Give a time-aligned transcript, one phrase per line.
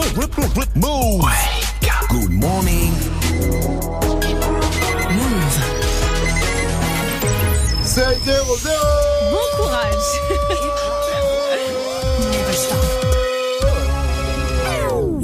[0.00, 1.26] Move.
[2.08, 2.92] Good morning.
[5.10, 5.58] Move.
[7.84, 8.56] C'est 0
[9.30, 10.10] Bon courage.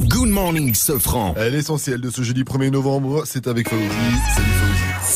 [0.08, 1.34] Good morning, Sofran.
[1.38, 3.82] L'essentiel de ce jeudi 1er novembre, c'est avec Fauzi.
[4.34, 4.65] Salut.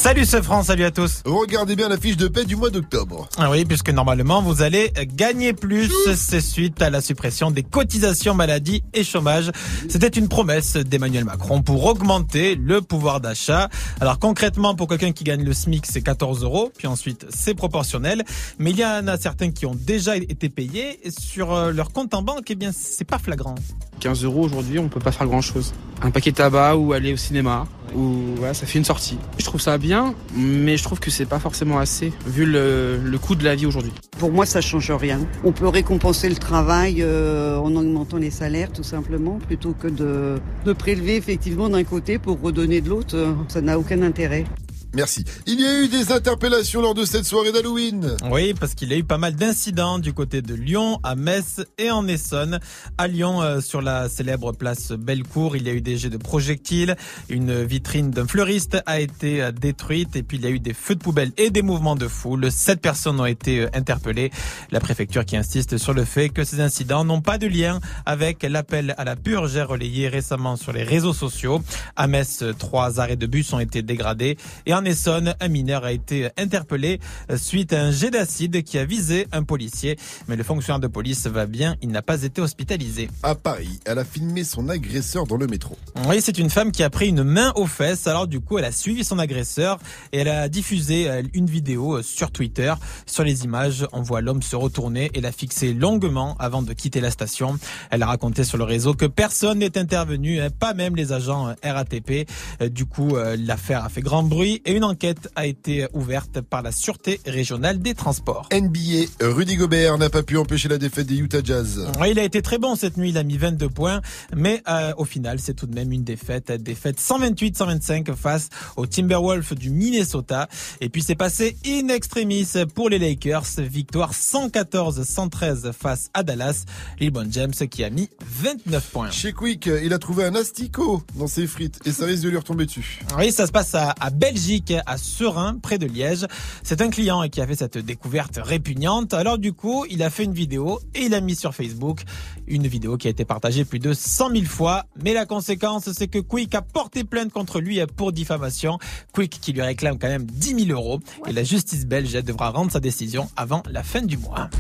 [0.01, 1.21] Salut ce France, salut à tous.
[1.27, 3.29] Regardez bien la fiche de paix du mois d'octobre.
[3.37, 8.33] Ah oui, puisque normalement vous allez gagner plus, c'est suite à la suppression des cotisations
[8.33, 9.51] maladie et chômage.
[9.91, 13.69] C'était une promesse d'Emmanuel Macron pour augmenter le pouvoir d'achat.
[14.01, 18.25] Alors concrètement, pour quelqu'un qui gagne le SMIC, c'est 14 euros, puis ensuite c'est proportionnel.
[18.59, 21.93] Mais il y en a certains qui ont déjà été payés et sur euh, leur
[21.93, 23.55] compte en banque, eh bien c'est pas flagrant.
[24.01, 25.75] 15 euros aujourd'hui, on peut pas faire grand chose.
[26.01, 29.19] Un paquet de tabac ou aller au cinéma, voilà, ça fait une sortie.
[29.39, 33.35] Je trouve ça bien, mais je trouve que c'est pas forcément assez, vu le, coût
[33.35, 33.93] de la vie aujourd'hui.
[34.19, 35.21] Pour moi, ça change rien.
[35.45, 40.73] On peut récompenser le travail euh, en augmentant les salaires, tout simplement, plutôt que de,
[40.73, 43.35] prélever effectivement d'un côté pour redonner de l'autre.
[43.49, 44.45] Ça n'a aucun intérêt.
[44.93, 45.25] Merci.
[45.47, 48.17] Il y a eu des interpellations lors de cette soirée d'Halloween.
[48.31, 51.65] Oui, parce qu'il y a eu pas mal d'incidents du côté de Lyon, à Metz
[51.79, 52.59] et en Essonne.
[52.99, 56.17] À Lyon, euh, sur la célèbre place Bellecour, il y a eu des jets de
[56.17, 56.97] projectiles.
[57.29, 60.75] Une vitrine d'un fleuriste a été euh, détruite et puis il y a eu des
[60.75, 62.51] feux de poubelle et des mouvements de foule.
[62.51, 64.33] Sept personnes ont été euh, interpellées.
[64.73, 68.43] La préfecture qui insiste sur le fait que ces incidents n'ont pas de lien avec
[68.43, 71.63] l'appel à la purge relayé récemment sur les réseaux sociaux.
[71.95, 74.37] À Metz, trois arrêts de bus ont été dégradés
[74.67, 77.01] et Essonne, un mineur a été interpellé
[77.37, 79.99] suite à un jet d'acide qui a visé un policier.
[80.29, 83.09] Mais le fonctionnaire de police va bien, il n'a pas été hospitalisé.
[83.23, 85.77] À Paris, elle a filmé son agresseur dans le métro.
[86.09, 88.07] Oui, c'est une femme qui a pris une main aux fesses.
[88.07, 89.79] Alors du coup, elle a suivi son agresseur
[90.13, 92.73] et elle a diffusé euh, une vidéo euh, sur Twitter.
[93.07, 97.01] Sur les images, on voit l'homme se retourner et la fixer longuement avant de quitter
[97.01, 97.59] la station.
[97.91, 101.49] Elle a raconté sur le réseau que personne n'est intervenu, hein, pas même les agents
[101.49, 102.29] euh, RATP.
[102.63, 106.41] Euh, Du coup, euh, l'affaire a fait grand bruit et une enquête a été ouverte
[106.43, 108.49] par la Sûreté régionale des transports.
[108.53, 111.89] NBA, Rudy Gobert n'a pas pu empêcher la défaite des Utah Jazz.
[112.09, 114.01] Il a été très bon cette nuit, il a mis 22 points,
[114.35, 119.57] mais euh, au final, c'est tout de même une défaite, défaite 128-125 face aux Timberwolves
[119.57, 120.49] du Minnesota.
[120.81, 126.65] Et puis c'est passé in extremis pour les Lakers, victoire 114-113 face à Dallas.
[127.01, 129.11] LeBron James qui a mis 29 points.
[129.11, 132.37] Chez Quick, il a trouvé un asticot dans ses frites et ça risque de lui
[132.37, 133.01] retomber dessus.
[133.19, 136.27] Oui, ça se passe à, à Belgique, à Serein, près de Liège.
[136.63, 139.15] C'est un client qui a fait cette découverte répugnante.
[139.15, 142.03] Alors du coup, il a fait une vidéo et il a mis sur Facebook
[142.47, 144.85] une vidéo qui a été partagée plus de 100 000 fois.
[145.03, 148.79] Mais la conséquence, c'est que Quick a porté plainte contre lui pour diffamation.
[149.13, 151.01] Quick qui lui réclame quand même 10 000 euros.
[151.27, 154.51] Et la justice belge devra rendre sa décision avant la fin du mois.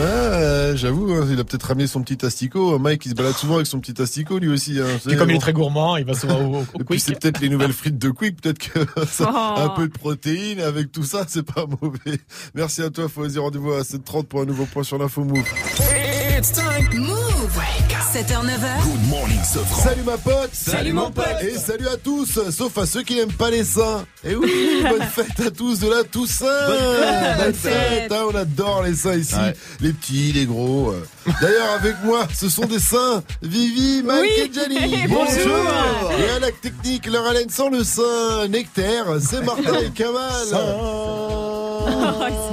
[0.00, 2.78] Ouais, euh, j'avoue, hein, il a peut-être ramené son petit asticot.
[2.78, 4.78] Mike, il se balade souvent avec son petit asticot, lui aussi.
[4.80, 4.86] Hein.
[5.10, 7.40] Et comme il est très gourmand, il va souvent au, au Et puis c'est peut-être
[7.40, 9.60] les nouvelles frites de Quick, peut-être que ça, Oh.
[9.60, 12.18] un peu de protéines avec tout ça, c'est pas mauvais.
[12.54, 13.38] Merci à toi, Fauzi.
[13.38, 15.44] Rendez-vous à 7h30 pour un nouveau point sur l'info Move.
[16.38, 16.88] It's time.
[16.98, 17.58] Move.
[18.12, 18.82] 7h, 9h.
[18.82, 19.82] Good morning, Sofran.
[19.84, 21.26] Salut ma pote Salut, mon pote.
[21.42, 24.04] Et salut à tous, sauf à ceux qui n'aiment pas les seins.
[24.24, 26.46] Et oui, bonne fête à tous de la Toussaint
[27.38, 29.36] Bonne fête, hein, On adore les seins ici,
[29.80, 30.92] les petits, les gros.
[31.40, 33.22] D'ailleurs, avec moi, ce sont des seins.
[33.42, 34.28] Vivi, Mike Oui.
[34.42, 35.06] et Jenny.
[35.08, 35.70] Bonjour.
[36.18, 40.30] Et à la technique, leur haleine sans le sein, Nectaire, c'est Martin et Kamal.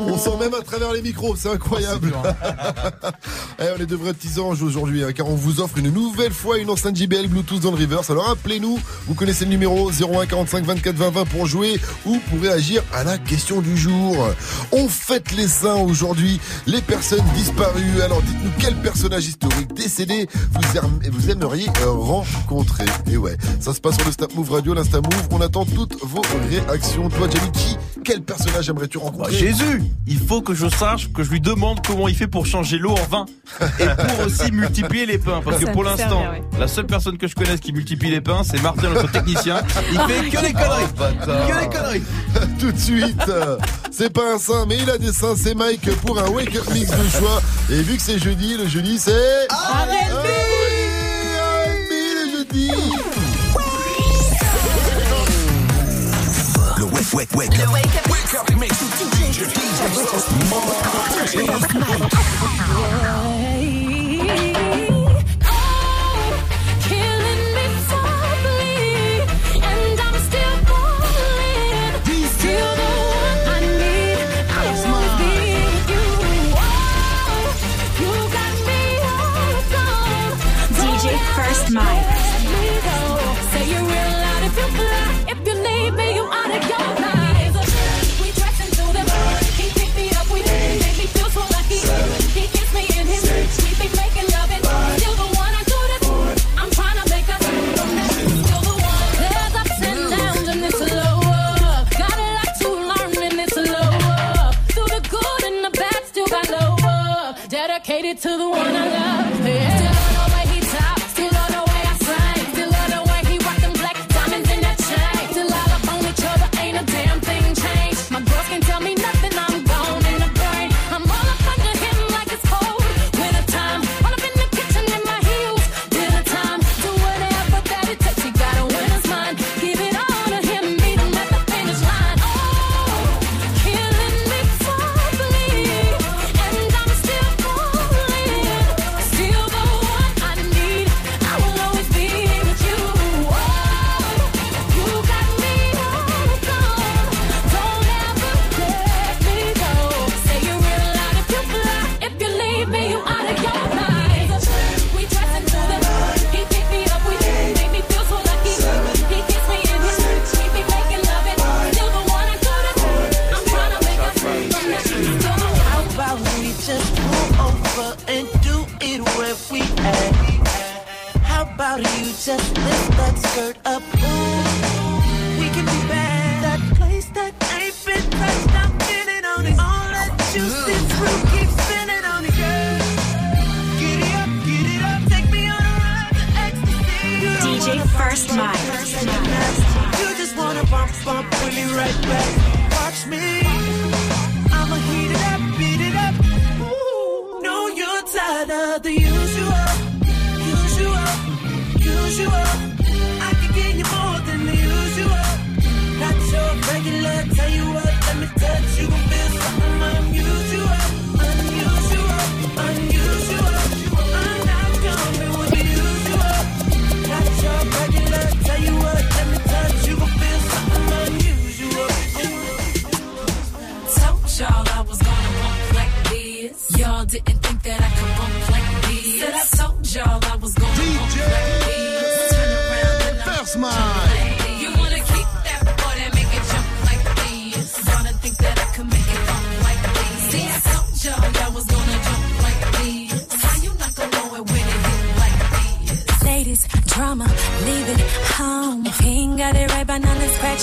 [0.07, 2.13] On sent même à travers les micros, c'est incroyable.
[3.59, 6.31] Eh, on est de vrais petits anges aujourd'hui, hein, car on vous offre une nouvelle
[6.31, 8.11] fois une enceinte JBL Bluetooth dans le reverse.
[8.11, 12.39] Alors appelez-nous, vous connaissez le numéro 01 45 24 20 20 pour jouer ou pour
[12.39, 14.15] réagir à la question du jour.
[14.71, 18.01] On fête les saints aujourd'hui, les personnes disparues.
[18.03, 20.61] Alors dites-nous quel personnage historique décédé vous,
[21.11, 22.85] vous aimeriez euh, rencontrer?
[23.11, 25.27] Et ouais, ça se passe sur le Snap Move Radio, l'Insta Move.
[25.31, 27.09] On attend toutes vos réactions.
[27.09, 29.33] Toi, Jamie, qui, quel personnage aimerais-tu rencontrer?
[29.37, 32.77] Jésus, il faut que je sache, que je lui demande comment il fait pour changer
[32.77, 33.25] l'eau en vin
[33.79, 35.41] et pour aussi multiplier les pains.
[35.43, 36.23] Parce que pour l'instant,
[36.59, 39.61] la seule personne que je connaisse qui multiplie les pains, c'est Martin, notre technicien.
[39.91, 40.87] Il fait que des conneries.
[40.97, 42.03] Que des conneries.
[42.59, 43.21] tout de suite.
[43.91, 45.35] C'est pas un saint, mais il a des seins.
[45.35, 47.41] C'est Mike pour un wake up mix de choix.
[47.69, 49.47] Et vu que c'est jeudi, le jeudi c'est.
[49.51, 49.97] Ah oui,
[51.67, 52.71] R&B, le jeudi.
[57.11, 58.11] Le wake, wake, wake up.
[58.11, 58.73] Wake up mix.
[58.99, 59.31] DJ,
[61.31, 63.26] Killing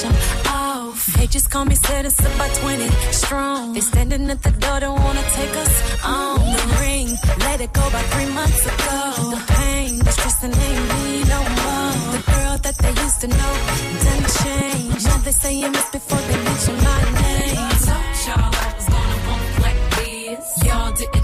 [0.03, 0.43] off.
[0.47, 3.73] Oh, they just call me citizen by 20 strong.
[3.75, 6.41] They standing at the door, don't wanna take us on.
[6.41, 7.09] The ring,
[7.47, 9.01] let it go by three months ago.
[9.35, 11.93] The pain, the stress, and ain't me no more.
[12.17, 13.55] The girl that they used to know
[14.07, 15.05] done change.
[15.05, 17.55] Now they saying this before they mention my name.
[18.27, 19.45] Y'all was gonna want.
[20.65, 21.24] Y'all didn't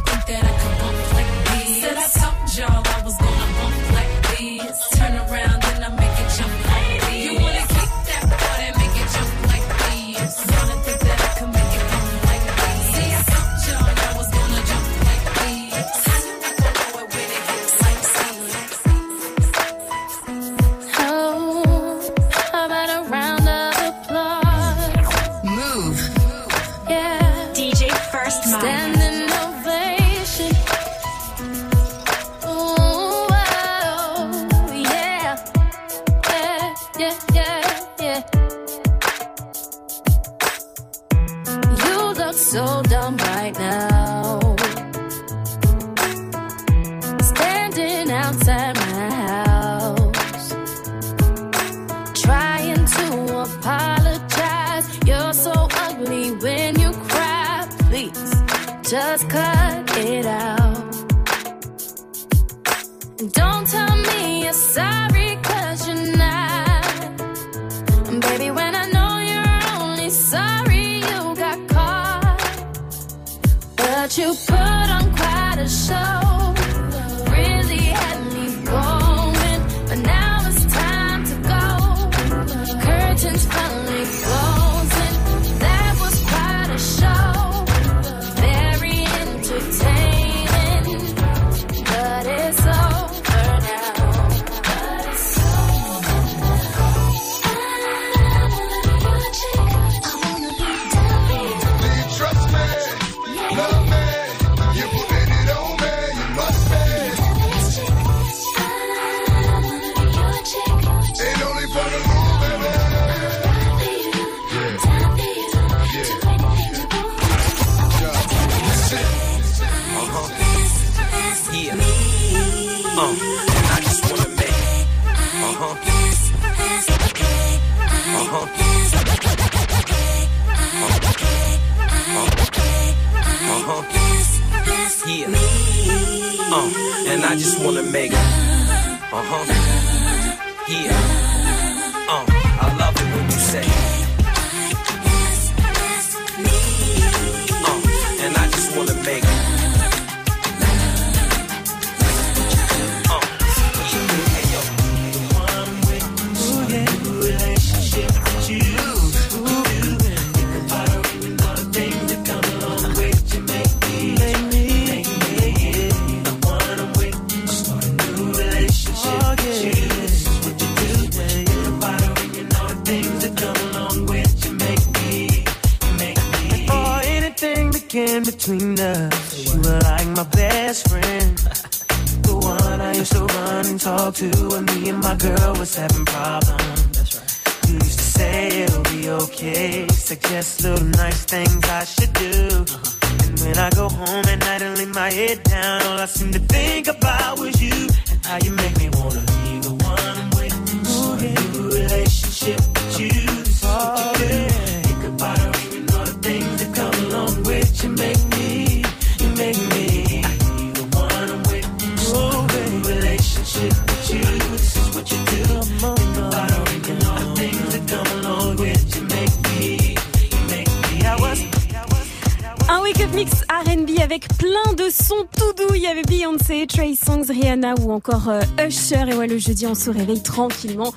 [226.96, 229.04] Songs, Rihanna ou encore euh, Usher.
[229.10, 230.92] Et ouais, le jeudi, on se réveille tranquillement.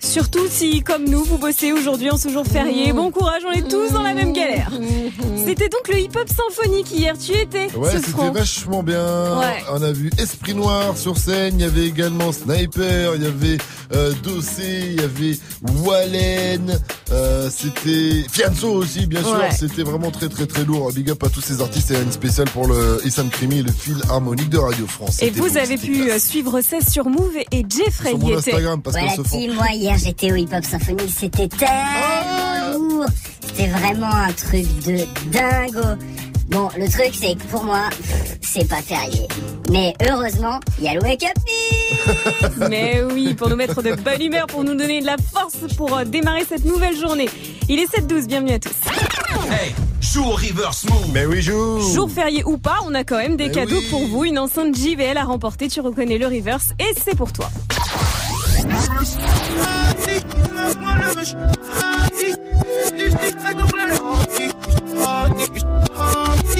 [0.00, 2.92] Surtout si, comme nous, vous bossez aujourd'hui en ce jour férié.
[2.92, 4.70] Bon courage, on est tous dans la même galère.
[5.44, 7.18] C'était donc le hip-hop symphonique hier.
[7.18, 8.30] Tu étais, Ouais, ce c'était franc.
[8.30, 9.38] vachement bien.
[9.38, 9.62] Ouais.
[9.72, 11.54] On a vu Esprit Noir sur scène.
[11.58, 13.16] Il y avait également Sniper.
[13.16, 13.58] Il y avait
[13.92, 14.92] euh, Dossé.
[14.94, 15.38] Il y avait
[15.84, 16.78] Wallen.
[17.10, 19.32] Euh, c'était Fianso aussi, bien sûr.
[19.38, 19.50] Ouais.
[19.50, 20.92] C'était vraiment très très très lourd.
[20.92, 23.72] Big up à tous ces artistes et une spéciale pour le Issam Krimi et le
[23.72, 25.22] fil harmonique de Radio France.
[25.22, 26.10] Et vous beau, avez pu classe.
[26.10, 28.36] euh, suivre ça sur Move et Jeffrey Sur mon.
[28.36, 29.54] Instagram, parce Voilà, qu'elles se font.
[29.54, 33.06] moi hier j'étais au Hip Hop Symphony, c'était tellement lourd.
[33.46, 34.98] C'était vraiment un truc de
[35.32, 35.98] dingo.
[36.48, 37.90] Bon, le truc c'est que pour moi,
[38.40, 39.28] c'est pas férié.
[39.70, 42.50] Mais heureusement, il y a le Wake Up.
[42.70, 45.96] Mais oui, pour nous mettre de bonne humeur, pour nous donner de la force pour
[45.96, 47.28] euh, démarrer cette nouvelle journée.
[47.68, 48.70] Il est 7-12, bienvenue à tous.
[49.50, 51.10] Hey, joue au reverse move.
[51.12, 51.80] Mais oui, joue.
[51.94, 53.86] Jour férié ou pas, on a quand même des Mais cadeaux oui.
[53.90, 54.24] pour vous.
[54.24, 57.50] Une enceinte JBL à remporter, tu reconnais le reverse et c'est pour toi.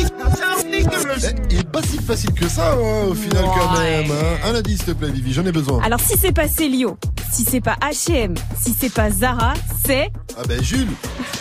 [0.00, 4.02] Eh, Il est pas si facile que ça, hein, au final, quand Ouais.
[4.02, 4.10] même.
[4.10, 4.48] hein.
[4.50, 5.82] Un indice, s'il te plaît, Vivi, j'en ai besoin.
[5.82, 6.96] Alors si c'est pas Célio,
[7.32, 10.10] si c'est pas H&M, si c'est pas Zara, c'est...
[10.38, 10.86] Ah ben Jules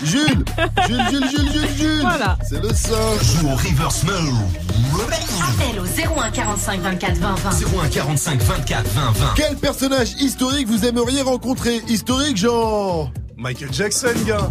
[0.03, 0.43] Jules
[0.87, 2.37] Jules, Jules, Jules, Jules, Jules Voilà.
[2.49, 4.03] C'est le singe Joue au reverse.
[4.03, 5.85] Appel au
[6.19, 7.49] 01 45 24 20 20.
[7.83, 9.25] 01 45 24 20 20.
[9.35, 11.81] Quel personnage historique vous aimeriez rencontrer?
[11.87, 14.49] Historique, genre Michael Jackson, gars.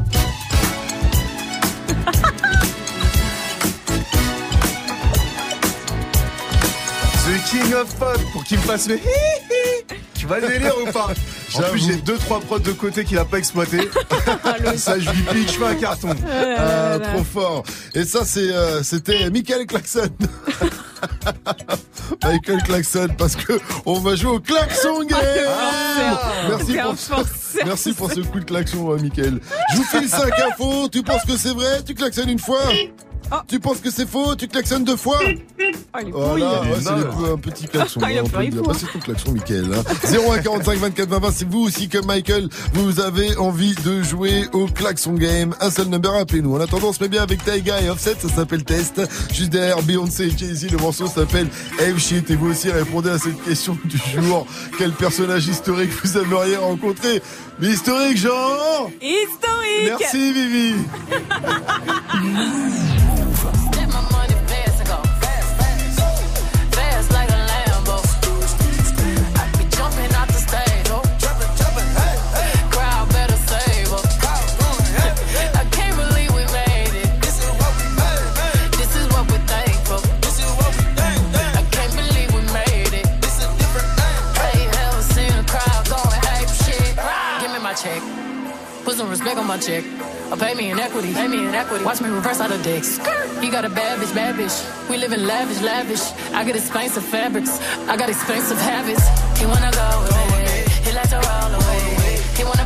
[7.47, 9.95] King of Pop pour qu'il me fasse le hi hi.
[10.15, 11.09] Tu vas le délire ou pas?
[11.55, 13.89] En plus, j'ai deux trois prods de côté qu'il a pas exploité.
[14.77, 16.09] ça, je lui pique, je fais un carton.
[16.59, 17.63] Ah, trop fort.
[17.95, 20.09] Et ça, c'est, euh, c'était Michael Klaxon
[22.25, 25.21] Michael Klaxon, parce que on va jouer au klaxon game
[26.49, 26.95] Merci C'est pour,
[27.65, 29.41] merci pour ce coup de klaxon, euh, Michael.
[29.73, 32.61] Je vous file 5 infos, tu penses que c'est vrai, tu klaxonnes une fois?
[33.49, 35.29] Tu penses que c'est faux, tu klaxonnes deux fois Oh,
[36.05, 36.43] les Voilà, brouilles.
[36.43, 36.91] ouais, c'est
[37.25, 38.01] les- un petit klaxon.
[38.05, 38.63] Ah, il a hein, on peut il dire.
[38.63, 39.71] Bah, c'est ton klaxon, Michael.
[39.75, 39.83] Hein.
[40.05, 44.45] 01 45 24 20 20, c'est vous aussi comme Michael, vous avez envie de jouer
[44.53, 45.55] au klaxon game.
[45.61, 46.55] Un seul number, appelez-nous.
[46.55, 49.01] En attendant, on se met bien avec Taiga et Offset, ça s'appelle Test.
[49.33, 52.31] Juste derrière Beyoncé et Jay-Z, le morceau s'appelle Hey Shit.
[52.31, 54.47] Et vous aussi répondez à cette question du jour.
[54.79, 57.23] Quel personnage historique vous aimeriez rencontrer?
[57.59, 58.91] Mais historique, genre?
[59.01, 60.75] Historique Merci Vivi
[88.97, 89.85] some respect on my check.
[90.31, 91.13] Or pay me in equity.
[91.13, 91.85] Pay me in equity.
[91.85, 92.97] Watch me reverse out of dicks.
[93.41, 94.57] He got a bad bitch, bad bitch.
[94.89, 96.03] We live in lavish, lavish.
[96.33, 97.61] I got expensive fabrics.
[97.89, 99.05] I got expensive habits.
[99.39, 100.65] He wanna go me.
[100.85, 102.19] He like to roll away.
[102.37, 102.66] He wanna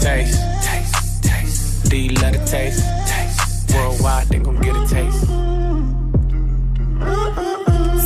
[0.00, 0.40] Taste.
[0.62, 1.22] taste.
[1.22, 1.92] taste.
[1.92, 2.82] You love the taste?
[3.06, 3.74] taste.
[3.74, 5.49] Worldwide, they gon' get a taste.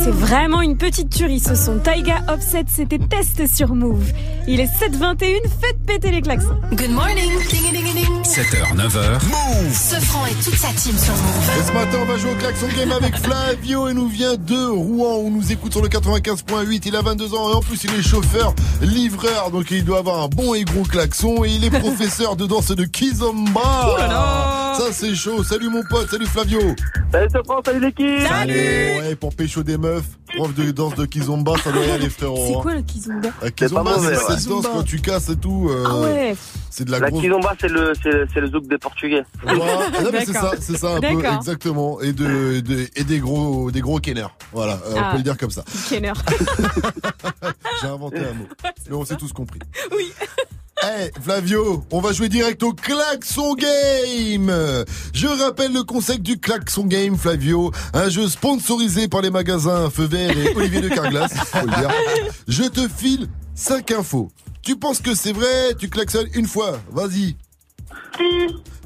[0.05, 1.79] C'est vraiment une petite tuerie ce son.
[1.79, 4.05] Taiga Offset, c'était test sur Move.
[4.47, 6.55] Il est 7h21, faites péter les klaxons.
[6.73, 7.31] Good morning.
[7.49, 8.21] Ding, ding, ding.
[8.23, 9.13] 7h, 9h.
[9.25, 11.49] Move Ce franc et toute sa team sur Move.
[11.57, 14.67] Et ce matin, on va jouer au klaxon game avec Flavio et nous vient de
[14.67, 15.21] Rouen.
[15.23, 16.83] On nous écoute sur le 95.8.
[16.85, 19.49] Il a 22 ans et en plus, il est chauffeur, livreur.
[19.49, 21.43] Donc, il doit avoir un bon et gros klaxon.
[21.45, 24.75] Et il est professeur de danse de Kizomba.
[24.77, 25.43] Ça, c'est chaud.
[25.43, 26.11] Salut, mon pote.
[26.11, 26.59] Salut, Flavio.
[27.11, 27.61] Salut, Sofran.
[27.65, 28.05] Salut, l'équipe.
[28.07, 32.09] Ouais, pour pécho des meufs, Earth prof de danse de Kizomba, ça doit y aller,
[32.09, 32.45] frérot.
[32.47, 32.59] C'est hein.
[32.61, 34.15] quoi le kizomba Euh, Kizomba, c'est ouais.
[34.37, 35.69] cette danse quand tu casses et tout.
[35.69, 36.35] euh, Ah ouais.
[36.69, 37.21] C'est de la, La grosse.
[37.21, 39.23] kizomba, c'est le, c'est, c'est le zouk des Portugais.
[39.43, 39.63] Voilà.
[39.79, 40.53] Ah c'est ça, D'accord.
[40.59, 44.27] c'est ça un peu exactement et de, de- et des gros des gros kenners.
[44.51, 45.09] Voilà, euh, on Ah.
[45.11, 45.63] peut le dire comme ça.
[45.89, 46.13] Kenner.
[47.81, 48.47] J'ai inventé un mot,
[48.89, 49.59] mais on s'est tous compris.
[49.91, 50.11] Oui.
[50.83, 54.51] Hey Flavio, on va jouer direct au klaxon game.
[55.13, 60.03] Je rappelle le concept du klaxon game, Flavio, un jeu sponsorisé par les magasins Feu
[60.05, 61.33] Vert et Olivier de Carglass.
[61.33, 61.89] faut le dire.
[62.47, 64.29] Je te file 5 infos.
[64.61, 66.79] Tu penses que c'est vrai Tu klaxonnes une fois.
[66.91, 67.35] Vas-y.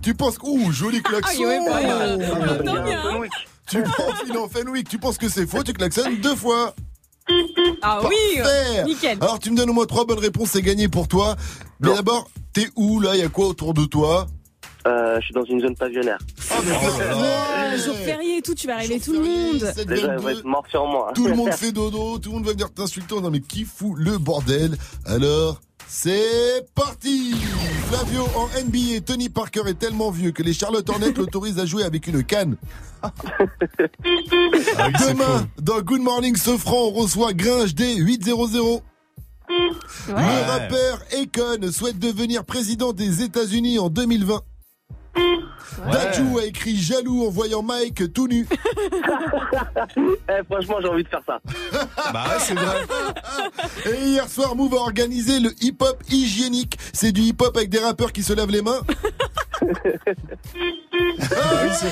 [0.01, 1.43] Tu penses ouh joli klaxon.
[1.43, 2.31] Ah, ouais, pas mal.
[2.31, 3.01] On entend bien.
[3.05, 3.21] hein.
[3.69, 4.89] Tu penses il est en Fenwick.
[4.89, 6.73] Tu penses que c'est faux Tu klaxonnes deux fois.
[7.83, 8.83] Ah oui, Parfait.
[8.85, 9.17] nickel.
[9.21, 11.35] Alors tu me donnes au moins trois bonnes réponses, c'est gagné pour toi.
[11.79, 13.11] Mais d'abord, t'es où là?
[13.15, 14.25] Il y a quoi autour de toi?
[14.87, 16.19] Euh, je suis dans une zone pavillonnaire.
[16.51, 19.63] Ah, jour férié et tout, tu vas réveiller tout le monde.
[19.63, 21.11] Être sur moi.
[21.13, 23.19] Tout le monde fait dodo, tout le monde va venir t'insulter.
[23.19, 24.77] Non mais qui fout le bordel?
[25.05, 27.33] Alors, c'est parti
[27.89, 31.83] Flavio en NBA, Tony Parker est tellement vieux que les Charlotte Hornets l'autorisent à jouer
[31.83, 32.55] avec une canne.
[34.99, 38.81] Demain, dans Good Morning Sofran, on reçoit Gringe D 800.
[40.09, 44.41] Le rappeur Akon souhaite devenir président des États-Unis en 2020.
[45.91, 48.47] Dajou a écrit jaloux en voyant Mike tout nu.
[49.97, 51.39] Eh, franchement, j'ai envie de faire ça.
[52.13, 52.85] Bah ouais, c'est vrai.
[53.85, 56.77] Et hier soir, Move a organisé le hip-hop hygiénique.
[56.93, 58.81] C'est du hip-hop avec des rappeurs qui se lavent les mains.
[59.61, 59.71] oui,
[61.73, 61.91] c'est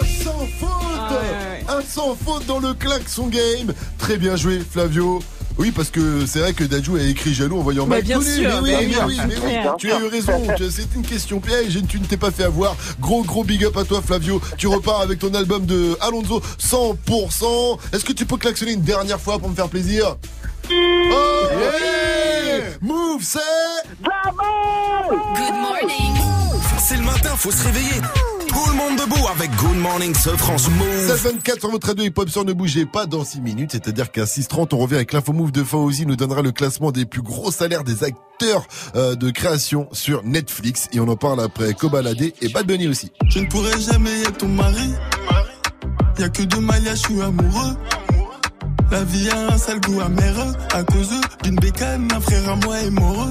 [0.00, 5.20] Un sans faute Un sans faute dans le klaxon game Très bien joué, Flavio.
[5.58, 8.20] Oui, parce que c'est vrai que Dajou a écrit jaloux en voyant Bah, Mike bien
[8.20, 10.46] sûr, mais bien oui, mais oui, mais oui, tu as eu raison.
[10.70, 12.76] C'est une question piège et tu ne t'es pas fait avoir.
[13.00, 14.40] Gros, gros big up à toi, Flavio.
[14.56, 17.78] Tu repars avec ton album de Alonso 100%.
[17.92, 20.16] Est-ce que tu peux klaxonner une dernière fois pour me faire plaisir?
[20.70, 23.38] Oh, yeah Move, c'est
[24.02, 26.14] Good morning.
[26.78, 28.00] C'est le matin, faut se réveiller.
[28.52, 31.10] Tout le monde debout avec Good Morning ce France Move.
[31.10, 34.68] 16-24 sur votre radio hip-hop sur Ne bougez pas dans 6 minutes, c'est-à-dire qu'à 6-30,
[34.72, 37.82] on revient avec l'info move de Fauzi, nous donnera le classement des plus gros salaires
[37.82, 42.66] des acteurs euh, de création sur Netflix et on en parle après Kobalade et Bad
[42.66, 43.10] Bunny aussi.
[43.30, 44.92] Je ne pourrai jamais être ton mari.
[46.18, 47.76] Y'a que deux maillages, je suis amoureux.
[48.90, 50.34] La vie a un sale goût amer
[50.74, 51.10] à cause
[51.42, 53.28] d'une bécane, un frère à moi est mort.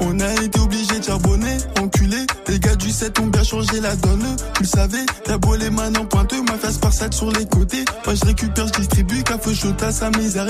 [0.00, 2.26] On a été obligé de charbonner, enculé.
[2.48, 4.24] Les gars du 7 ont bien changé la donne.
[4.54, 7.46] Tu le savais, t'as beau les mains en pointeux, ma face par salle sur les
[7.46, 7.84] côtés.
[8.06, 10.46] Moi je récupère, je distribue, café chaud à sa misère.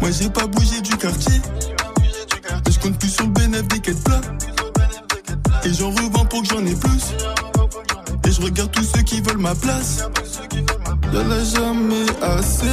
[0.00, 1.40] Moi j'ai pas bougé du quartier.
[2.66, 4.20] Et je compte plus sur le bénéfice des quêtes plats.
[5.64, 7.14] Et j'en revends pour que j'en ai plus.
[8.24, 10.04] Et je regarde tous ceux qui veulent ma place.
[11.12, 12.66] Y'en a jamais assez.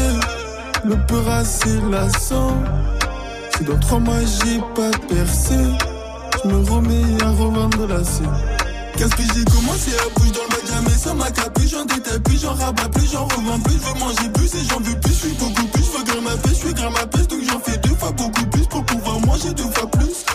[0.86, 2.56] Le peur assez lassant.
[3.58, 5.56] Si dans trois mois j'ai pas percé,
[6.46, 8.30] me remets à revendre la scène.
[8.98, 12.20] Qu'est-ce que j'ai commencé à bouger dans le magasin, mais ça m'a capé, j'en détaille
[12.20, 15.14] plus, j'en rabats plus, j'en revends plus, je veux manger plus et j'en veux plus,
[15.14, 17.42] je suis beaucoup plus, je veux grimper ma pêche, je suis grimper ma pêche, donc
[17.50, 20.26] j'en fais deux fois beaucoup plus pour pouvoir manger deux fois plus.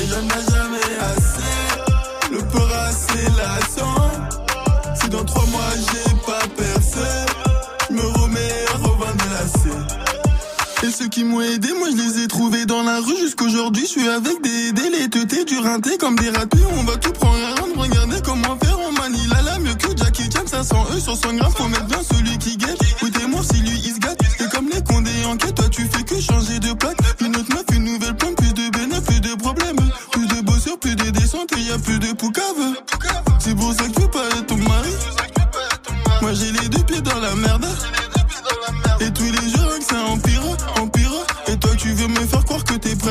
[0.00, 4.10] Et j'en ai jamais assez, le peur assez lassant,
[5.00, 6.07] si dans trois mois j'ai
[12.84, 16.58] la rue jusqu'aujourd'hui, je suis avec des délais teutés, du rinté comme des ratés.
[16.76, 19.26] On va tout prendre à regardez comment faire en manie.
[19.28, 22.56] Là, mieux que Jackie Chan, 500 E sur 100 grammes, faut mettre bien celui qui
[22.56, 22.78] guette.
[23.02, 24.20] Oui, t'es moi si lui il se gâte.
[24.40, 26.98] Et comme les condés en quête, toi tu fais que changer de plaque.
[27.20, 29.90] Une autre meuf, une nouvelle plante, plus de bénéfices, plus de problèmes.
[30.12, 32.74] Plus de bosseurs, plus de descentes, et y a plus de poucave.
[33.38, 34.92] C'est pour ça que tu veux pas être ton mari.
[36.22, 37.66] Moi j'ai les deux pieds dans la merde.
[39.00, 40.27] Et tous les jours que ça empire,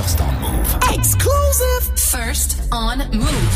[0.00, 0.66] First on move.
[0.94, 1.82] Exclusive.
[1.98, 3.52] First on move.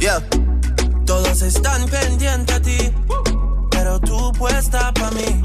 [0.00, 0.20] Yeah.
[1.04, 2.78] Todos están pendientes a ti,
[3.70, 5.42] pero tú puesta pa' mí.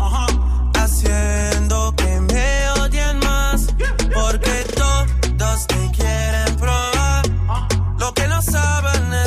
[0.76, 3.68] Haciendo que me odien más,
[4.14, 7.26] porque todos te quieren probar.
[8.00, 9.27] Lo que no saben es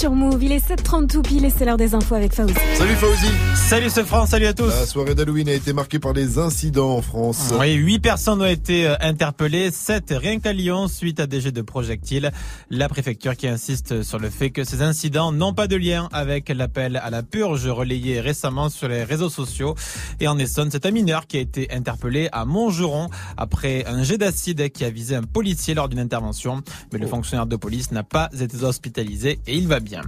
[0.00, 0.42] sur Move.
[0.42, 2.54] Il est 7h30 tout pile et c'est l'heure des infos avec Fauzi.
[2.74, 3.26] Salut Fauzi.
[3.54, 4.68] Salut ce France, salut à tous.
[4.68, 7.52] La soirée d'Halloween a été marquée par des incidents en France.
[7.60, 11.52] Oui, 8 personnes ont été euh, interpellées, 7 rien qu'à Lyon suite à des jets
[11.52, 12.30] de projectiles.
[12.72, 16.50] La préfecture qui insiste sur le fait que ces incidents n'ont pas de lien avec
[16.50, 19.74] l'appel à la purge relayé récemment sur les réseaux sociaux.
[20.20, 24.18] Et en Essonne, c'est un mineur qui a été interpellé à Montgeron après un jet
[24.18, 26.62] d'acide qui a visé un policier lors d'une intervention.
[26.92, 27.10] Mais le oh.
[27.10, 30.02] fonctionnaire de police n'a pas été hospitalisé et il va bien.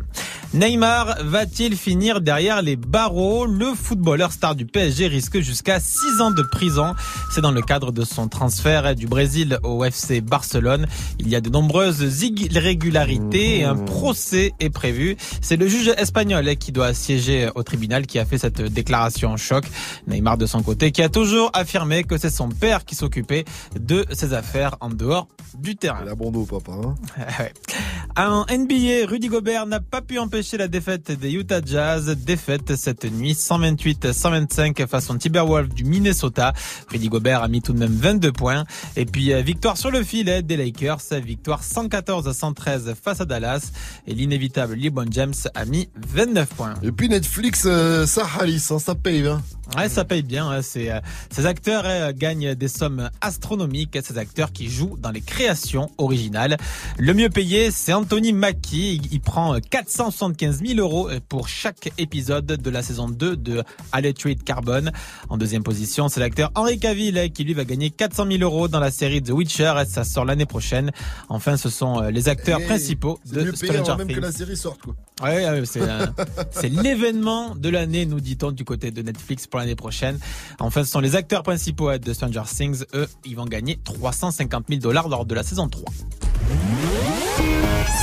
[0.54, 3.46] Neymar va-t-il finir derrière les barreaux?
[3.46, 6.94] Le footballeur star du PSG risque jusqu'à 6 ans de prison.
[7.30, 10.86] C'est dans le cadre de son transfert du Brésil au FC Barcelone.
[11.18, 15.16] Il y a de nombreuses irrégularités et un procès est prévu.
[15.40, 19.38] C'est le juge espagnol qui doit siéger au tribunal qui a fait cette déclaration en
[19.38, 19.64] choc.
[20.06, 23.46] Neymar de son côté qui a toujours affirmé que c'est son père qui s'occupait
[23.80, 26.04] de ses affaires en dehors du terrain.
[26.04, 26.72] La papa.
[28.16, 32.16] Hein NBA, Rudy Gobert n'a pas pu empêcher empêché la défaite des Utah Jazz.
[32.26, 36.52] Défaite cette nuit 128-125 face aux Timberwolves du Minnesota.
[36.88, 38.64] Rudy Gobert a mis tout de même 22 points.
[38.96, 40.98] Et puis euh, victoire sur le filet des Lakers.
[41.24, 43.70] Victoire 114-113 face à Dallas.
[44.09, 46.74] Et l'inévitable LeBron James a mis 29 points.
[46.83, 49.28] Et puis Netflix, euh, ça ralisse, hein, ça paye.
[49.28, 49.40] Hein.
[49.76, 50.50] Ouais, ça paye bien.
[50.50, 50.61] Hein.
[50.61, 53.98] Ces, euh, ces, acteurs euh, gagnent des sommes astronomiques.
[54.02, 56.58] Ces acteurs qui jouent dans les créations originales.
[56.98, 59.00] Le mieux payé, c'est Anthony Mackie.
[59.11, 64.12] Il, prend euh, 475 000 euros pour chaque épisode de la saison 2 de Alley
[64.12, 64.90] Trade Carbon.
[65.30, 68.80] En deuxième position, c'est l'acteur Henri Cavill qui lui va gagner 400 000 euros dans
[68.80, 69.72] la série The Witcher.
[69.80, 70.90] Eh, ça sort l'année prochaine.
[71.28, 73.96] Enfin, ce sont les acteurs eh, principaux de Stranger Things.
[73.96, 74.80] Même que la série sorte.
[75.24, 75.64] Euh,
[76.50, 80.18] c'est, l'événement de l'année, nous dit-on, du côté de Netflix pour l'année prochaine.
[80.58, 82.85] Enfin, ce sont les acteurs principaux de Stranger Things.
[82.94, 85.85] Eux, ils vont gagner 350 000 dollars lors de la saison 3.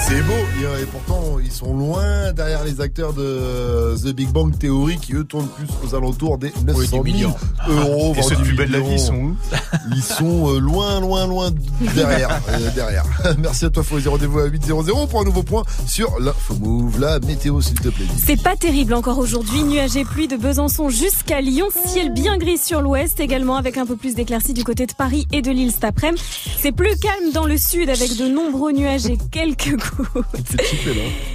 [0.08, 4.30] C'est beau, euh, et pourtant ils sont loin derrière les acteurs de euh, The Big
[4.30, 7.36] Bang Theory qui eux tournent plus aux alentours des 900 millions.
[7.68, 8.16] euros.
[8.18, 9.36] Et ceux de plus belle la vie sont où
[9.96, 11.52] Ils sont euh, loin, loin, loin
[11.96, 12.42] derrière.
[12.74, 13.04] derrière.
[13.38, 17.20] Merci à toi Fauzi, rendez-vous à 8.00 pour un nouveau point sur l'info move, la
[17.20, 18.06] météo s'il te plaît.
[18.26, 22.58] C'est pas terrible encore aujourd'hui, nuages et pluie de Besançon jusqu'à Lyon, ciel bien gris
[22.58, 25.72] sur l'ouest également avec un peu plus d'éclaircies du côté de Paris et de Lille
[25.72, 26.24] cet après-midi.
[26.60, 29.72] C'est plus calme dans le sud avec de nombreux nuages et quelques
[30.14, 30.58] gouttes.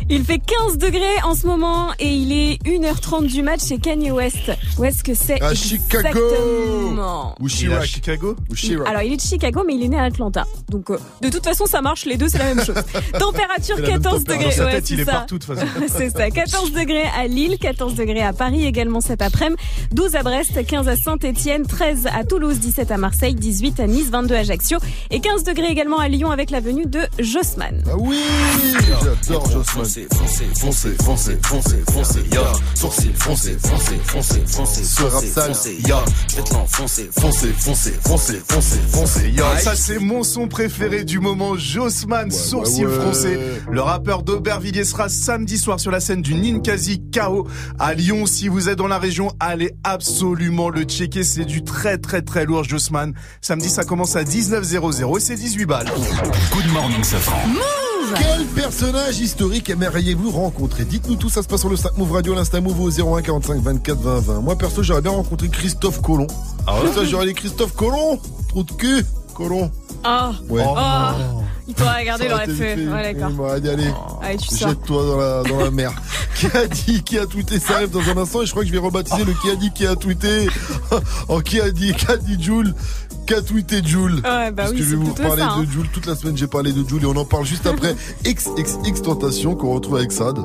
[0.08, 4.10] Il fait 15 degrés en ce moment et il est 1h30 du match chez Kanye
[4.10, 4.52] West.
[4.78, 9.20] Où est-ce que c'est À Chicago exactement Ou À Chicago Ou Alors il est de
[9.22, 10.44] Chicago mais il est né à Atlanta.
[10.70, 12.76] Donc euh, de toute façon ça marche, les deux c'est la même chose.
[13.18, 14.50] Température 14 degrés.
[15.88, 19.60] C'est ça, 14 degrés à Lille, 14 degrés à Paris également cet après-midi,
[19.92, 24.10] 12 à Brest, 15 à Saint-Etienne, 13 à Toulouse, 17 à Marseille, 18 à Nice,
[24.10, 24.78] 22 à Ajaccio
[25.10, 27.73] et 15 degrés également à Lyon avec l'avenue de Jossman.
[27.74, 27.82] Jossman.
[27.86, 28.18] Ah oui,
[29.02, 29.64] j'adore Jossman.
[29.64, 32.52] Foncez, foncez, foncez, foncez, foncez, foncez, ya.
[32.74, 35.52] Sourcil, foncez, foncez, foncez, foncez, ce rap sale,
[35.86, 36.04] ya.
[36.28, 36.36] Je
[36.68, 39.58] foncez, foncez, foncez, foncez, foncez, ya.
[39.58, 43.38] Ça c'est mon son préféré du moment, Jossman, sourcil français.
[43.70, 47.46] Le rappeur d'Aubervilliers sera samedi soir sur la scène du Ninkasi KO
[47.78, 48.26] à Lyon.
[48.26, 51.24] Si vous êtes dans la région, allez absolument le checker.
[51.24, 53.14] C'est du très très très lourd, Jossman.
[53.40, 55.90] Samedi, ça commence à 19h00 et c'est 18 balles.
[56.52, 57.48] Good morning, Safran.
[58.16, 60.84] Quel personnage historique aimeriez-vous rencontrer?
[60.84, 63.62] Dites-nous tout, ça se passe sur le Snap Move Radio, l'Insta Move au 01 45
[63.62, 64.40] 24 20 20.
[64.40, 66.26] Moi perso, j'aurais bien rencontré Christophe Colomb.
[66.66, 67.06] Ah ouais?
[67.06, 68.20] J'aurais dit Christophe Colomb?
[68.48, 69.70] Trou de cul Colomb.
[70.04, 70.52] Ah oh.
[70.52, 70.64] Ouais.
[70.66, 71.42] Oh.
[71.66, 72.76] Il t'aurait regardé, il aurait fait.
[72.76, 72.86] fait.
[72.86, 73.30] Ouais, d'accord.
[73.30, 74.56] Il m'aurait oh.
[74.58, 75.92] jette-toi dans la, mer.
[76.34, 78.42] qui a dit, qui a tweeté, ça arrive dans un instant?
[78.42, 80.46] Et je crois que je vais rebaptiser le qui a dit, qui a tweeté
[80.90, 82.74] en oh, qui a dit, qui a dit Jules?
[83.24, 84.16] qu'a tweeté Jules.
[84.16, 85.88] Ouais, bah parce que je vais vous parler de Jules.
[85.92, 89.54] Toute la semaine, j'ai parlé de Jules et on en parle juste après XXX Tentation
[89.54, 90.38] qu'on retrouve avec Sad.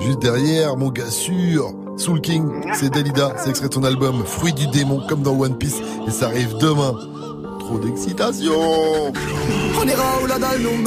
[0.00, 1.72] Juste derrière, mon gars sûr.
[1.96, 5.56] Soul King, c'est Dalida, c'est extrait de son album Fruit du démon, comme dans One
[5.56, 5.76] Piece,
[6.08, 6.92] et ça arrive demain.
[7.60, 8.52] Trop d'excitation
[9.80, 10.84] On ira où la dalle nous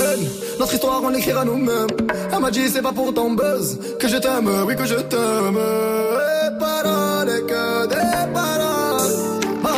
[0.60, 1.88] notre histoire on l'écrira nous-mêmes.
[2.34, 5.58] Elle m'a dit c'est pas pour ton buzz, que je t'aime, oui que je t'aime.
[5.58, 8.67] Et paroles que des paroles.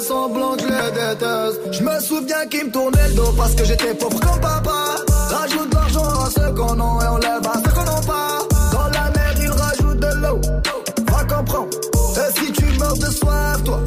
[0.00, 1.82] Semblant que je les déteste.
[1.82, 4.96] Me souviens qu'ils me tournaient le dos parce que j'étais pauvre comme papa.
[5.30, 8.38] Rajoute de l'argent à ceux qu'on a et on lève à ceux qu'on n'a pas.
[8.72, 10.40] Dans la mer, ils rajoutent de l'eau.
[11.10, 11.68] Va comprendre.
[12.16, 13.80] Et si tu meurs de soif, toi,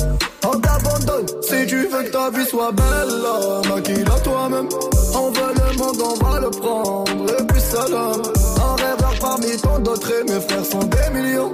[0.46, 1.26] on t'abandonne.
[1.42, 4.70] Si tu veux que ta vie soit belle, maquille-la toi-même.
[5.14, 7.40] On veut le monde, on va le prendre.
[7.40, 8.22] Et puis seul homme.
[8.58, 11.54] Un rêveur parmi tant d'autres et mes frères sont des millions.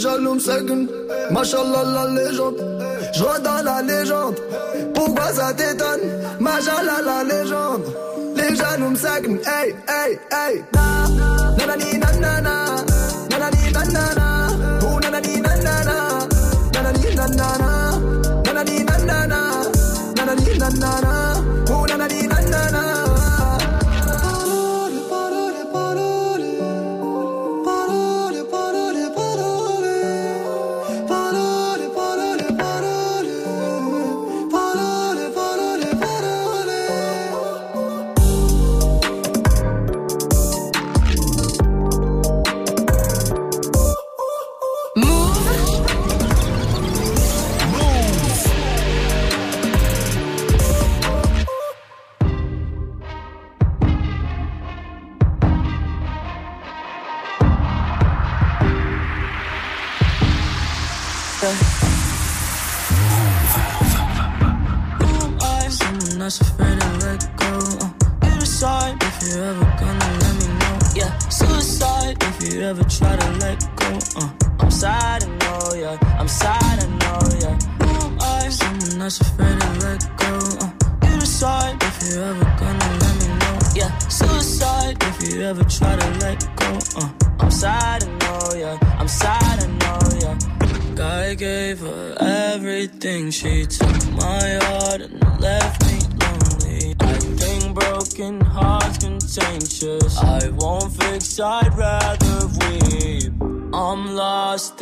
[0.00, 2.56] Jaloux me machallah la légende.
[3.12, 4.40] Je dans la légende,
[4.94, 6.00] pourquoi ça t'étonne?
[6.40, 7.84] Machallah la légende.
[8.36, 10.84] Les jaloux me seguent, hey hey hey, na,
[11.58, 12.54] nanani nanana.
[13.30, 14.29] Nanani nanana, oh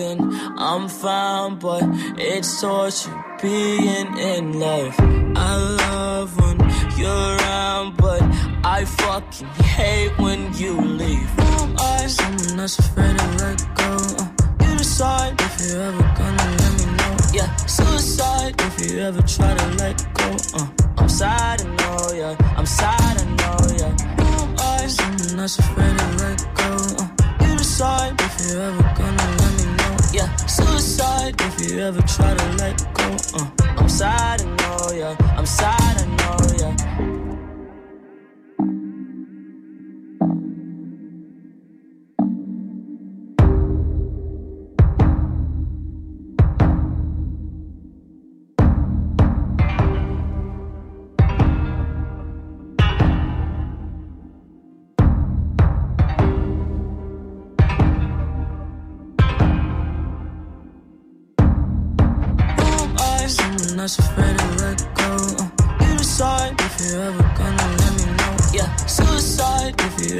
[0.00, 1.82] and I'm fine, but
[2.18, 4.94] it's torture being in love.
[5.36, 6.58] I love when
[6.96, 8.22] you're around, but
[8.64, 9.46] I fucking
[9.76, 11.28] hate when you leave.
[11.30, 12.06] Who am I?
[12.06, 13.96] Someone that's afraid to let go.
[14.18, 17.16] Uh, you decide if you're ever gonna let me know.
[17.32, 20.36] Yeah, suicide if you ever try to let go.
[20.54, 20.68] Uh,
[20.98, 22.54] I'm sad, I know, yeah.
[22.56, 23.92] I'm sad, I know, yeah.
[24.18, 24.86] Who am I?
[24.86, 26.70] Someone that's afraid to let go.
[27.02, 29.47] Uh, you decide if you're ever gonna let.
[30.10, 33.16] Yeah, suicide if you ever try to let go.
[33.34, 35.16] Uh, I'm sad, I know, yeah.
[35.36, 36.27] I'm sad, I know,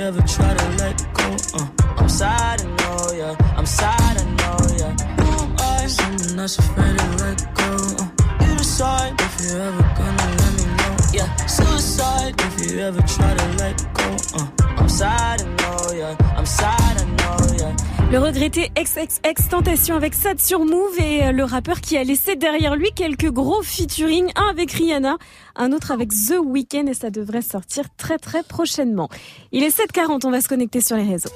[0.09, 1.37] if you ever try to let go.
[1.55, 1.67] Uh,
[1.99, 3.57] I'm sad, I know, yeah.
[3.57, 4.93] I'm sad, I know, yeah.
[5.21, 5.87] Who I?
[5.87, 7.71] Someone that's afraid to let go.
[7.99, 10.97] Uh, you decide if you're ever gonna let me know.
[11.13, 14.17] Yeah, suicide if you ever try to let go.
[14.35, 14.47] Uh,
[14.79, 16.37] I'm sad, I know, yeah.
[16.37, 17.77] I'm sad, I know, yeah.
[18.11, 22.37] Le regretté XXX Tentation avec Sad sur Move et euh, le rappeur qui a laissé
[22.37, 25.19] derrière lui quelques gros featuring, un avec Rihanna,
[25.59, 29.09] un autre avec The Weeknd et ça devrait sortir très très prochainement.
[29.53, 31.29] Il est 7h40, on va se connecter sur les réseaux.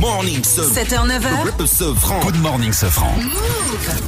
[0.00, 2.22] Morning, 7h, 9h.
[2.24, 3.14] Good morning, Sofran.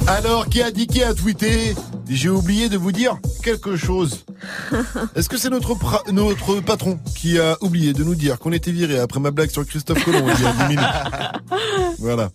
[0.06, 1.74] Alors, qui a dit qui a tweeté?
[2.08, 4.24] J'ai oublié de vous dire quelque chose.
[5.14, 5.76] Est-ce que c'est notre,
[6.10, 9.64] notre patron qui a oublié de nous dire qu'on était viré après ma blague sur
[9.66, 10.84] Christophe Colomb il y a 10 minutes?
[11.98, 12.30] Voilà.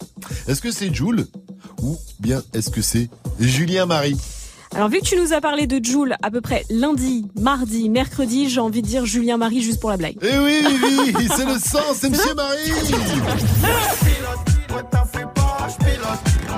[0.47, 1.25] Est-ce que c'est Jules
[1.81, 3.09] ou bien est-ce que c'est
[3.39, 4.15] Julien Marie?
[4.74, 8.49] Alors vu que tu nous as parlé de Joule à peu près lundi, mardi, mercredi,
[8.49, 10.16] j'ai envie de dire Julien Marie juste pour la blague.
[10.22, 10.61] Eh oui,
[11.05, 12.72] Vivi, c'est le sens, c'est Monsieur Marie.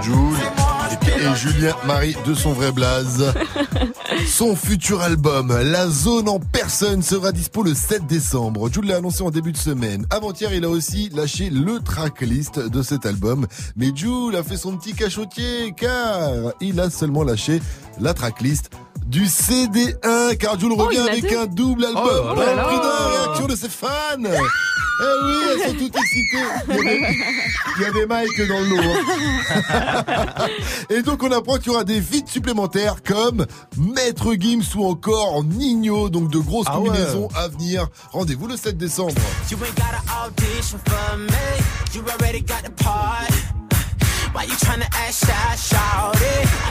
[0.02, 3.34] Jules et, Julien Marie de son vrai blaze.
[4.28, 8.72] Son futur album, La Zone en personne, sera dispo le 7 décembre.
[8.72, 10.06] Jules l'a annoncé en début de semaine.
[10.10, 13.48] Avant-hier, il a aussi lâché le tracklist de cet album.
[13.76, 17.62] Mais Jules a fait son petit cachotier car il a seulement lâché
[18.00, 18.70] la tracklist
[19.08, 22.04] du CD1 car Jules Oh, revient avec un double album.
[22.32, 22.64] Oh là là.
[22.66, 23.90] Prudent, réaction de ses fans.
[24.20, 24.28] Eh
[25.26, 26.48] oui, elles sont toutes excitées.
[26.70, 27.00] Il y a des,
[27.78, 28.96] il y a des mics dans le lot.
[29.70, 30.04] hein.
[30.90, 33.46] Et donc on apprend qu'il y aura des feats supplémentaires comme
[33.78, 36.88] Maître Gims ou encore Nino, donc de grosses Ah ouais.
[36.88, 37.88] combinaisons à venir.
[38.12, 39.14] Rendez-vous le 7 décembre.
[39.52, 39.76] You ain't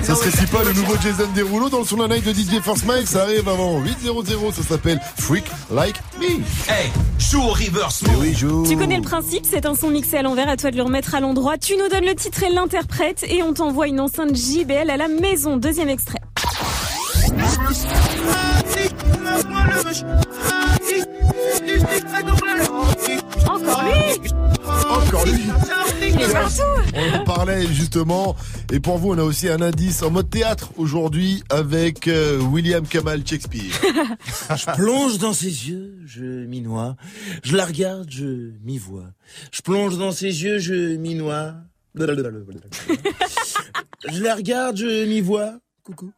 [0.02, 2.84] Ça serait si pas le nouveau Jason Derulo dans le son night de DJ First
[2.84, 6.26] Mike, ça arrive avant 8.00, ça s'appelle Freak Like Me.
[6.70, 8.64] Hey, joue au reverse Eh oui, joue.
[8.68, 11.14] Tu connais le principe, c'est un son mixé à l'envers, à toi de le remettre
[11.14, 11.58] à l'endroit.
[11.58, 15.08] Tu nous donnes le titre et l'interprète et on t'envoie une enceinte JBL à la
[15.08, 15.56] maison.
[15.56, 16.20] Deuxième extrait.
[23.48, 24.55] Encore lui?
[24.88, 25.42] Encore lui
[26.94, 28.36] On en parlait justement.
[28.72, 32.86] Et pour vous, on a aussi un indice en mode théâtre aujourd'hui avec euh, William
[32.86, 33.72] Kamal Shakespeare.
[34.56, 36.96] Je plonge dans ses yeux, je m'y noie.
[37.42, 39.06] Je la regarde, je m'y vois.
[39.52, 41.54] Je plonge dans ses yeux, je m'y noie.
[44.08, 45.54] Je la regarde, je m'y vois.
[45.82, 46.12] Coucou.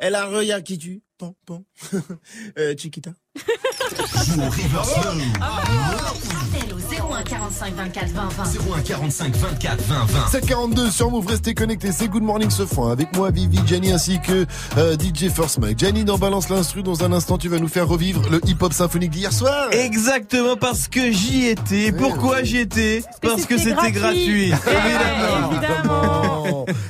[0.00, 1.02] Elle a un regard qui tue.
[1.18, 1.62] Pan, pan.
[2.58, 3.10] euh, Chiquita.
[3.36, 8.44] Joue au reverse Appel au 01 45 24 20 20.
[8.76, 10.28] 01 45 24 20 20.
[10.28, 14.20] 742 sur Move, restez connectés, c'est Good Morning ce franc avec moi, Vivi, Jenny ainsi
[14.20, 14.44] que
[14.76, 15.78] euh, DJ First Mike.
[15.78, 19.12] Jenny, dans Balance l'instru, dans un instant, tu vas nous faire revivre le hip-hop symphonique
[19.12, 19.68] d'hier soir.
[19.72, 21.92] Exactement parce que j'y étais.
[21.92, 24.50] Pourquoi j'y étais Parce que c'était gratuit.
[24.50, 24.70] gratuit.
[24.70, 26.15] Évidemment.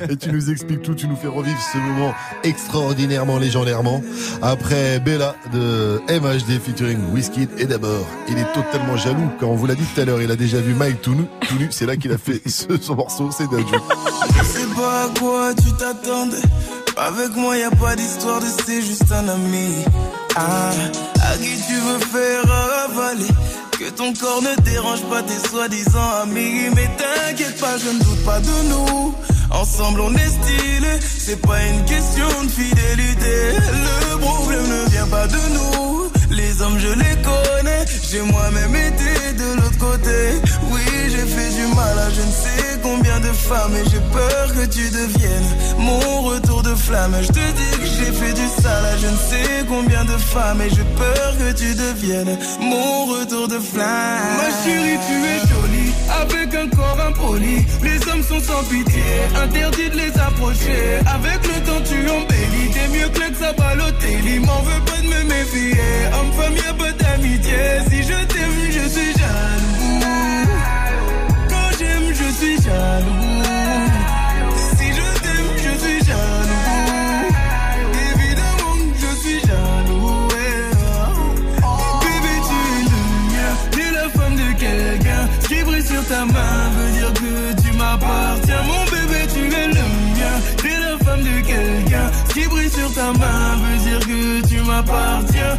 [0.08, 4.02] Et tu nous expliques tout, tu nous fais revivre ce moment extraordinairement légendairement.
[4.42, 9.30] Après Bella de MHD featuring Wizkid et d'abord, il est totalement jaloux.
[9.40, 11.26] Quand on vous l'a dit tout à l'heure, il a déjà vu Mike tout nu.
[11.70, 13.44] C'est là qu'il a fait son morceau, c'est.
[13.44, 16.42] Je sais pas à quoi tu t'attendais.
[16.96, 19.84] Avec moi, y a pas d'histoire de c'est juste un ami.
[20.34, 20.70] Ah,
[21.22, 22.42] à qui tu veux faire
[22.84, 23.28] avaler?
[23.78, 26.70] Que ton corps ne dérange pas tes soi-disant amis.
[26.74, 29.14] Mais t'inquiète pas, je ne doute pas de nous.
[29.50, 31.00] Ensemble, on est stylé.
[31.00, 33.52] C'est pas une question de fidélité.
[34.10, 36.15] Le problème ne vient pas de nous.
[36.30, 37.84] Les hommes, je les connais.
[38.10, 40.40] J'ai moi-même été de l'autre côté.
[40.70, 43.74] Oui, j'ai fait du mal à je ne sais combien de femmes.
[43.76, 47.16] Et j'ai peur que tu deviennes mon retour de flamme.
[47.22, 50.60] Je te dis que j'ai fait du sale à je ne sais combien de femmes.
[50.62, 54.36] Et j'ai peur que tu deviennes mon retour de flamme.
[54.38, 55.92] Ma chérie, tu es jolie.
[56.22, 57.64] Avec un corps impoli.
[57.82, 59.02] Les hommes sont sans pitié.
[59.42, 61.00] Interdit de les approcher.
[61.06, 62.70] Avec le temps, tu embellis.
[62.72, 64.38] T'es mieux que à Balotelli.
[64.40, 65.76] M'en veux pas de me méfier.
[66.18, 67.62] Homme-femme, y'a pas d'amitié.
[67.90, 70.00] Si je t'aime, je suis jaloux.
[71.48, 73.42] Quand j'aime, je suis jaloux.
[74.78, 77.26] Si je t'aime, je suis jaloux.
[78.10, 80.28] Évidemment, je suis jaloux.
[82.02, 83.00] Bébé, tu es le
[83.32, 83.50] mien.
[83.72, 85.22] T'es la femme de quelqu'un.
[85.42, 88.62] Ce qui brille sur ta main veut dire que tu m'appartiens.
[88.64, 89.84] Mon bébé, tu es le
[90.16, 90.34] mien.
[90.62, 92.10] T'es la femme de quelqu'un.
[92.28, 95.58] Ce qui brille sur ta main veut dire que tu m'appartiens.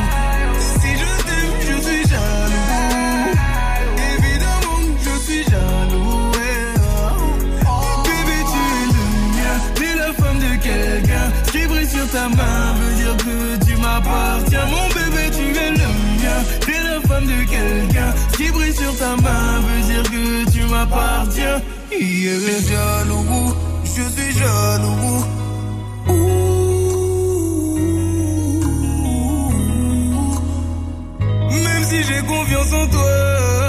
[12.11, 14.65] Ta main veut dire que tu m'appartiens.
[14.65, 15.87] Mon bébé, tu es le
[16.21, 16.39] mien.
[16.65, 18.13] T'es la femme de quelqu'un.
[18.35, 21.61] Qui brille sur ta main veut dire que tu m'appartiens.
[21.91, 23.55] Il est jaloux.
[23.83, 25.25] Je suis jaloux.
[31.65, 33.60] Même si j'ai confiance en toi.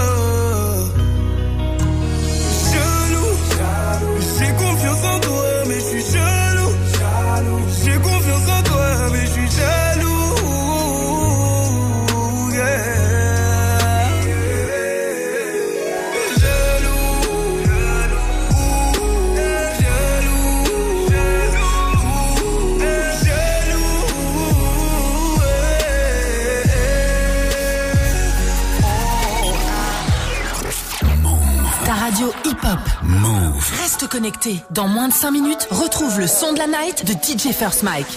[32.63, 32.79] Hip-hop.
[33.03, 33.71] Move.
[33.81, 34.61] Reste connecté.
[34.71, 38.07] Dans moins de 5 minutes, retrouve le son de la night de DJ First Mike.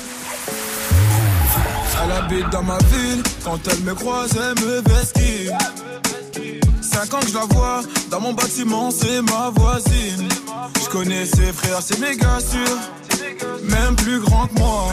[2.05, 5.53] Elle habite dans ma ville, quand elle me croise, elle me vesquille.
[6.81, 10.29] Cinq ans que je la vois, dans mon bâtiment, c'est ma voisine.
[10.83, 12.79] Je connais ses frères, c'est méga sûr,
[13.65, 14.93] même plus grand que moi.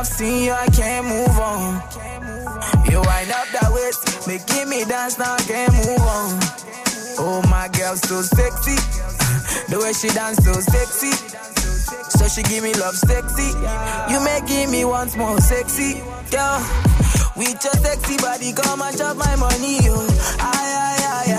[0.00, 1.74] I've seen you, I can't move on.
[2.88, 6.40] You wind up that waist, making me dance, now I can't move on.
[7.20, 8.80] Oh, my girl, so sexy.
[9.68, 11.12] The way she dance, so sexy.
[12.16, 13.52] So she give me love sexy.
[14.08, 16.00] You making me once more sexy.
[16.32, 16.64] Girl,
[17.36, 20.00] with your sexy body, come and chop my money, yo.
[20.40, 21.29] Aye, aye, aye,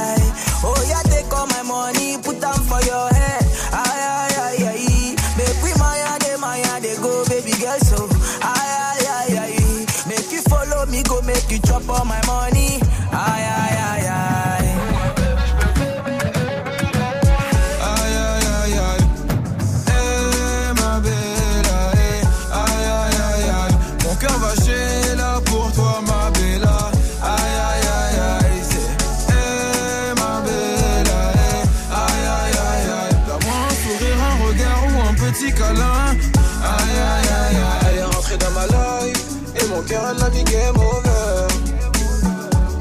[40.12, 41.48] Elle l'a mis game over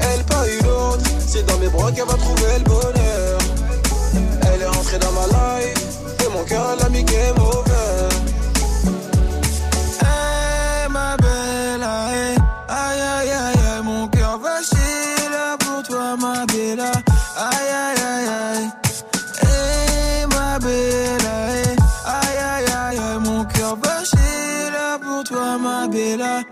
[0.01, 3.39] Elle pas eu l'autre C'est dans mes bras qu'elle va trouver le bonheur.
[4.53, 5.73] Elle est rentrée dans ma life
[6.25, 7.70] Et mon cœur elle a game
[26.17, 26.43] La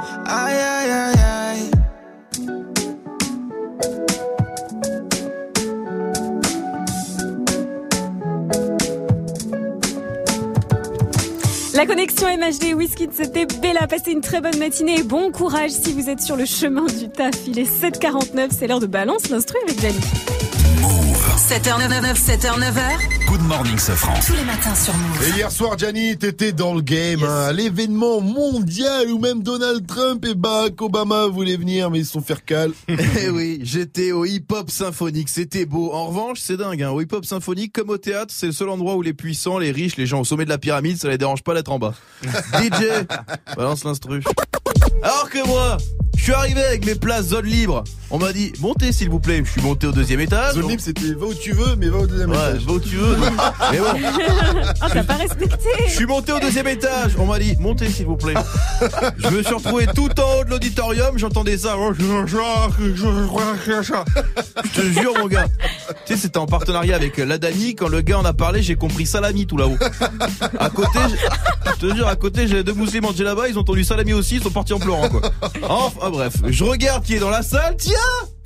[11.85, 13.87] connexion MHD Whisky, c'était Bella.
[13.87, 17.09] Passez une très bonne matinée et bon courage si vous êtes sur le chemin du
[17.09, 17.35] taf.
[17.47, 21.08] Il est 7h49, c'est l'heure de balance l'instru avec Dani.
[21.39, 23.25] 7h99, 7h9h.
[23.25, 24.13] Good morning, Sofran.
[24.25, 25.23] Tous les matins sur Move.
[25.25, 30.25] Et hier soir, Gianni, t'étais dans le game, hein, l'événement mondial où même Donald Trump
[30.25, 32.73] et Barack Obama voulaient venir, mais ils se sont fait recal.
[33.21, 35.93] Eh oui, j'étais au hip-hop symphonique, c'était beau.
[35.93, 38.95] En revanche, c'est dingue, hein, au hip-hop symphonique, comme au théâtre, c'est le seul endroit
[38.95, 41.41] où les puissants, les riches, les gens au sommet de la pyramide, ça les dérange
[41.43, 41.93] pas d'être en bas.
[42.23, 43.05] DJ,
[43.55, 44.21] balance l'instru.
[45.01, 45.77] Alors que moi,
[46.17, 47.85] Je suis arrivé avec mes places zone libre.
[48.11, 49.41] On m'a dit montez s'il vous plaît.
[49.45, 50.55] Je suis monté au deuxième étage.
[50.55, 52.65] Zone libre, c'était où tu veux, mais va au deuxième Ouais, étage.
[52.65, 53.15] va où tu veux.
[53.71, 53.85] Mais bon.
[54.83, 55.69] Oh, t'as pas respecté.
[55.87, 57.11] Je suis monté au deuxième étage.
[57.17, 58.33] On m'a dit montez s'il vous plaît.
[59.17, 61.17] Je me suis retrouvé tout en haut de l'auditorium.
[61.17, 61.75] J'entendais ça.
[61.77, 61.91] Oh,
[64.63, 65.47] Je te jure mon gars.
[66.05, 67.75] Tu sais c'était en partenariat avec l'Adani.
[67.75, 69.77] Quand le gars en a parlé, j'ai compris salami tout là-haut.
[70.59, 70.99] À côté,
[71.65, 73.47] je te jure, à côté, j'ai deux musulmans mangé là-bas.
[73.49, 74.35] Ils ont entendu salami aussi.
[74.37, 75.21] Ils sont partis en pleurant quoi.
[75.67, 77.75] Enfin bref, je regarde qui est dans la salle.
[77.77, 77.95] Tiens,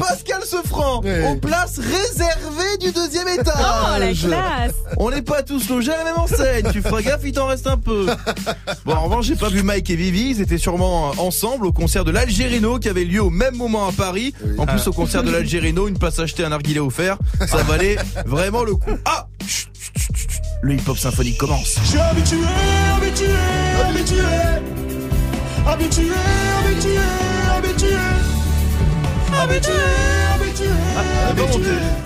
[0.07, 3.55] Pascal Sefranc, aux places réservées du deuxième étage.
[3.57, 4.73] Oh, la classe.
[4.97, 6.69] On n'est pas tous logés à la même enseigne.
[6.71, 8.07] Tu feras gaffe, il t'en reste un peu.
[8.85, 10.31] Bon, en revanche, j'ai pas vu Mike et Vivi.
[10.31, 13.91] Ils étaient sûrement ensemble au concert de l'Algérino qui avait lieu au même moment à
[13.91, 14.33] Paris.
[14.57, 17.17] En plus, au concert de l'Algérino, une place achetée, un narguilé offert.
[17.47, 18.91] Ça valait vraiment le coup.
[19.05, 20.41] Ah Chut, chut, chut, chut.
[20.61, 21.75] Le hip-hop symphonique commence.
[21.83, 22.37] Je suis habitué,
[22.97, 23.27] habitué,
[23.87, 24.21] habitué.
[25.65, 26.11] Habitué,
[26.59, 26.97] habitué,
[27.57, 27.97] habitué.
[29.41, 29.73] Habitué,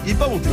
[0.06, 0.50] Il est pas pas monté.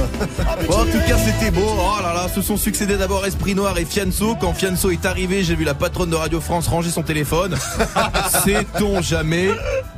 [0.69, 1.63] Bon, en tout cas, c'était beau.
[1.65, 4.37] Oh là là, se sont succédés d'abord Esprit Noir et Fianso.
[4.41, 7.55] Quand Fianso est arrivé, j'ai vu la patronne de Radio France ranger son téléphone.
[8.45, 9.49] Sait-on jamais?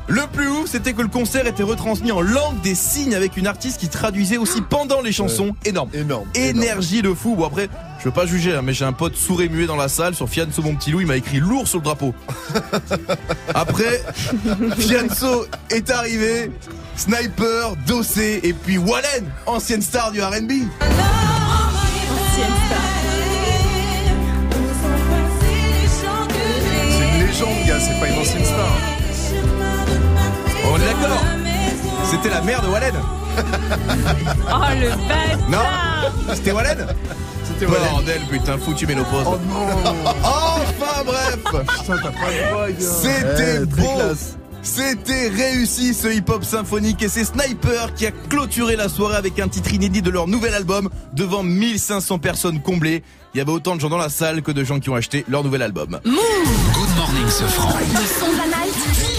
[0.09, 3.47] Le plus ouf, c'était que le concert était retransmis en langue des signes avec une
[3.47, 5.57] artiste qui traduisait aussi pendant les chansons.
[5.65, 5.91] Énorme.
[5.95, 6.29] Énorme.
[6.35, 7.35] Énergie de fou.
[7.35, 7.69] Bon après,
[7.99, 10.15] je veux pas juger, hein, mais j'ai un pote sourd et muet dans la salle
[10.15, 11.01] sur Fianso mon petit loup.
[11.01, 12.15] Il m'a écrit lourd sur le drapeau.
[13.55, 14.03] Après,
[14.79, 16.53] Fianso est arrivé.
[16.97, 20.31] Sniper, Dossé et puis Wallen, ancienne star du R&B.
[20.33, 20.67] Ancienne
[22.67, 22.83] star.
[26.91, 28.69] C'est une légende, gars, c'est pas une ancienne star.
[30.69, 31.23] On est d'accord
[32.11, 32.95] C'était la mère de Wallen
[33.37, 35.39] Oh le bâtard.
[35.49, 36.87] Non C'était Wallen
[37.45, 37.89] C'était Wallen.
[37.91, 39.25] Bordel, putain, foutu ménopause.
[39.27, 39.67] Oh non
[40.25, 42.75] Enfin bref Putain, t'as pas de voix, gars.
[42.81, 44.37] C'était Eh, beau classe.
[44.67, 49.47] C'était réussi ce hip-hop symphonique et c'est Sniper qui a clôturé la soirée avec un
[49.47, 53.05] titre inédit de leur nouvel album devant 1500 personnes comblées.
[53.33, 55.25] Il y avait autant de gens dans la salle que de gens qui ont acheté
[55.29, 56.01] leur nouvel album.
[56.05, 57.79] Good morning, ce franc.
[57.79, 59.16] Le son de la night.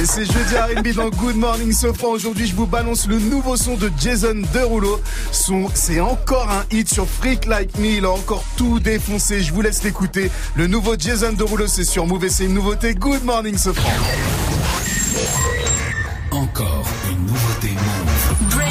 [0.00, 2.08] Et c'est jeudi R&B dans Good Morning Sofran.
[2.08, 5.00] Aujourd'hui, je vous balance le nouveau son de Jason Derulo.
[5.30, 7.98] Son, c'est encore un hit sur Freak Like Me.
[7.98, 9.40] Il a encore tout défoncé.
[9.42, 10.32] Je vous laisse l'écouter.
[10.56, 12.94] Le nouveau Jason Derulo, c'est sur Move et c'est une nouveauté.
[12.94, 13.88] Good Morning Sofran.
[16.32, 18.64] Encore une nouveauté Move.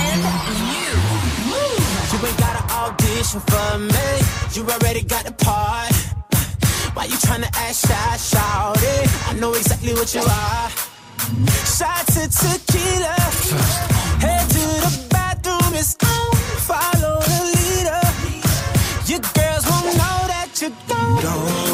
[2.11, 4.55] You ain't gotta audition for me.
[4.55, 5.93] You already got the part.
[6.93, 9.09] Why you tryna act shy, shout it?
[9.29, 10.82] I know exactly what you are.
[11.77, 13.15] Shots of tequila.
[14.19, 16.35] Head to the bathroom, it's on.
[16.67, 18.03] Follow the leader.
[19.07, 20.49] Your girls won't know that
[20.87, 21.21] gone.
[21.21, 21.72] Don't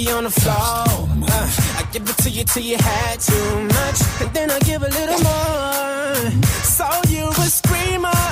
[0.00, 0.84] Make on the floor.
[1.28, 3.98] Uh, I give it to you till you had too much.
[4.22, 6.42] And then I give a little more.
[6.64, 8.22] So you a screamer.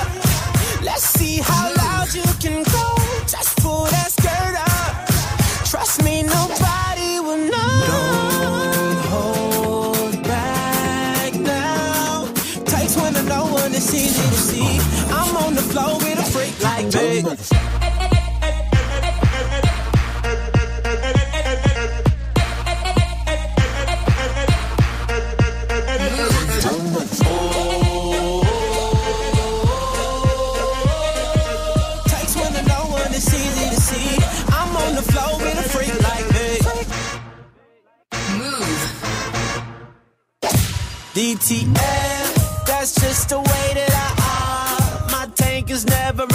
[0.81, 2.85] Let's see how loud you can go.
[3.27, 5.65] Just pull that skirt up.
[5.69, 7.73] Trust me, nobody will know.
[7.93, 12.25] Don't hold back now.
[12.65, 14.79] Takes one to know one, it's easy to see.
[15.11, 18.18] I'm on the floor with a freak like me.
[41.19, 45.11] DTF, that's just the way that I are.
[45.11, 46.25] My tank is never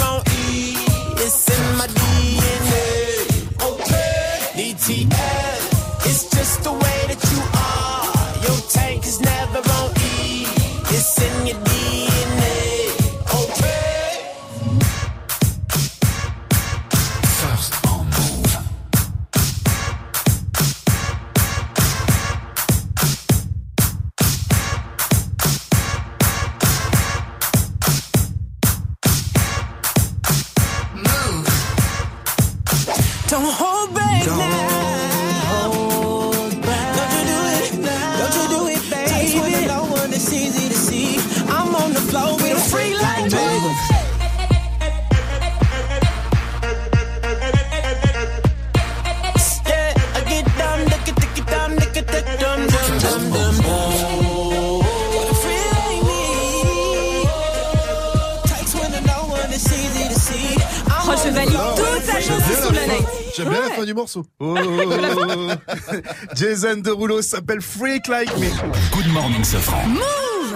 [66.35, 68.47] Jason Derulo s'appelle Freak Like Me.
[68.93, 69.81] Good morning, Safran.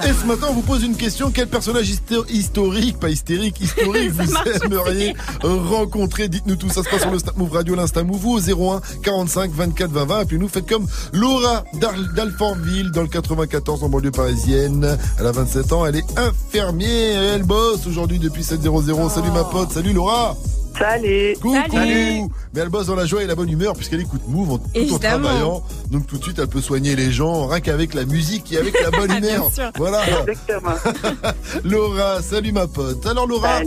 [0.07, 1.29] Et ce matin, on vous pose une question.
[1.29, 4.33] Quel personnage histo- historique, pas hystérique, historique, vous
[4.63, 6.29] aimeriez rencontrer?
[6.29, 6.69] Dites-nous tout.
[6.69, 8.39] Ça se passe sur le Snap Move Radio, l'Insta Move ou au
[8.75, 10.21] 01 45 24 20 20.
[10.21, 14.97] Et puis nous, faites comme Laura d'Al- d'Alfortville dans le 94 en banlieue parisienne.
[15.19, 15.85] Elle a 27 ans.
[15.85, 19.09] Elle est infirmière et elle bosse aujourd'hui depuis 700.
[19.09, 19.71] Salut ma pote.
[19.73, 20.37] Salut Laura.
[20.79, 21.35] Salut.
[21.41, 21.55] Coucou.
[21.71, 22.21] Salut.
[22.53, 24.93] Mais elle bosse dans la joie et la bonne humeur puisqu'elle écoute Move en, tout
[24.93, 25.63] en travaillant.
[25.91, 28.75] Donc tout de suite, elle peut soigner les gens rien qu'avec la musique et avec
[28.81, 29.51] la bonne Bien humeur.
[29.51, 29.71] sûr.
[29.75, 30.01] Voilà.
[30.27, 30.75] Exactement.
[31.63, 33.05] Laura, salut ma pote.
[33.05, 33.59] Alors Laura,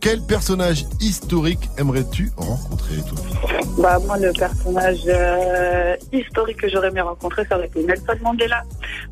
[0.00, 3.18] quel personnage historique aimerais-tu rencontrer toi?
[3.78, 8.62] Bah, moi, le personnage euh, historique que j'aurais aimé rencontrer, ça aurait été Nelson Mandela.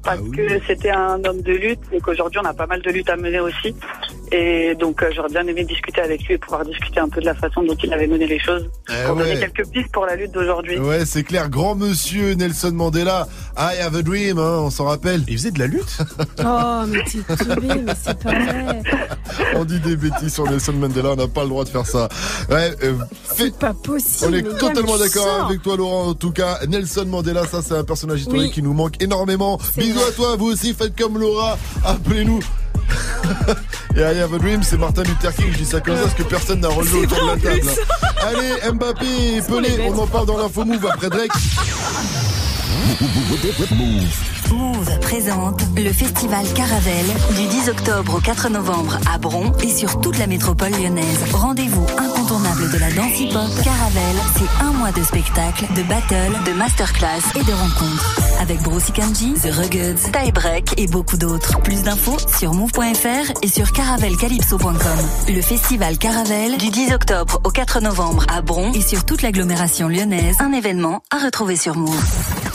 [0.02, 2.90] Parce Ah que c'était un homme de lutte et qu'aujourd'hui, on a pas mal de
[2.90, 3.74] luttes à mener aussi.
[4.37, 7.26] Et donc, euh, j'aurais bien aimé discuter avec lui et pouvoir discuter un peu de
[7.26, 8.68] la façon dont il avait mené les choses.
[8.91, 9.39] Eh pour donner ouais.
[9.53, 10.76] quelques pistes pour la lutte d'aujourd'hui.
[10.78, 13.28] Ouais, c'est clair, grand monsieur Nelson Mandela.
[13.57, 15.22] I have a dream, hein, on s'en rappelle.
[15.28, 15.99] Il faisait de la lutte
[16.45, 18.82] Oh, mais t'es tombé, mais c'est pas vrai.
[19.55, 22.09] On dit des bêtises sur Nelson Mandela, on n'a pas le droit de faire ça.
[22.51, 24.30] Ouais, euh, fait- C'est pas possible.
[24.30, 26.09] On est totalement d'accord avec toi, Laurent.
[26.09, 28.51] En tout cas, Nelson Mandela, ça, c'est un personnage historique Oui.
[28.51, 29.59] qui nous manque énormément.
[29.76, 30.09] Bisous vrai.
[30.09, 31.57] à toi, vous aussi, faites comme Laura.
[31.85, 32.41] Appelez-nous.
[33.97, 35.53] Et I have a dream, c'est Martin Luther King.
[35.53, 37.70] Je dis ça comme ça parce que personne n'a relevé autour de la table.
[38.27, 41.31] Allez, Mbappé Pelé, on en parle dans l'info move après Drake.
[44.51, 47.07] Move présente le festival Caravelle
[47.37, 51.18] du 10 octobre au 4 novembre à Bron et sur toute la métropole lyonnaise.
[51.33, 51.87] Rendez-vous
[52.35, 53.64] incontournable de la danse hip-hop.
[53.64, 58.20] Caravelle, c'est un mois de spectacles, de battles, de masterclass et de rencontres.
[58.41, 61.61] Avec Bruce Kanji, The Ruggeds, Tie Break et beaucoup d'autres.
[61.61, 64.74] Plus d'infos sur move.fr et sur caravelcalypso.com.
[65.28, 69.89] Le festival Caravelle du 10 octobre au 4 novembre à Bron et sur toute l'agglomération
[69.89, 70.37] lyonnaise.
[70.41, 72.05] Un événement à retrouver sur Move.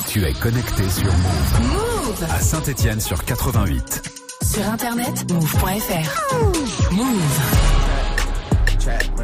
[0.07, 2.25] Tu es connecté sur Move.
[2.29, 4.01] À Saint-Etienne sur 88.
[4.41, 6.91] Sur internet, move.fr.
[6.91, 7.78] Move.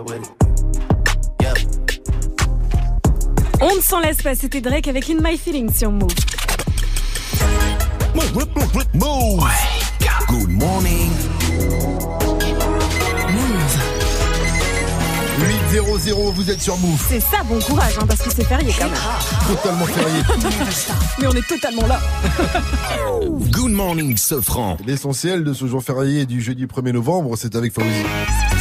[0.00, 0.42] With it.
[3.60, 6.14] On ne s'en laisse pas, c'était Drake avec In My Feelings sur Move.
[8.94, 9.44] Move.
[10.28, 11.41] Good morning.
[15.72, 17.02] 8-0-0, vous êtes sur Move.
[17.08, 19.56] C'est ça, bon courage, hein, parce que c'est férié quand même.
[19.56, 20.20] Totalement férié.
[21.18, 21.98] Mais on est totalement là.
[23.50, 24.76] Good morning, Sofran.
[24.86, 27.86] L'essentiel de ce jour férié du jeudi 1er novembre, c'est avec Fauzi.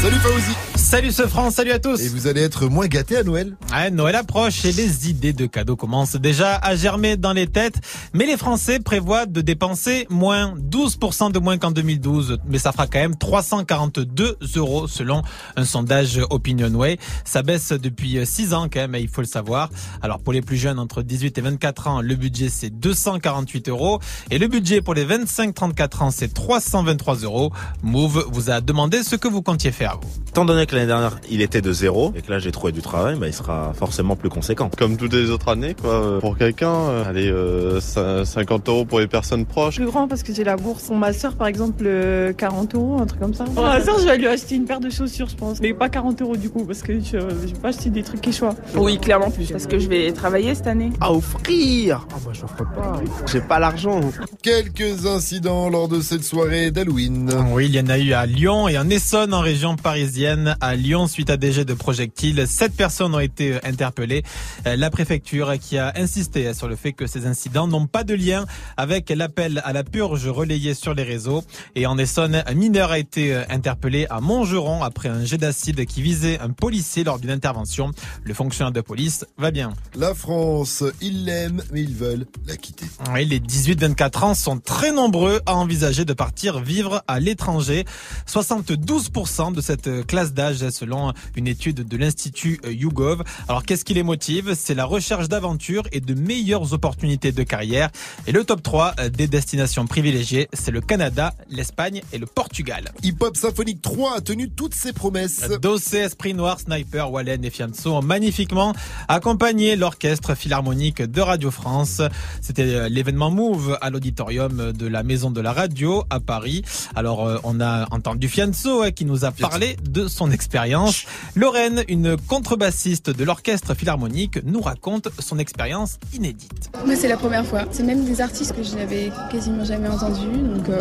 [0.02, 0.56] Salut Fauzi.
[0.76, 2.02] Salut ce France, salut à tous.
[2.02, 5.46] Et vous allez être moins gâtés à Noël Ouais, Noël approche et les idées de
[5.46, 7.76] cadeaux commencent déjà à germer dans les têtes.
[8.14, 12.40] Mais les Français prévoient de dépenser moins 12% de moins qu'en 2012.
[12.48, 15.22] Mais ça fera quand même 342 euros selon
[15.56, 16.98] un sondage Opinionway.
[17.26, 19.70] Ça baisse depuis 6 ans quand même, il faut le savoir.
[20.02, 24.00] Alors pour les plus jeunes entre 18 et 24 ans, le budget c'est 248 euros.
[24.30, 27.52] Et le budget pour les 25-34 ans c'est 323 euros.
[27.84, 30.10] Move vous a demandé ce que vous comptiez faire vous.
[30.30, 32.82] Étant donné que l'année dernière il était de zéro et que là j'ai trouvé du
[32.82, 34.70] travail, bah, il sera forcément plus conséquent.
[34.78, 35.92] Comme toutes les autres années, quoi.
[35.94, 39.76] Euh, Pour quelqu'un, euh, allez, euh, cin- 50 euros pour les personnes proches.
[39.76, 40.84] Plus grand parce que j'ai la bourse.
[40.84, 43.44] Pour ma soeur, par exemple, euh, 40 euros, un truc comme ça.
[43.46, 45.60] Pour ma soeur, je vais lui acheter une paire de chaussures, je pense.
[45.60, 48.22] Mais pas 40 euros du coup, parce que je, je vais pas acheter des trucs
[48.22, 48.56] Quechua.
[48.76, 49.52] Oui, clairement plus.
[49.52, 50.92] Parce que je vais travailler cette année.
[51.00, 53.02] À offrir Ah, moi, je ferai pas.
[53.32, 54.02] J'ai pas l'argent.
[54.42, 57.32] Quelques incidents lors de cette soirée d'Halloween.
[57.52, 60.56] Oui, il y en a eu à Lyon et en Essonne, en région parisienne.
[60.62, 64.24] À Lyon, suite à des jets de projectiles, sept personnes ont été interpellées.
[64.68, 68.14] Euh, La préfecture qui a insisté sur le fait que ces incidents n'ont pas de
[68.14, 68.46] lien
[68.78, 71.44] avec l'appel à la purge relayé sur les réseaux.
[71.76, 75.86] Et en Essonne, un mineur a été euh, interpellé à Montgeron après un jet d'acide
[75.86, 77.92] qui visait un policier lors d'une intervention.
[78.24, 79.74] Le fonctionnaire de police va bien.
[79.96, 82.86] La France, ils l'aiment, mais ils veulent la quitter.
[83.14, 87.86] Oui, les 18-24 ans sont très nombreux à envisager de partir vivre à l'étranger.
[88.28, 93.24] 72% de cette classe d'âge selon une étude de l'Institut YouGov.
[93.48, 94.56] Alors qu'est-ce qui les motive?
[94.58, 97.90] C'est la recherche d'aventure et de meilleures opportunités de carrière.
[98.28, 102.92] Et le top 3 des destinations privilégiées, c'est le Canada, l'Espagne et le Portugal.
[103.04, 105.42] Hip Hop Symphonique 3 a tenu toutes ses promesses.
[105.62, 108.74] Dossé, Esprit Noir, Sniper, Wallen et Fianso ont magnifiquement
[109.10, 112.02] accompagné l'orchestre philharmonique de Radio France.
[112.40, 116.64] C'était euh, l'événement Move à l'auditorium de la Maison de la Radio à Paris.
[116.96, 121.04] Alors euh, on a entendu Fianso hein, qui nous a parlé de son expérience.
[121.36, 126.72] Lorraine, une contrebassiste de l'orchestre philharmonique, nous raconte son expérience inédite.
[126.86, 127.66] Moi, c'est la première fois.
[127.72, 130.38] C'est même des artistes que je n'avais quasiment jamais entendus.
[130.38, 130.80] Donc, euh,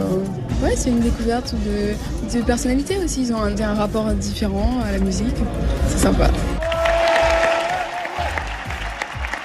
[0.63, 3.23] ouais, c'est une découverte de, de personnalité aussi.
[3.23, 5.35] Ils ont un, un rapport différent à la musique.
[5.89, 6.31] C'est sympa.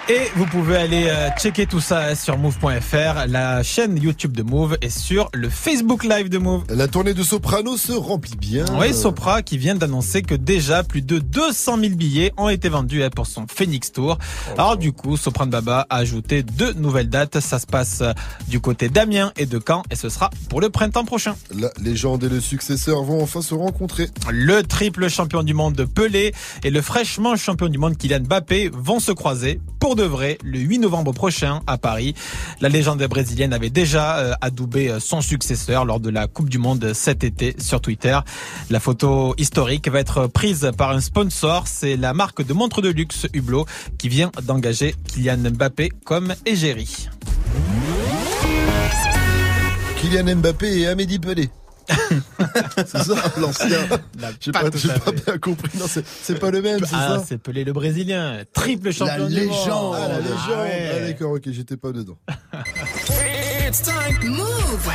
[0.07, 3.25] Et vous pouvez aller euh, checker tout ça sur move.fr.
[3.27, 6.63] La chaîne YouTube de Move est sur le Facebook Live de Move.
[6.69, 8.65] La tournée de Soprano se remplit bien.
[8.79, 13.01] Oui, Sopra qui vient d'annoncer que déjà plus de 200 000 billets ont été vendus
[13.01, 14.19] hein, pour son Phoenix Tour.
[14.59, 17.39] Alors du coup, Soprano Baba a ajouté deux nouvelles dates.
[17.39, 18.13] Ça se passe euh,
[18.47, 21.35] du côté d'Amiens et de Caen et ce sera pour le printemps prochain.
[21.51, 24.09] La légende et le successeur vont enfin se rencontrer.
[24.29, 26.31] Le triple champion du monde Pelé
[26.63, 30.59] et le fraîchement champion du monde Kylian Mbappé vont se croiser pour de vrai le
[30.59, 32.15] 8 novembre prochain à Paris.
[32.61, 36.57] La légende brésilienne avait déjà euh, adoubé euh, son successeur lors de la Coupe du
[36.57, 38.19] Monde cet été sur Twitter.
[38.69, 42.89] La photo historique va être prise par un sponsor, c'est la marque de montres de
[42.89, 43.65] luxe Hublot
[43.97, 47.07] qui vient d'engager Kylian Mbappé comme égérie.
[50.01, 51.49] Kylian Mbappé et Amédi Pelé.
[52.77, 53.67] c'est ça, l'ancien.
[54.39, 55.11] J'ai pas, pas fait.
[55.25, 55.77] bien compris.
[55.77, 57.23] Non, c'est, pas le même, c'est Ah, ça.
[57.27, 59.55] c'est Pelé le Brésilien, triple champion La du monde.
[59.55, 59.95] légende.
[59.97, 60.37] Ah, la légende.
[60.49, 60.91] Ah ouais.
[60.95, 62.17] Ah, d'accord, ok, j'étais pas dedans.
[63.67, 64.17] It's time.
[64.29, 64.89] Move.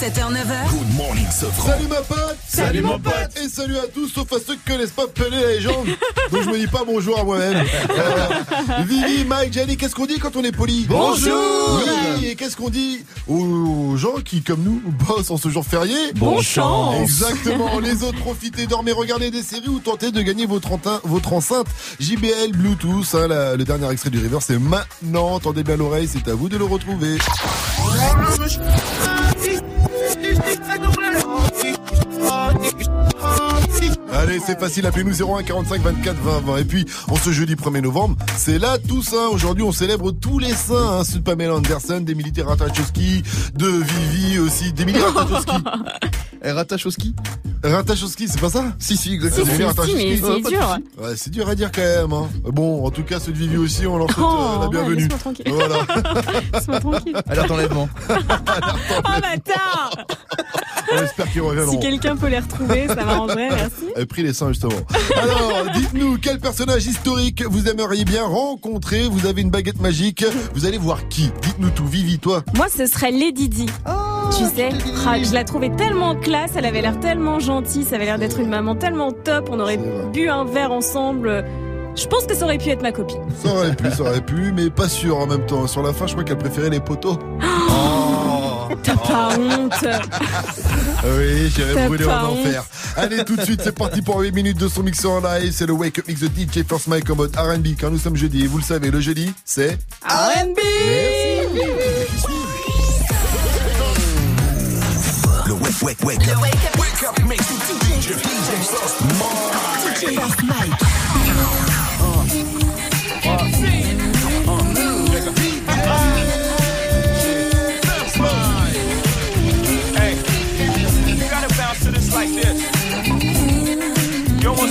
[0.00, 0.70] 7h, 9h.
[0.70, 1.66] Good morning, Sofran.
[1.72, 3.14] Salut ma pote Salut, mon pote.
[3.42, 5.86] Et salut à tous, sauf à ceux qui connaissent pas Pelé la légende.
[6.30, 7.64] Donc je me dis pas bonjour à moi-même.
[7.90, 10.86] Euh, Vivi, Mike, Jenny, qu'est-ce qu'on dit quand on est poli?
[10.88, 11.80] Bonjour.
[12.18, 15.96] Oui, et qu'est-ce qu'on dit aux gens qui, comme nous, bossent en ce jour férié?
[16.14, 17.00] Bonne chance.
[17.00, 17.80] Exactement.
[17.80, 20.70] Les autres, profitez, dormez, regardez des séries ou tentez de gagner votre,
[21.32, 21.66] enceinte
[22.00, 23.14] JBL Bluetooth.
[23.14, 25.40] hein, la- le dernier extrait du River, c'est maintenant.
[25.40, 27.18] Tendez bien l'oreille, c'est à vous de le retrouver.
[28.14, 29.51] Rouge.
[34.32, 36.56] Allez, c'est facile, appelez-nous 01 45 24 20 20.
[36.56, 39.28] Et puis, en ce jeudi 1er novembre, c'est la Toussaint.
[39.30, 43.22] Aujourd'hui, on célèbre tous les saints, hein, ceux de Pamela Anderson, d'Emily Ratachowski,
[43.54, 45.52] de Vivi aussi, d'Emily Ratachowski.
[46.42, 47.14] Ratachowski
[47.62, 48.72] Ratachowski, c'est pas ça?
[48.78, 49.66] Si, si, exactement.
[49.68, 49.94] Ratachowski.
[49.96, 50.78] mais c'est Ouais, dur.
[50.98, 52.12] Ouais, c'est dur à dire quand même.
[52.14, 52.30] Hein.
[52.44, 54.68] Bon, en tout cas, ceux de Vivi aussi, on leur souhaite Oh, euh, la ouais,
[54.70, 54.96] bienvenue.
[54.96, 55.44] laisse-moi tranquille.
[55.48, 55.76] Voilà.
[56.54, 57.16] Laisse-moi tranquille.
[57.28, 57.88] Alerte enlèvement.
[59.04, 59.90] Oh bâtard
[60.92, 61.72] On espère qu'ils reviendront.
[61.72, 63.92] Si quelqu'un peut les retrouver, ça m'arrangerait, merci.
[63.96, 64.72] Elle pris les seins justement.
[65.22, 69.02] Alors, dites-nous quel personnage historique vous aimeriez bien rencontrer.
[69.08, 70.24] Vous avez une baguette magique.
[70.54, 71.86] Vous allez voir qui Dites-nous tout.
[71.86, 72.42] Vivi, toi.
[72.56, 73.66] Moi, ce serait Lady Di.
[73.66, 74.70] tu sais,
[75.06, 78.40] ah, je la trouvais tellement classe, elle avait l'air tellement gentille, ça avait l'air d'être
[78.40, 79.78] une maman tellement top, on aurait
[80.12, 81.44] bu un verre ensemble.
[81.94, 83.20] Je pense que ça aurait pu être ma copine.
[83.42, 85.66] Ça aurait pu, ça aurait pu, mais pas sûr en même temps.
[85.66, 87.18] Sur la fin, je crois qu'elle préférait les poteaux.
[87.40, 88.31] T'as
[89.12, 89.84] pas honte.
[91.04, 92.38] Oui, j'irai brûler en honte.
[92.46, 92.64] enfer.
[92.96, 95.52] Allez, tout de suite, c'est parti pour 8 minutes de son mix en live.
[95.52, 97.68] C'est le Wake Up Mix de DJ First Mike en mode R&B.
[97.78, 99.78] Quand nous sommes jeudi, et vous le savez, le jeudi, c'est...
[100.08, 100.58] R&B
[105.46, 106.38] Le wake, wake, wake up.
[106.78, 110.00] Wake up, mix DJ, DJ First Mike.
[110.00, 110.72] DJ First Mike.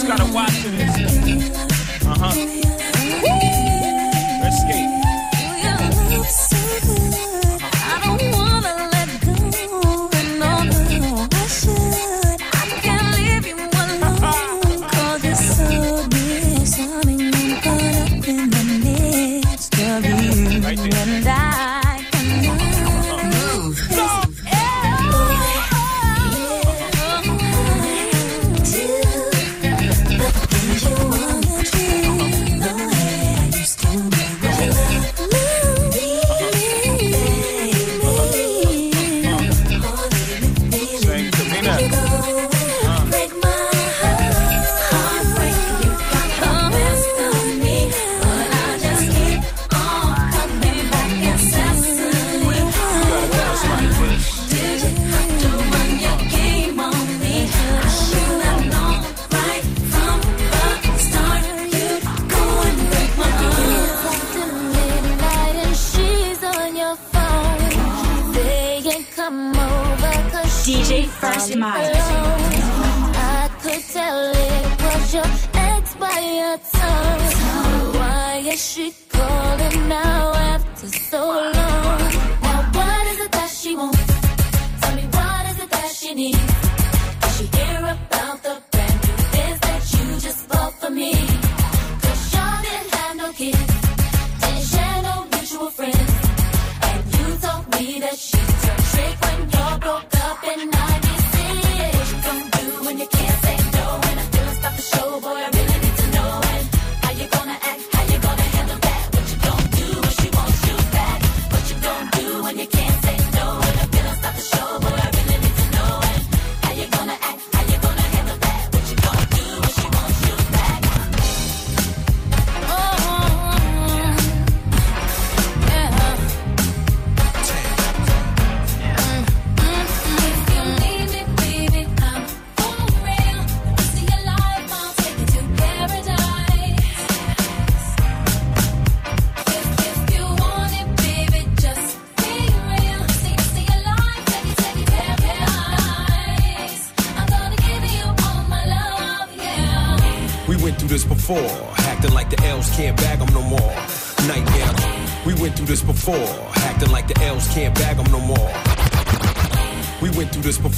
[0.08, 2.06] Gotta watch this.
[2.06, 2.70] Uh huh.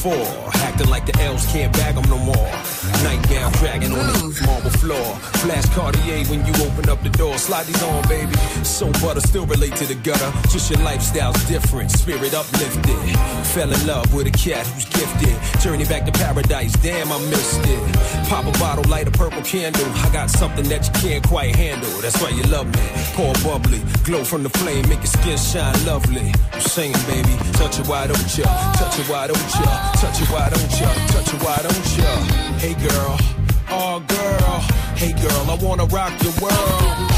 [0.03, 2.51] Before, acting like the L's can't bag them no more.
[3.03, 5.15] Nightgown dragging on the marble floor.
[5.39, 7.37] Flash Cartier when you open up the door.
[7.37, 8.35] Slide these on, baby.
[8.63, 10.31] So butter, still relate to the gutter.
[10.49, 12.99] Just your lifestyle's different, spirit uplifted.
[13.47, 15.35] Fell in love with a cat who's gifted.
[15.63, 18.27] Journey back to paradise, damn, I missed it.
[18.27, 19.85] Pop a bottle, light a purple candle.
[19.95, 21.89] I got something that you can't quite handle.
[22.01, 22.83] That's why you love me.
[23.15, 26.33] Pour bubbly, glow from the flame, make your skin shine lovely.
[26.51, 28.43] I'm saying, baby, touch it, why don't ya?
[28.73, 29.91] Touch it, why don't ya?
[29.93, 30.93] Touch it, why don't ya?
[31.07, 32.11] Touch it, why don't ya?
[32.59, 33.17] Hey girl,
[33.69, 34.59] oh girl,
[34.99, 37.12] hey girl, I wanna rock your world.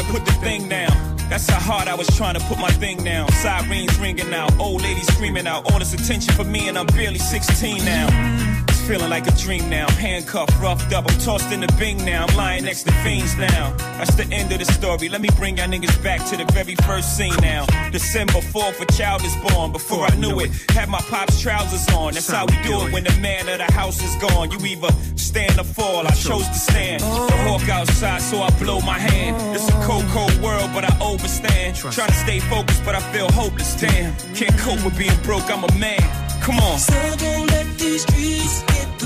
[0.00, 1.16] Screaming, put the thing down.
[1.28, 3.30] That's how hard I was trying to put my thing down.
[3.32, 5.70] Sirens ringing out, old ladies screaming out.
[5.72, 8.69] All this attention for me, and I'm barely 16 now.
[8.90, 9.88] It's feeling like a dream now.
[9.88, 12.26] Handcuffed, roughed up, I'm tossed in the bing now.
[12.26, 13.72] I'm lying next to fiends now.
[13.98, 15.08] That's the end of the story.
[15.08, 17.66] Let me bring y'all niggas back to the very first scene now.
[17.92, 19.70] December 4th, a child is born.
[19.70, 22.14] Before I knew it, had my pop's trousers on.
[22.14, 24.50] That's how we do it when the man of the house is gone.
[24.50, 26.08] You either stand or fall.
[26.08, 27.00] I chose to stand.
[27.02, 29.54] The hawk outside, so I blow my hand.
[29.54, 31.76] It's a cold, cold world, but I overstand.
[31.76, 33.80] Trying to stay focused, but I feel hopeless.
[33.80, 35.48] Damn, can't cope with being broke.
[35.48, 36.02] I'm a man.
[36.42, 36.78] Come on.
[36.78, 38.64] So don't let these streets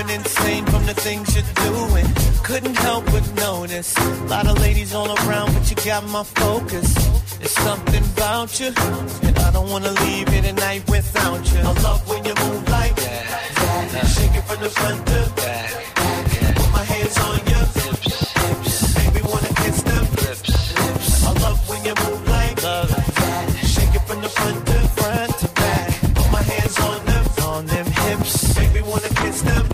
[0.00, 2.06] Going insane from the things you're doing.
[2.42, 3.94] Couldn't help but notice.
[3.98, 6.94] A lot of ladies all around, but you got my focus.
[7.38, 8.72] There's something about you,
[9.26, 11.60] and I don't wanna leave here tonight without you.
[11.60, 14.06] I love when you move like that.
[14.14, 15.70] Shake it from the front to back.
[16.56, 18.94] Put my hands on your hips.
[18.94, 21.26] Baby, wanna kiss them lips.
[21.28, 22.88] I love when you move like that.
[23.66, 25.90] Shake it from the front to front to back.
[26.14, 28.54] Put my hands on them, on them hips.
[28.54, 29.69] Baby, wanna kiss them.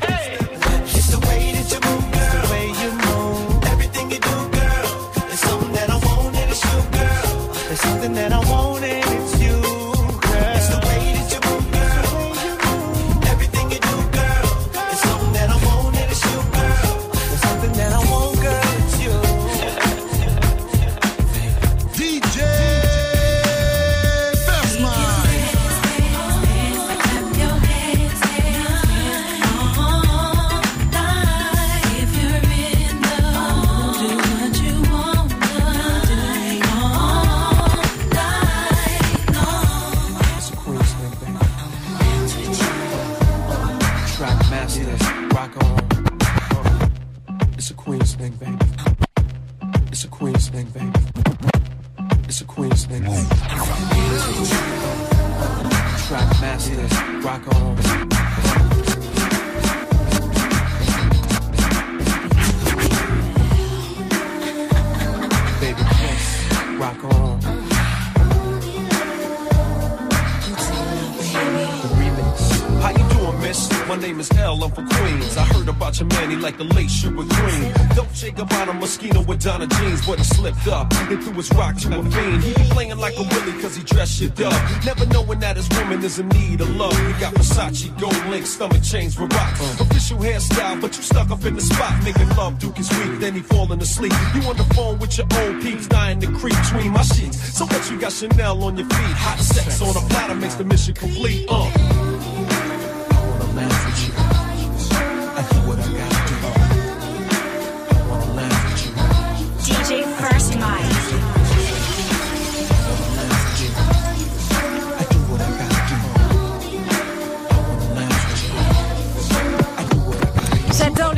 [80.47, 82.43] Slipped up and threw his rock to a fiend.
[82.43, 84.85] He be playing like a willy cause he dressed shit up.
[84.85, 86.93] Never knowing that his woman is in need of love.
[86.93, 89.81] He got Versace, gold link, stomach chains for rocks.
[89.81, 91.93] Official hairstyle, but you stuck up in the spot.
[92.05, 94.13] Making love, Duke is weak, then he falling asleep.
[94.35, 97.39] You on the phone with your old peeps, dying to creep between my sheets.
[97.57, 99.17] So what you got Chanel on your feet?
[99.27, 101.47] Hot sex on a platter makes the mission complete.
[101.49, 102.16] Uh.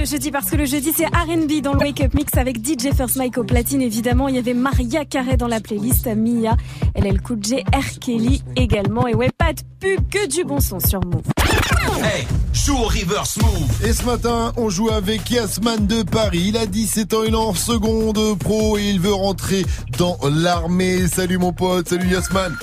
[0.08, 3.16] Jeudi parce que le jeudi c'est R&B dans le Wake Up Mix avec DJ First
[3.16, 4.28] Mike au platine évidemment.
[4.28, 6.56] Il y avait Maria Carré dans la playlist, Mia,
[6.96, 7.98] LL Cool J, R.
[8.00, 9.06] Kelly également.
[9.06, 11.22] Et ouais, pas de pub, que du bon son sur Move.
[12.02, 13.68] Hey, joue au reverse move.
[13.84, 16.44] Et ce matin, on joue avec Yasman de Paris.
[16.46, 19.66] Il a 17 ans, il est en seconde pro et il veut rentrer
[19.98, 21.08] dans l'armée.
[21.08, 22.56] Salut mon pote, salut Yasman.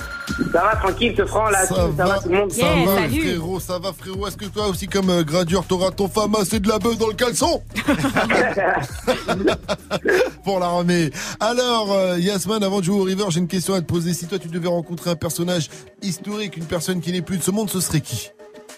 [0.53, 3.79] Ça va, tranquille, ce franc là, ça, va, tout le monde Ça va frérot, ça
[3.79, 4.27] va frérot.
[4.27, 7.07] Est-ce que toi aussi comme euh, gradure, t'auras ton femme assez de la bœuf dans
[7.07, 7.61] le caleçon?
[10.43, 11.09] Pour l'armée.
[11.39, 14.13] Alors euh, Yasman, avant de jouer au river, j'ai une question à te poser.
[14.13, 15.69] Si toi tu devais rencontrer un personnage
[16.01, 18.29] historique, une personne qui n'est plus de ce monde, ce serait qui?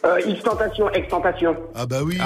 [0.06, 1.56] Euh, X-Tentation, Ex-Tentation.
[1.76, 2.18] Ah bah oui,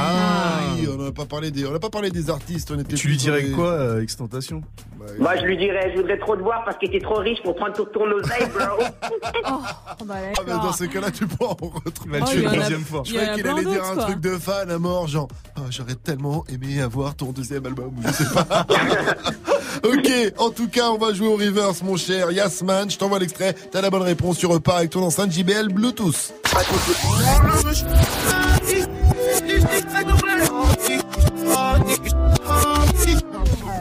[0.89, 2.71] on n'a pas parlé des, on n'a pas parlé des artistes.
[2.75, 4.61] On était Tu lui dirais les- quoi, euh, Extentation
[5.19, 7.55] Moi, je lui dirais, je voudrais trop te voir parce qu'il était trop riche pour
[7.55, 8.85] prendre ton oseille, bro.
[10.03, 11.49] Ah bah dans ce cas-là, tu peux en
[11.83, 12.19] retrouver.
[12.19, 13.03] Il tuer une deuxième fois.
[13.05, 16.43] Je croyais qu'il allait dire un truc de fan à mort, genre Ah, j'aurais tellement
[16.49, 18.65] aimé avoir ton deuxième album, ou je sais pas.
[19.83, 22.89] ok, en tout cas, on va jouer au reverse, mon cher Yasman.
[22.89, 23.55] Je t'envoie l'extrait.
[23.71, 24.37] T'as la bonne réponse.
[24.37, 26.33] Tu repars avec ton enceinte JBL Bluetooth.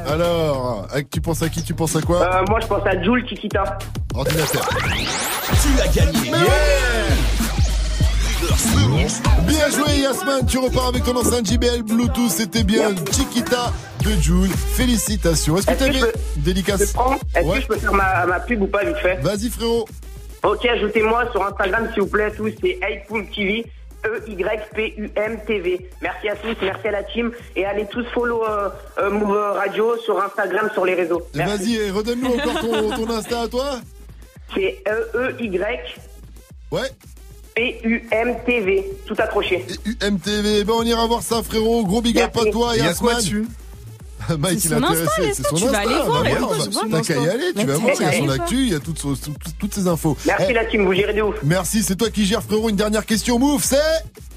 [0.07, 1.63] Alors, tu penses à qui?
[1.63, 2.23] Tu penses à quoi?
[2.23, 3.79] Euh, moi, je pense à Jules Chiquita.
[4.15, 4.69] Ordinateur.
[5.63, 6.33] Tu as gagné.
[9.47, 13.73] Bien joué Yasman, tu repars avec ton enceinte JBL Bluetooth, c'était bien Chiquita
[14.05, 14.49] de Joule.
[14.49, 15.57] Félicitations.
[15.59, 16.97] Est-ce que tu je avais dédicace Est-ce
[17.47, 17.57] Ouais.
[17.57, 19.87] que je peux faire ma, ma pub ou pas vite fait Vas-y frérot.
[20.43, 23.65] Ok, ajoutez-moi sur Instagram s'il vous plaît, tous, c'est Eightpool TV.
[24.05, 25.91] E E-Y-P-U-M TV.
[26.01, 27.31] Merci à tous, merci à la team.
[27.55, 31.23] Et allez tous follow euh, euh, Move Radio sur Instagram, sur les réseaux.
[31.35, 33.81] Vas-y, eh, redonne-nous encore ton, ton Insta à toi.
[34.55, 35.61] C'est E E-Y.
[36.73, 36.89] Ouais.
[37.55, 38.85] P-U-M TV.
[39.07, 39.65] Tout accroché.
[40.03, 41.85] UMTV, ben on ira voir ça frérot.
[41.85, 42.95] Gros big up à toi a Yasman.
[42.99, 43.47] quoi dessus
[44.39, 47.01] Mike, il est son Insta, intéressé, c'est Insta, son tu vas aller voir, Bah T'as
[47.03, 48.99] qu'à y aller, tu vas voir, il y a son actu, il y a toutes,
[48.99, 50.17] son- toutes, toutes ses infos.
[50.27, 51.37] Merci Eh, la team, vous gérez de ouf.
[51.43, 52.69] Merci, c'est toi qui gères frérot.
[52.69, 53.77] Une dernière question, Move, c'est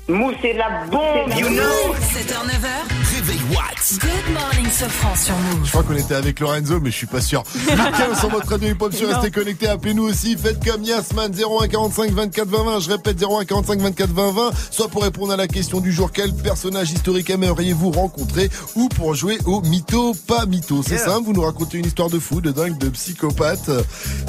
[0.09, 3.15] Move, c'est la bombe, you know 7h, 9h.
[3.15, 3.99] Réveil Watts.
[4.01, 5.59] Good morning, Sofran sur Move.
[5.63, 7.41] Je crois qu'on était avec Lorenzo, mais je suis pas sûr.
[7.69, 10.35] Week-end sur votre radio hip-hop, sur restez connectés, appelez-nous aussi.
[10.35, 12.79] Faites comme Yasman, 01 45 24 20 20.
[12.81, 14.51] Je répète, 01 45 24 20 20.
[14.71, 19.15] Soit pour répondre à la question du jour, quel personnage historique aimeriez-vous rencontrer ou pour
[19.15, 20.81] jouer au mytho, pas mytho.
[20.83, 21.05] C'est Yeah.
[21.05, 23.69] simple, vous nous racontez une histoire de fou, de dingue, de psychopathe.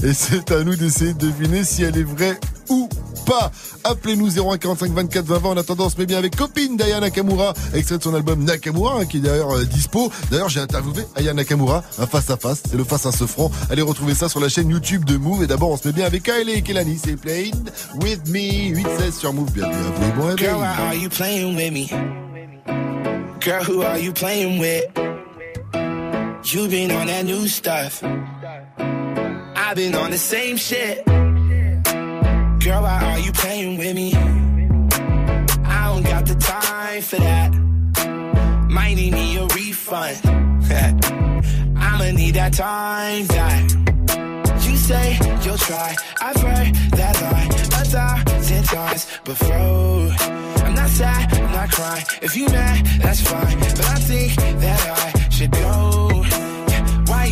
[0.02, 2.88] Et c'est à nous d'essayer de deviner si elle est vraie ou
[3.26, 3.50] pas.
[3.84, 5.48] Appelez-nous 01 45 24 20 20.
[5.50, 9.00] En attendant, on se met bien avec copine d'Aya Nakamura, extrait de son album Nakamura,
[9.00, 10.10] hein, qui est d'ailleurs euh, dispo.
[10.30, 12.62] D'ailleurs, j'ai interviewé Aya Nakamura, un face à face.
[12.70, 13.50] C'est le face à ce front.
[13.70, 15.42] Allez retrouver ça sur la chaîne YouTube de Move.
[15.44, 16.98] Et d'abord, on se met bien avec Kylie et Kelani.
[17.02, 17.54] C'est Playing
[18.02, 18.74] With Me.
[18.74, 19.50] 8-16 sur Move.
[19.52, 20.04] Bienvenue à vous.
[20.08, 20.44] et Bon réveil.
[20.46, 21.88] Girl, why are you playing with me?
[23.40, 24.84] Girl, who are you playing with?
[26.46, 28.02] You been on that new stuff.
[28.04, 31.04] I've been on the same shit.
[31.06, 34.14] Girl, why are you playing with me?
[34.14, 37.50] I don't got the time for that.
[38.68, 40.20] Might need me a refund.
[41.78, 43.62] I'ma need that time back.
[44.64, 45.96] You say you'll try.
[46.20, 50.14] I've heard that line a thousand times before.
[50.64, 52.04] I'm not sad, I'm not crying.
[52.20, 53.58] If you mad, that's fine.
[53.60, 56.23] But I think that I should go.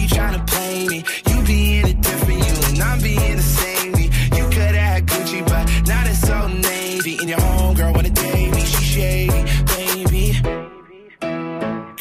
[0.02, 1.04] You tryna play me?
[1.30, 4.10] You being a different you and I'm being the same me.
[4.36, 7.18] You coulda had Gucci, but now it's so navy.
[7.20, 9.42] And your homegirl wanna date me, she shady,
[9.76, 10.40] baby.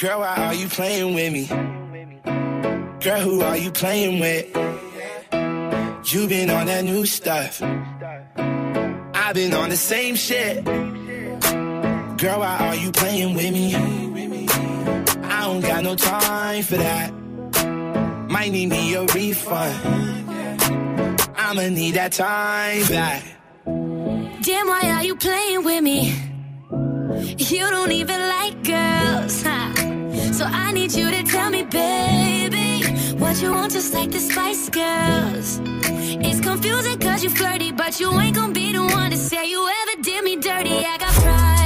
[0.01, 1.45] Girl, why are you playing with me?
[3.01, 4.47] Girl, who are you playing with?
[6.11, 7.61] You been on that new stuff.
[7.61, 10.65] I've been on the same shit.
[10.65, 13.75] Girl, why are you playing with me?
[13.75, 17.20] I don't got no time for that.
[18.41, 19.75] Might need me a refund.
[21.37, 23.23] I'ma need that time back.
[24.41, 26.15] Damn, why are you playing with me?
[27.37, 29.75] You don't even like girls, huh?
[30.33, 32.81] So I need you to tell me, baby,
[33.19, 35.61] what you want just like the Spice Girls.
[36.25, 39.69] It's confusing cause you flirty, but you ain't gonna be the one to say you
[39.81, 40.77] ever did me dirty.
[40.83, 41.60] I got pride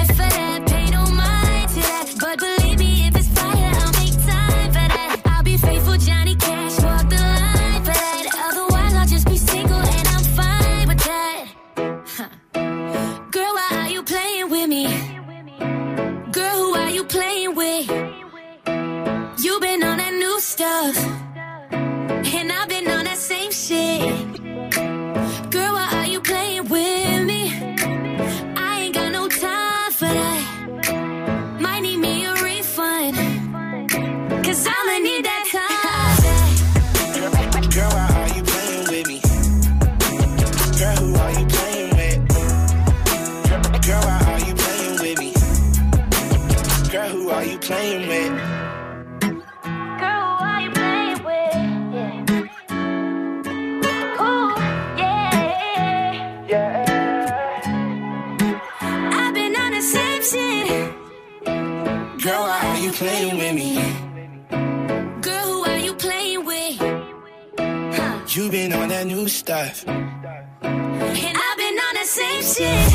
[68.35, 69.87] You been on that new stuff.
[69.87, 72.91] And I've been on the same shit.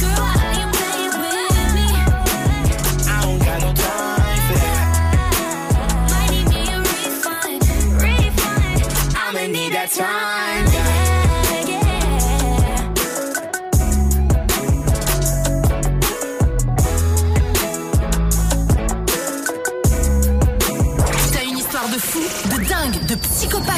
[0.00, 1.88] Girl, why are you playing with me?
[3.06, 4.84] I don't got no time for that.
[6.08, 7.60] Might need me a refund,
[8.00, 8.80] refund.
[9.14, 10.41] I'ma need that time.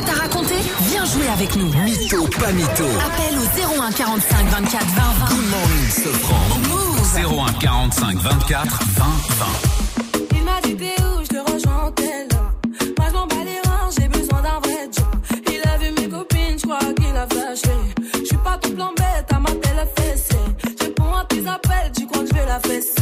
[0.03, 0.57] À raconter
[0.89, 1.71] Viens jouer avec nous.
[1.85, 2.85] Mytho, pas mytho.
[2.85, 5.27] Appel au 01 45 24 20 20.
[5.29, 7.47] Good morning, Sofran.
[7.49, 9.47] 01 45 24 20 20.
[10.37, 12.29] Il m'a dit t'es où, je te rejoins en tel
[12.99, 15.07] Moi je m'en bats les reins, j'ai besoin d'un vrai job.
[15.53, 17.77] Il a vu mes copines, je crois qu'il a flashé.
[18.21, 20.37] Je suis pas tout plan bête, à ma télé fessée.
[21.33, 22.94] les appelle, tu crois que je vais la fesser?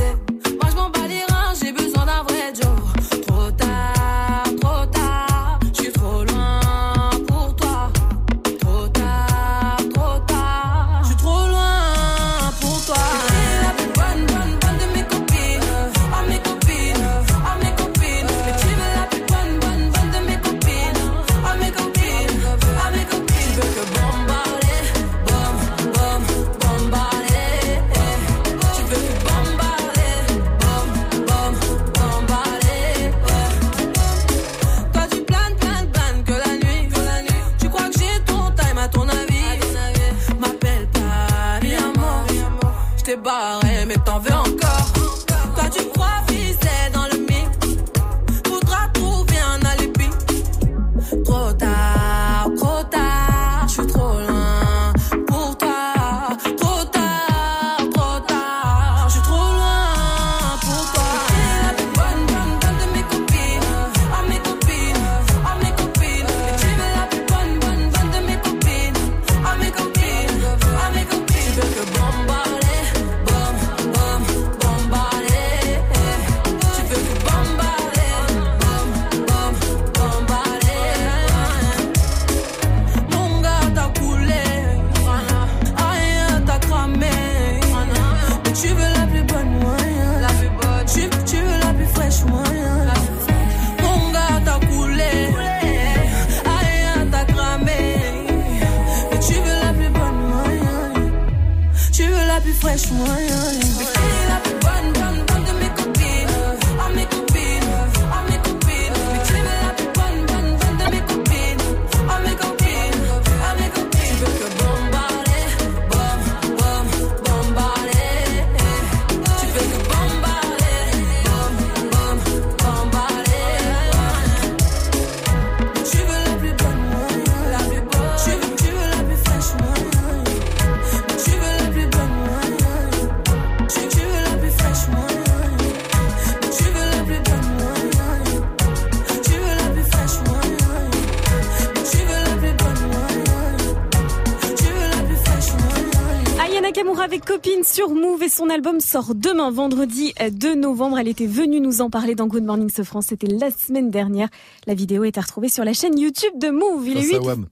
[148.33, 150.99] Son album sort demain vendredi euh, 2 novembre.
[150.99, 153.07] Elle était venue nous en parler dans Good Morning Ce France.
[153.11, 154.29] C'était la semaine dernière.
[154.67, 156.89] La vidéo est à retrouver sur la chaîne YouTube de Move.
[156.89, 157.52] Il est Face à 8.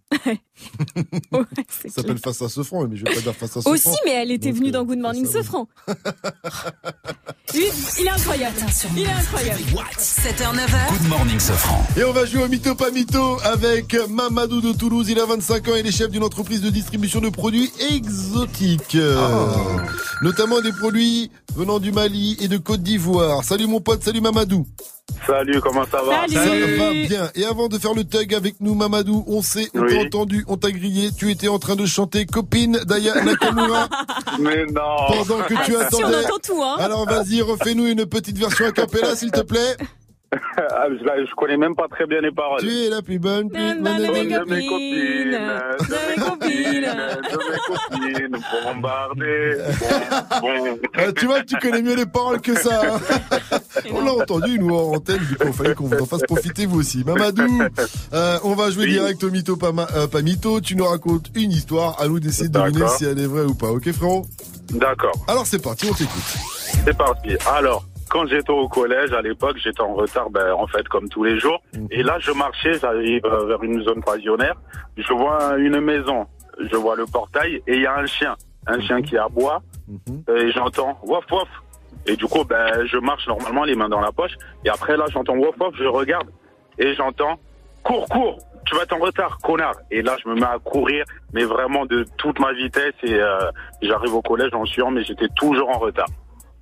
[1.32, 1.46] Wham.
[1.68, 3.88] Ça s'appelle face à ce front, mais je vais pas dire face à ce Aussi,
[4.04, 5.68] mais elle était Donc, venue euh, dans Good Morning Ce franc.
[7.54, 8.56] Il est incroyable.
[8.96, 9.60] Il est incroyable.
[9.98, 10.98] 7h, 9h.
[10.98, 11.84] Good morning, Sofran.
[11.96, 15.08] Et on va jouer au mytho pas mytho avec Mamadou de Toulouse.
[15.08, 18.94] Il a 25 ans et il est chef d'une entreprise de distribution de produits exotiques.
[18.94, 19.18] Euh,
[20.22, 23.42] Notamment des produits venant du Mali et de Côte d'Ivoire.
[23.44, 24.66] Salut mon pote, salut Mamadou.
[25.26, 27.30] Salut, comment ça va Ça va bien.
[27.34, 29.92] Et avant de faire le tug avec nous, Mamadou, on sait, on Oui.
[29.94, 31.10] t'a entendu, on t'a grillé.
[31.16, 33.88] Tu étais en train de chanter Copine d'Aya Nakamura.
[34.40, 36.26] Mais non Pendant que tu Ah, si, on attendais.
[36.26, 36.76] entend tout, hein.
[36.78, 39.76] Alors vas-y, refais-nous une petite version a cappella, s'il te plaît.
[40.56, 42.60] Ah, je, la- je connais même pas très bien les paroles.
[42.60, 46.80] Tu es la plus bonne, plus bonne de mes copines, de mes copines,
[47.30, 49.56] de mes copines, bombardées,
[50.40, 50.78] bon, bon.
[50.98, 52.80] Euh, tu vois que tu connais mieux les paroles que ça.
[52.94, 53.58] hein.
[53.92, 56.66] on l'a entendu, nous, en antenne, du coup, il fallait qu'on vous en fasse profiter,
[56.66, 57.02] vous aussi.
[57.04, 57.62] Mamadou,
[58.12, 60.60] euh, on va jouer direct au mytho, pas, euh, pas mytho.
[60.60, 62.96] Tu nous racontes une histoire, à nous d'essayer de deviner D'accord.
[62.96, 63.68] si elle est vraie ou pas.
[63.70, 64.26] Ok, frérot?
[64.72, 65.12] D'accord.
[65.26, 66.22] Alors, c'est parti, on t'écoute.
[66.84, 67.30] C'est parti.
[67.52, 71.24] Alors, quand j'étais au collège, à l'époque, j'étais en retard, ben, en fait, comme tous
[71.24, 71.62] les jours.
[71.90, 74.56] Et là, je marchais, j'arrive euh, vers une zone pavillonnaire.
[74.96, 76.26] Je vois une maison,
[76.58, 78.34] je vois le portail et il y a un chien.
[78.66, 79.62] Un chien qui aboie.
[80.28, 81.48] Et j'entends wof wof.
[82.06, 84.32] Et du coup, ben, je marche normalement les mains dans la poche.
[84.64, 86.28] Et après, là, j'entends wof wof, je regarde.
[86.78, 87.38] Et j'entends
[87.84, 88.38] cours, cours.
[88.66, 89.76] Tu vas être en retard, connard.
[89.90, 92.94] Et là, je me mets à courir, mais vraiment de toute ma vitesse.
[93.04, 93.50] Et euh,
[93.82, 96.08] j'arrive au collège en suant, mais j'étais toujours en retard.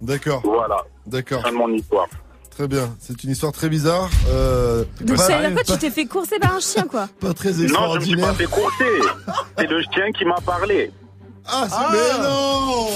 [0.01, 0.43] D'accord.
[0.45, 0.77] Voilà.
[1.07, 1.43] D'accord.
[1.43, 2.07] Fin de mon histoire.
[2.51, 2.95] Très bien.
[3.01, 4.09] C'est une histoire très bizarre.
[4.31, 7.09] Euh, Donc pas, ça veut dire quoi Tu t'es fait courser par un chien, quoi.
[7.21, 8.27] pas très Non, je me suis extraordinaire.
[8.29, 8.85] pas fait courser.
[9.59, 10.91] C'est le chien qui m'a parlé.
[11.51, 12.89] Ah, c'est mais non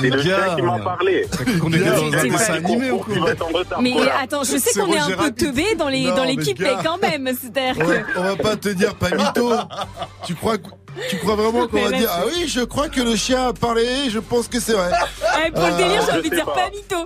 [0.00, 1.26] C'est le chien qui m'a parlé.
[1.60, 5.10] qu'on était dans un dessin animé en retard, Mais attends, je sais qu'on est un
[5.16, 8.18] peu teubé dans les Non, dans mais l'équipe, mais quand même, c'est-à-dire On va, que
[8.18, 9.52] on va pas te dire pas mytho.
[10.24, 10.68] Tu crois que
[11.10, 13.84] Tu crois vraiment qu'on va dire Ah oui, je crois que le chien a parlé,
[14.10, 14.90] je pense que c'est vrai.
[15.46, 17.04] Eh, pour le délire, j'ai Ah, envie de dire pas mytho.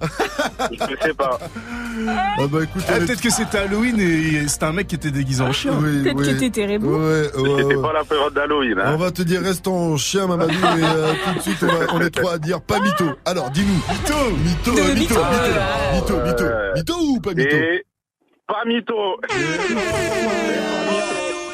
[1.01, 1.39] Je sais pas.
[2.09, 4.95] Ah bah écoute, Ah, on est- Peut-être que c'était Halloween et c'était un mec qui
[4.95, 5.73] était déguisé en chien.
[5.83, 6.27] Oui, Peut-être oui.
[6.35, 6.97] que t'étais Rebou.
[6.97, 7.83] Ouais, ouais, C'était ouais.
[7.83, 8.79] pas la période d'Halloween.
[8.79, 8.97] On Hein.
[8.97, 12.01] va te dire reste en chien Mamadou et euh, tout de suite on, va- on
[12.01, 13.07] est trois à dire pas mytho.
[13.27, 13.75] Alors dis-nous.
[13.75, 14.15] Mytho
[14.45, 16.45] Mytho, De mytho, mytho, mytho.
[16.45, 17.85] mytho, mytho, ou pas mytho Et
[18.47, 19.21] pas mytho.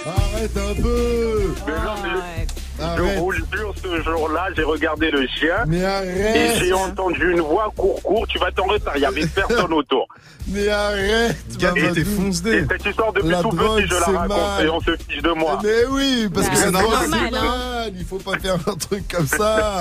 [0.06, 2.48] Arrête un peu Mais non, mais Arrête.
[2.78, 5.64] je Arrête vous jure, ce jour-là, j'ai regardé le chien.
[5.66, 9.06] Mais Et arrête j'ai entendu une voix court court, tu vas t'en retard, il y
[9.06, 10.06] avait personne autour.
[10.48, 12.58] Mais arrête t'es fonce-dé.
[12.58, 14.64] Et cette histoire depuis La tout drogue, petit, je la raconte mal.
[14.66, 15.58] et on se fiche de moi.
[15.64, 17.40] Mais oui, parce Bah, que c'est c'est normal, normal, hein.
[17.80, 17.92] mal.
[17.98, 19.78] Il faut pas faire un truc comme ça.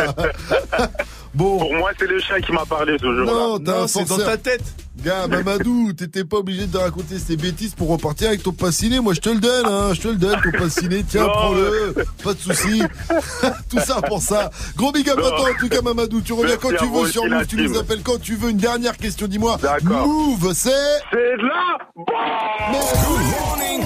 [1.35, 3.31] bon, Pour moi, c'est le chien qui m'a parlé ce jour-là.
[3.31, 4.63] non, t'as un Non, c'est dans ta tête.
[5.03, 8.99] Gars, Mamadou, t'étais pas obligé de raconter ces bêtises pour repartir avec ton passiné.
[9.01, 9.93] Moi, je te le donne, hein.
[9.93, 11.03] Je te le donne, ton passiné.
[11.07, 11.29] Tiens, Non.
[11.33, 11.95] prends-le.
[12.23, 12.81] Pas de soucis.
[13.69, 14.49] Tout ça pour ça.
[14.75, 16.21] Gros big up à toi, en tout cas, Mamadou.
[16.21, 17.31] Tu reviens Merci quand tu veux sur Move.
[17.33, 18.49] la Tu nous appelles quand tu veux.
[18.49, 19.57] Une dernière question, dis-moi.
[19.61, 20.07] D'accord.
[20.07, 20.69] Move, c'est.
[21.11, 21.77] C'est là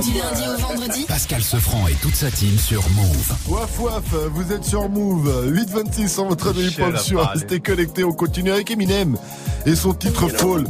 [0.01, 3.33] Du lundi au vendredi Pascal Sefranc et toute sa team sur Move.
[3.49, 5.49] Waf waf, vous êtes sur Move.
[5.51, 6.53] 826 en votre
[7.01, 7.38] sur parlé.
[7.39, 8.03] Restez connecté.
[8.03, 9.17] On continue avec Eminem
[9.65, 10.63] et son titre Fall.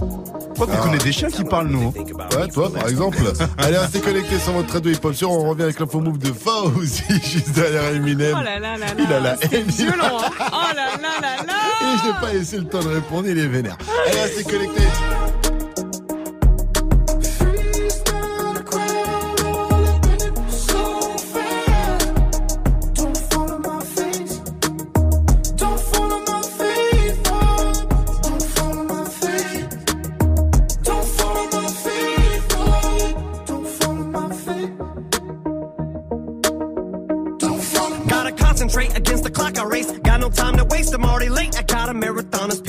[0.55, 1.87] Crois qu'on connaît des chiens qui parlent, nous.
[1.97, 2.37] hein.
[2.37, 3.17] Ouais, toi, par exemple.
[3.57, 5.31] Allez, restez connectés sur votre radio hip-hop sur.
[5.31, 8.35] On revient avec l'info Move de Fauzi, juste derrière Eminem.
[8.39, 8.93] Oh là là là là.
[8.99, 9.67] Il a la haine.
[9.67, 10.17] violent.
[10.21, 10.31] hein.
[10.51, 11.53] Oh là là là là.
[11.81, 13.77] Et je n'ai pas laissé le temps de répondre, il est vénère.
[14.07, 14.83] Allez, restez connectés.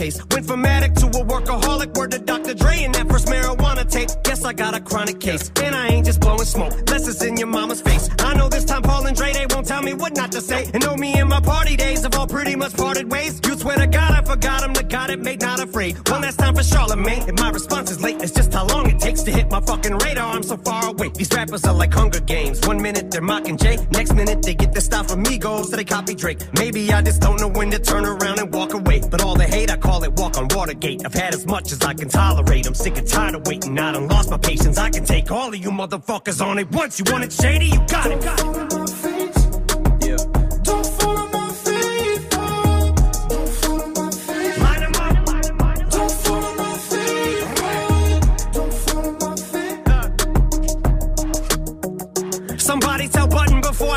[0.01, 0.19] Pace.
[0.33, 2.55] Went from addict to a workaholic, word to Dr.
[2.55, 4.09] Dre and that first marijuana tape.
[4.25, 5.53] Guess I got a chronic case.
[5.63, 8.09] And I ain't just blowing smoke, less is in your mama's face.
[8.19, 10.71] I know this time Paul and Dre, they won't tell me what not to say.
[10.73, 13.41] And know me and my party days have all pretty much parted ways.
[13.47, 15.93] You swear to God I forgot him, the God it made not afraid.
[16.09, 18.23] One last time for Charlemagne, and my response is late.
[18.23, 20.35] It's just how long it takes to hit my fucking radar.
[20.35, 21.00] I'm so far away.
[21.21, 22.67] These rappers are like Hunger Games.
[22.67, 25.85] One minute they're mocking Jay, next minute they get their stuff from Migos, so they
[25.85, 26.39] copy Drake.
[26.55, 29.03] Maybe I just don't know when to turn around and walk away.
[29.07, 31.05] But all the hate, I call it walk on Watergate.
[31.05, 32.67] I've had as much as I can tolerate.
[32.67, 33.79] I'm sick and tired of waiting.
[33.79, 34.79] I done lost my patience.
[34.79, 36.99] I can take all of you motherfuckers on it once.
[36.99, 37.67] You want it shady?
[37.67, 39.20] You got it.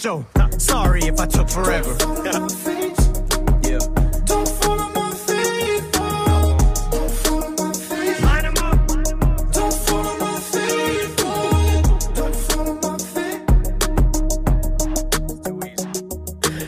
[0.00, 0.24] show.
[0.56, 1.94] Sorry if I took forever.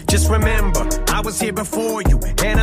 [0.08, 2.20] Just remember, I was here before you,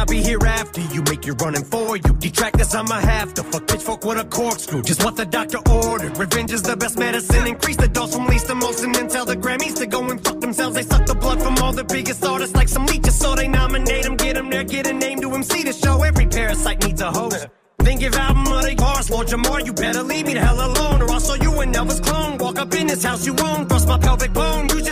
[0.10, 1.02] be here after you.
[1.03, 2.14] Make you running for you.
[2.19, 4.81] Detractors, I'ma have to fuck bitch pitchfork with a corkscrew.
[4.81, 6.18] Just what the doctor ordered.
[6.18, 7.48] Revenge is the best medicine.
[7.48, 10.23] Increase the dose from least to most, and then tell the Grammys to go and
[10.23, 10.76] fuck themselves.
[10.76, 14.03] They suck the blood from all the biggest artists like some leeches, so they nominate
[14.03, 16.02] them, get them there, get a name to MC to show.
[16.02, 17.48] Every parasite needs a host.
[17.77, 18.64] Then give album of
[18.99, 21.73] yours, Lord Jamar, you better leave me the hell alone, or I'll show you an
[21.73, 22.38] Elvis clone.
[22.38, 24.89] Walk up in this house you own, thrust my pelvic bone, use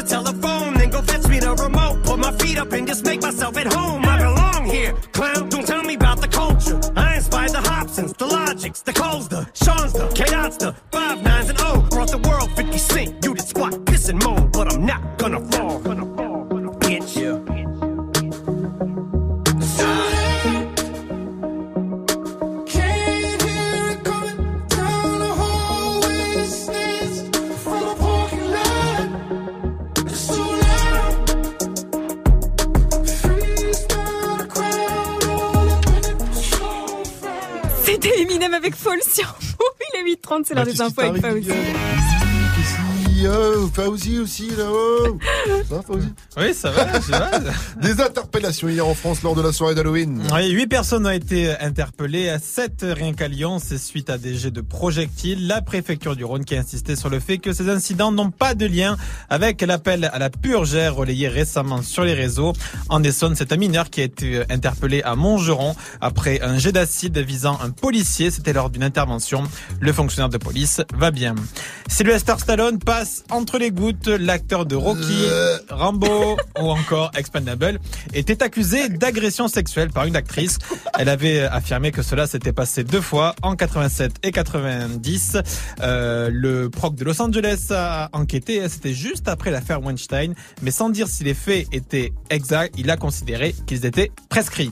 [40.78, 41.58] 8h30, c'est l'heure des qu'est-ce infos qui avec t'arrive, Fauzi.
[42.60, 45.18] Ici, oh, Fauzi aussi là-haut?
[45.70, 45.82] Ça
[46.38, 47.32] Oui, ça va, je va.
[47.82, 48.00] Des
[48.38, 50.22] interpellations hier en France lors de la soirée d'Halloween.
[50.32, 54.52] Oui, 8 personnes ont été interpellées, 7 rien qu'à Lyon, c'est suite à des jets
[54.52, 55.48] de projectiles.
[55.48, 58.54] La préfecture du Rhône qui a insisté sur le fait que ces incidents n'ont pas
[58.54, 58.96] de lien
[59.30, 62.54] avec l'appel à la purge air relayé récemment sur les réseaux.
[62.90, 67.18] En Essonne, c'est un mineur qui a été interpellé à Montgeron après un jet d'acide
[67.18, 68.30] visant un policier.
[68.30, 69.44] C'était lors d'une intervention.
[69.80, 71.34] Le fonctionnaire de police va bien.
[71.88, 74.08] Sylvester Stallone passe entre les gouttes.
[74.08, 75.26] L'acteur de Rocky,
[75.72, 77.80] Rambo ou encore Expendable
[78.42, 80.58] accusé d'agression sexuelle par une actrice.
[80.98, 85.38] Elle avait affirmé que cela s'était passé deux fois en 87 et 90.
[85.82, 88.68] Euh, le proc de Los Angeles a enquêté.
[88.70, 92.98] C'était juste après l'affaire Weinstein, mais sans dire si les faits étaient exacts, il a
[92.98, 94.72] considéré qu'ils étaient prescrits.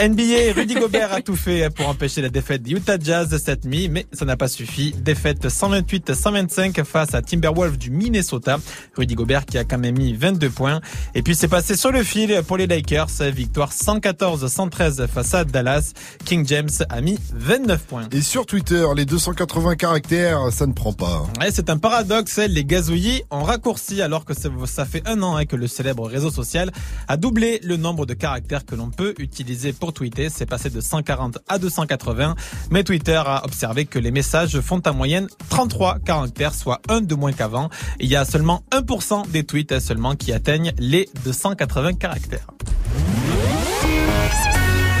[0.00, 4.06] NBA, Rudy Gobert a tout fait pour empêcher la défaite Utah Jazz cette nuit, mais
[4.12, 4.94] ça n'a pas suffi.
[4.96, 8.58] Défaite 128-125 face à Timberwolves du Minnesota.
[8.96, 10.80] Rudy Gobert qui a quand même mis 22 points.
[11.16, 13.08] Et puis c'est passé sur le fil pour les Lakers.
[13.34, 15.92] Victoire 114-113 face à Dallas.
[16.24, 18.08] King James a mis 29 points.
[18.12, 21.26] Et sur Twitter, les 280 caractères, ça ne prend pas.
[21.40, 22.38] Ouais, c'est un paradoxe.
[22.38, 26.06] Les gazouillis ont raccourci alors que ça ça fait un an hein, que le célèbre
[26.06, 26.70] réseau social
[27.08, 30.28] a doublé le nombre de caractères que l'on peut utiliser pour tweeter.
[30.28, 32.34] C'est passé de 140 à 280.
[32.70, 37.14] Mais Twitter a observé que les messages font en moyenne 33 caractères, soit un de
[37.14, 37.70] moins qu'avant.
[38.00, 42.46] Il y a seulement 1% des tweets seulement qui atteignent les 280 caractères.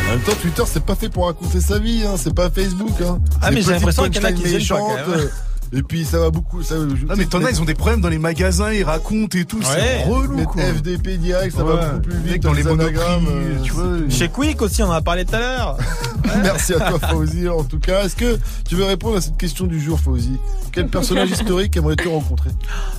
[0.08, 2.14] En même temps, Twitter, c'est pas fait pour raconter sa vie, hein.
[2.16, 2.94] c'est pas Facebook.
[3.02, 3.18] Hein.
[3.42, 5.30] Ah, mais j'ai l'impression qu'il y en a qui pas, quand méchantes, même.
[5.74, 6.62] Euh, Et puis ça va beaucoup.
[6.62, 6.74] Ça,
[7.08, 9.60] Ah mais t'en as, ils ont des problèmes dans les magasins, ils racontent et tout,
[9.62, 10.62] c'est relou quoi.
[10.62, 12.96] FDP direct, ça va beaucoup plus vite dans les monoprix,
[13.28, 13.86] euh, tu vois.
[14.08, 15.76] Chez Quick aussi, on en a parlé tout à l'heure.
[16.42, 18.04] Merci à toi Fauzi en tout cas.
[18.04, 18.38] Est-ce que
[18.68, 20.38] tu veux répondre à cette question du jour Fauzi?
[20.72, 22.50] Quel personnage historique aimerais-tu rencontrer?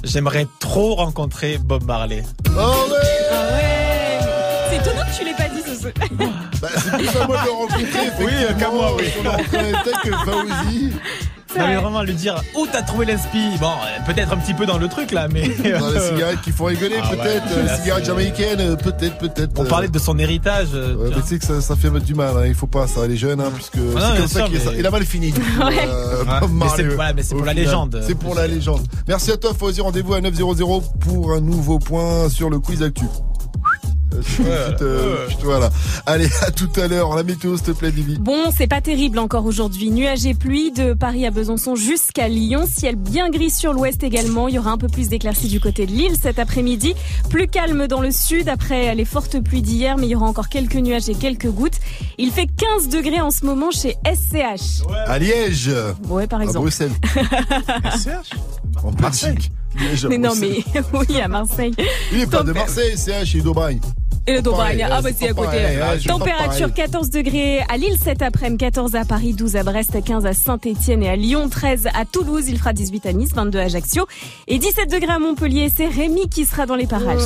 [0.04, 2.24] J'aimerais trop rencontrer Bob Marley.
[2.58, 4.20] Oh ouais
[4.70, 5.94] C'est étonnant que tu l'aies pas dit ce soir.
[6.62, 8.10] bah, C'est plus à moi de le rencontrer.
[8.20, 9.04] Oui, qu'à moi, oui.
[9.20, 10.92] On le reconnaît peut-être que Fauzi.
[11.58, 14.66] Non mais vraiment lui dire où t'as trouvé l'inspi Bon, euh, peut-être un petit peu
[14.66, 15.48] dans le truc là, mais
[15.80, 17.44] Dans les cigarettes qui font rigoler, Ah ouais, peut-être.
[17.52, 19.52] euh, là, les cigarettes jamaïcaines, euh, peut-être, peut-être.
[19.60, 20.68] On euh, parlait de son héritage.
[20.74, 22.44] euh, Ouais, mais tu sais que ça, ça fait du mal, hein.
[22.46, 24.72] il faut pas ça, les jeunes, hein, puisque Ah c'est comme ça qu'il est ça.
[24.72, 25.32] mais- Il a mal fini.
[25.32, 25.74] du coup, Ouais.
[25.88, 28.02] euh, Ouais, c'est- voilà, mais c'est au pour la légende.
[28.06, 28.82] C'est pour la légende.
[29.08, 29.82] Merci à toi, Fauzi.
[29.82, 33.06] Rendez-vous à 900 pour un nouveau point sur le quiz actu.
[34.20, 35.70] Euh, sur une petite, euh, voilà.
[36.06, 37.16] Allez, à tout à l'heure.
[37.16, 38.18] La météo, s'il te plaît, Bibi.
[38.20, 39.90] Bon, c'est pas terrible encore aujourd'hui.
[39.92, 42.66] Nuages et pluie de Paris à Besançon jusqu'à Lyon.
[42.72, 44.48] Ciel bien gris sur l'ouest également.
[44.48, 46.94] Il y aura un peu plus d'éclaircies du côté de Lille cet après-midi.
[47.30, 50.50] Plus calme dans le sud après les fortes pluies d'hier, mais il y aura encore
[50.50, 51.78] quelques nuages et quelques gouttes.
[52.18, 54.84] Il fait 15 degrés en ce moment chez SCH.
[55.08, 55.72] À Liège.
[56.10, 56.60] Ouais, par À exemple.
[56.66, 56.92] Bruxelles.
[58.84, 59.52] En Belgique.
[59.78, 60.64] Liège, à Mais non, mais
[60.94, 61.74] oui, à Marseille.
[62.14, 63.80] Il est pas de Marseille, CH, il est d'Aubagne.
[64.28, 65.58] Et le Pareil, ah bah c'est à côté.
[66.08, 66.74] Température pareil.
[66.74, 71.04] 14 degrés à Lille cet après-midi, 14 à Paris, 12 à Brest, 15 à Saint-Etienne
[71.04, 74.08] et à Lyon, 13 à Toulouse, il fera 18 à Nice, 22 à Ajaccio
[74.48, 75.72] et 17 degrés à Montpellier.
[75.76, 77.22] C'est Rémi qui sera dans les parages.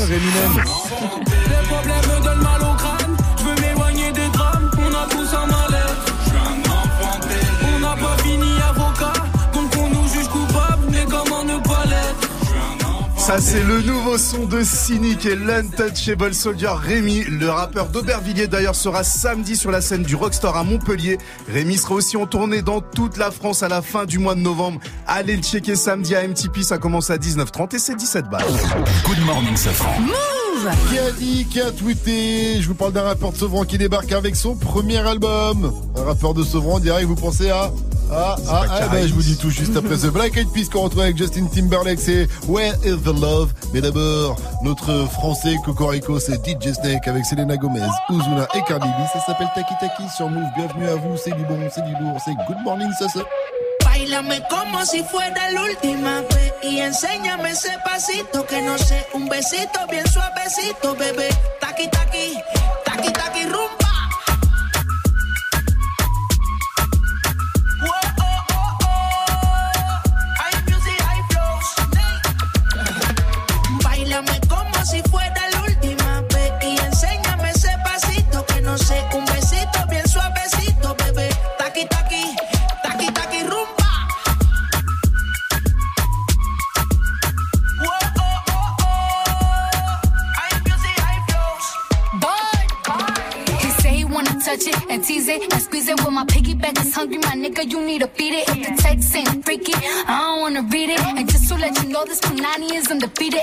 [13.25, 17.23] Ça c'est le nouveau son de Cynic et l'Untouchable Soldier Rémi.
[17.23, 21.17] Le rappeur d'Aubervilliers d'ailleurs sera samedi sur la scène du Rockstar à Montpellier.
[21.47, 24.41] Rémi sera aussi en tournée dans toute la France à la fin du mois de
[24.41, 24.81] novembre.
[25.07, 28.43] Allez le checker samedi à MTP, ça commence à 19h30 et c'est 17 balles.
[29.05, 30.01] Good morning, Safran.
[30.89, 34.11] Qui a dit, qui a tweeté Je vous parle d'un rappeur de Sevran qui débarque
[34.11, 35.73] avec son premier album.
[35.95, 37.71] Un rappeur de Sevran, direct, vous pensez à
[38.11, 40.81] ah, ah, ah, ben, je vous dis tout juste après The Black Eyed Peas qu'on
[40.81, 43.53] retrouve avec Justin Timberlake, c'est Where is the Love?
[43.73, 49.07] Mais d'abord, notre français Cocorico, c'est DJ Snake avec Selena Gomez, Ozuna et Cardi B.
[49.13, 50.49] Ça s'appelle Taki Taki sur Move.
[50.55, 53.19] Bienvenue à vous, c'est du bon, c'est du lourd, c'est Good Morning, ça se...
[53.83, 59.27] Bailame como si fuera la última vez y enséñame ese pasito que no sé, un
[59.27, 61.29] besito bien suavecito, bebé.
[61.59, 62.33] Taqui, taqui
[63.11, 63.92] taqui rumba.
[81.73, 82.23] taqui taqui,
[82.83, 83.89] taqui taqui rumba.
[87.81, 87.89] Oh,
[88.19, 88.93] oh, oh.
[94.43, 95.97] Touch it and tease it and squeeze it.
[95.99, 96.25] With my
[96.93, 98.01] hungry, my nigga, you need.
[98.03, 100.99] If the text ain't freaky, I don't wanna read it.
[100.99, 103.41] And just to let you know, this Punani is undefeated.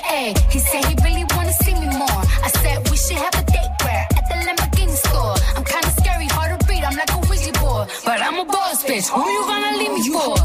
[0.53, 2.23] He he really wanna see me more.
[2.45, 5.35] I said we should have a date where at the Lamborghini store.
[5.57, 6.85] I'm kinda scary, hard to read.
[6.85, 9.09] I'm like a Ouija board, but I'm a boss bitch.
[9.09, 10.37] Who you gonna leave me for?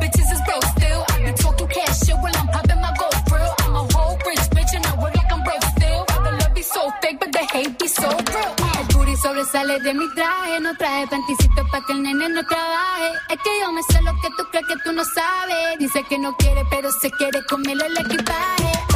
[0.00, 0.30] Bitches
[0.74, 1.04] still.
[1.08, 3.14] I be talking cash shit while I'm popping my gold.
[3.60, 6.04] I'm a whole rich bitch and I work like I'm broke still.
[9.84, 13.10] De mi traje, no traje panticito pa' que el nene no trabaje.
[13.30, 15.78] Es que yo me sé lo que tú crees que tú no sabes.
[15.78, 18.93] Dice que no quiere, pero se quiere comerle el equipaje.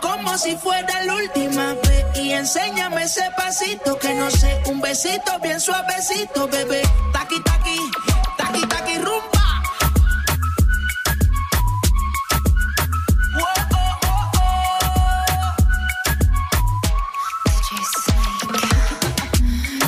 [0.00, 5.38] Como si fuera la última vez y enséñame ese pasito que no sé, un besito
[5.42, 6.82] bien suavecito, bebé.
[7.12, 7.78] Taqui taqui,
[8.38, 9.62] taqui taqui rumba.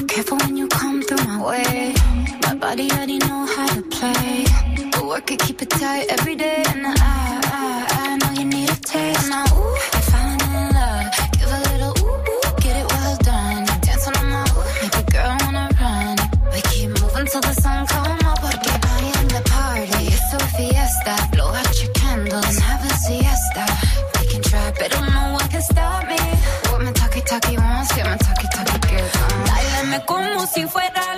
[0.09, 1.95] Careful when you come through my way.
[2.43, 4.45] My body already know how to play.
[4.93, 6.63] But work it, keep it tight every day.
[6.69, 9.31] And I, I, I know you need a taste.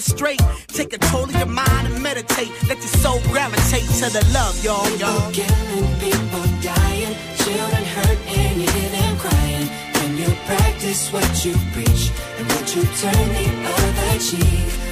[0.00, 0.40] it straight.
[0.68, 2.50] Take control of your mind and meditate.
[2.68, 5.30] Let your soul gravitate to the love, y'all, y'all.
[5.32, 9.68] killing, people dying, children hurt, and you hear them crying.
[9.94, 14.89] When you practice what you preach, and what you turn the other cheek.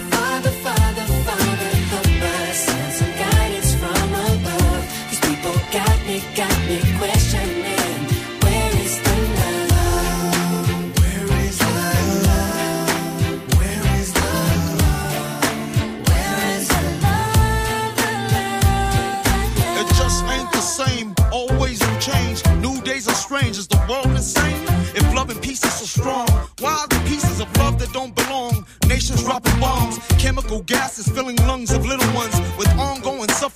[23.90, 26.28] If love and peace is so strong,
[26.58, 28.66] why are the pieces of love that don't belong?
[28.86, 33.17] Nations dropping bombs, chemical gases filling lungs of little ones with ongoing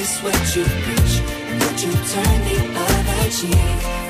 [0.00, 4.09] practice what you preach, and what you turn the other cheek.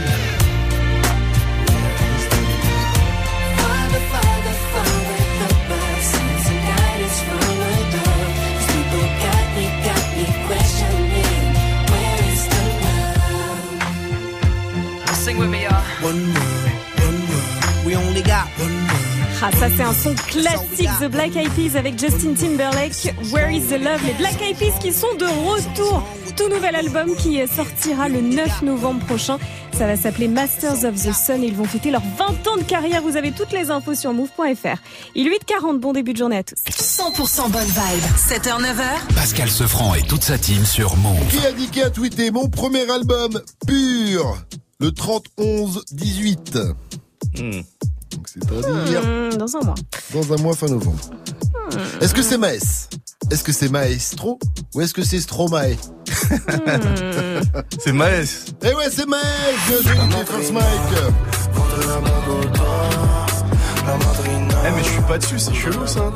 [15.31, 15.81] Sing with me, y'all.
[16.03, 16.73] One word,
[17.07, 17.85] one word.
[17.85, 19.41] We only got one word.
[19.41, 23.13] Ah, ça c'est un son classique The Black Eyed Peas avec Justin Timberlake.
[23.31, 24.03] Where is the love?
[24.05, 26.03] Les Black Eyed Peas qui sont de retour.
[26.35, 29.37] Tout nouvel album qui sortira le 9 novembre prochain.
[29.71, 31.43] Ça va s'appeler Masters of the Sun.
[31.43, 33.01] Ils vont fêter leurs 20 ans de carrière.
[33.01, 34.81] Vous avez toutes les infos sur move.fr.
[35.15, 35.79] Il est 8h40.
[35.79, 36.55] Bon début de journée à tous.
[36.69, 38.03] 100% bonne vibe.
[38.17, 39.15] 7h, 9h.
[39.15, 41.25] Pascal Sefranc et toute sa team sur Move.
[41.29, 44.37] Qui a dit qui a tweeté mon premier album pur
[44.81, 46.53] le 30 11 18
[47.35, 47.65] Donc
[48.25, 49.75] c'est-à-dire Hmm, dans un mois.
[50.13, 50.99] dans un mois fin novembre.
[52.01, 52.89] Est-ce que c'est Maes?
[53.29, 54.39] Est-ce que c'est Maestro?
[54.75, 55.77] Ou est-ce que c'est Stromae?
[57.79, 58.45] C'est Maes.
[58.63, 59.21] Eh ouais, c'est Maes!
[59.69, 60.65] DJ First Mike.
[64.65, 66.11] Eh mais je suis pas dessus, c'est chelou ça.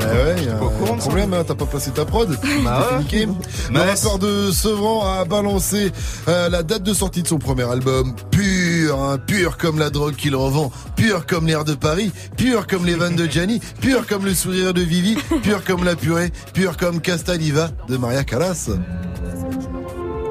[0.00, 2.38] Eh ouais, y a un problème, hein, t'as pas passé ta prod.
[2.64, 2.98] Bah ouais.
[2.98, 3.26] niqué.
[3.26, 3.94] Le Maes.
[3.94, 5.92] rappeur de Sevran a balancé
[6.28, 10.16] euh, la date de sortie de son premier album, pur, hein, pur comme la drogue
[10.16, 14.24] qu'il revend, pur comme l'air de Paris, pur comme les vannes de Gianni, pur comme
[14.24, 18.70] le sourire de Vivi, pur comme la purée, pur comme Castaliva de Maria Callas.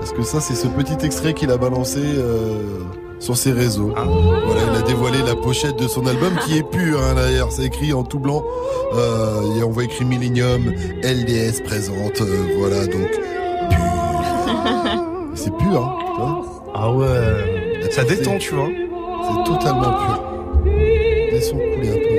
[0.02, 2.80] Est-ce que ça, c'est ce petit extrait qu'il a balancé euh,
[3.20, 7.00] sur ses réseaux Voilà, il a dévoilé la pochette de son album qui est pur,
[7.02, 8.44] hein, d'ailleurs, c'est écrit en tout blanc.
[8.96, 10.74] Euh, et on voit écrit Millennium,
[11.04, 13.12] LDS présente, euh, voilà, donc
[13.70, 13.80] pur.
[15.36, 17.90] C'est pur, hein, tu vois Ah ouais.
[17.92, 18.70] Ça détend, tu vois.
[18.70, 20.24] C'est totalement pur.
[21.32, 22.19] Laissons couler un peu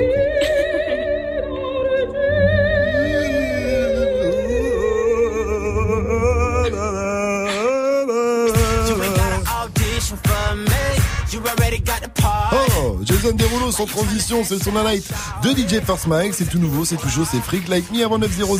[12.53, 15.07] Oh, Jason Derulo sans transition, c'est son light
[15.43, 18.17] de DJ First Mike, c'est tout nouveau, c'est tout chaud, c'est Freak Like Me avant
[18.17, 18.57] 900.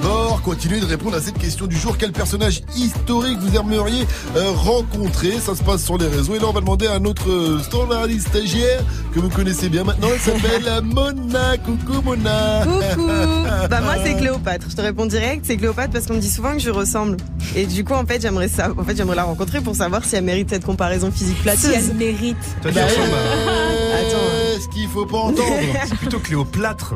[0.00, 1.98] D'abord, continuez de répondre à cette question du jour.
[1.98, 4.06] Quel personnage historique vous aimeriez
[4.36, 5.32] euh, rencontrer?
[5.40, 6.36] Ça se passe sur les réseaux.
[6.36, 8.80] Et là, on va demander à notre euh, standardiste stagiaire
[9.12, 10.06] que vous connaissez bien maintenant.
[10.14, 11.56] Elle s'appelle Mona.
[11.58, 12.62] Coucou Mona.
[12.64, 13.08] Coucou
[13.70, 16.52] Bah moi c'est Cléopâtre, je te réponds direct, c'est Cléopâtre parce qu'on me dit souvent
[16.52, 17.16] que je ressemble.
[17.56, 20.14] Et du coup en fait j'aimerais ça, en fait j'aimerais la rencontrer pour savoir si
[20.16, 21.70] elle mérite cette comparaison physique flatteuse.
[21.72, 22.36] Si elle mérite.
[22.62, 24.06] Toi, tu Bah ressembles ouais.
[24.06, 24.60] Attends.
[24.60, 25.42] Ce qu'il faut pas entendre.
[25.88, 26.94] C'est plutôt Cléoplâtre.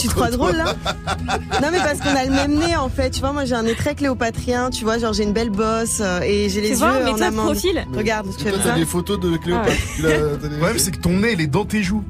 [0.00, 0.74] Tu te crois drôle là
[1.62, 3.62] Non mais parce qu'on a le même nez en fait, tu vois moi j'ai un
[3.62, 6.76] nez très cléopatrien, tu vois genre j'ai une belle bosse euh, et j'ai les yeux
[6.76, 7.44] vrai, mais en toi, de amande.
[7.52, 7.86] profil.
[7.96, 9.70] Regarde, tu fais ça t'as des photos de Cléopâtre.
[9.72, 11.82] Ah Tu l'as- t'as des- Le problème, c'est que ton nez, il est dans tes
[11.82, 12.04] joues.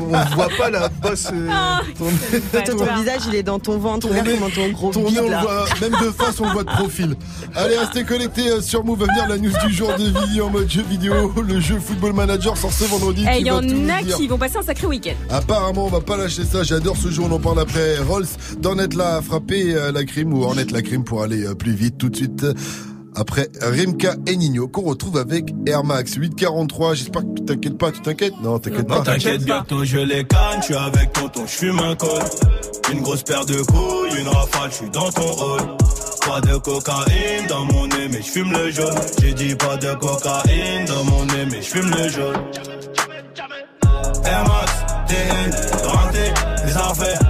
[0.00, 1.28] On voit pas la bosse.
[1.32, 4.50] euh, Ah, ton nez- Toi, ton visage il est dans ton ventre, regarde nez- comment
[4.50, 5.40] ton gros Ton nez, bide on le là.
[5.42, 7.16] voit, même de face, on le voit de profil.
[7.54, 9.00] Allez, restez connectés euh, sur Move.
[9.00, 11.32] Va venir la news du jour de vidéo en mode jeu vidéo.
[11.46, 13.24] Le jeu Football Manager sort ce vendredi.
[13.26, 14.16] Eh, tu Il y vas en tout nous a dire.
[14.16, 15.14] qui vont passer un sacré week-end.
[15.30, 16.62] Apparemment, on va pas lâcher ça.
[16.62, 17.22] J'adore ce jeu.
[17.22, 17.98] On en parle après.
[18.06, 18.26] Rolls
[18.60, 21.72] d'Ornette là a frappé euh, la crime ou Ornette la crime pour aller euh, plus
[21.72, 22.44] vite tout de suite.
[23.16, 26.94] Après Rimka et Nino qu'on retrouve avec Air Max 843.
[26.94, 27.90] J'espère que tu t'inquiètes pas.
[27.90, 28.34] Tu t'inquiètes?
[28.42, 29.02] Non, t'inquiète Non, pas.
[29.02, 32.22] t'inquiète, bientôt je les canne, je suis avec tonton, je fume un col.
[32.92, 35.60] Une grosse paire de couilles, une rafale, je suis dans ton rôle.
[36.26, 38.94] Pas de cocaïne dans mon nez, mais je fume le jaune.
[39.20, 42.36] J'ai dit pas de cocaïne dans mon nez, mais je fume le jaune.
[44.24, 44.72] Air Max,
[45.08, 45.50] TN,
[46.66, 47.29] les affaires.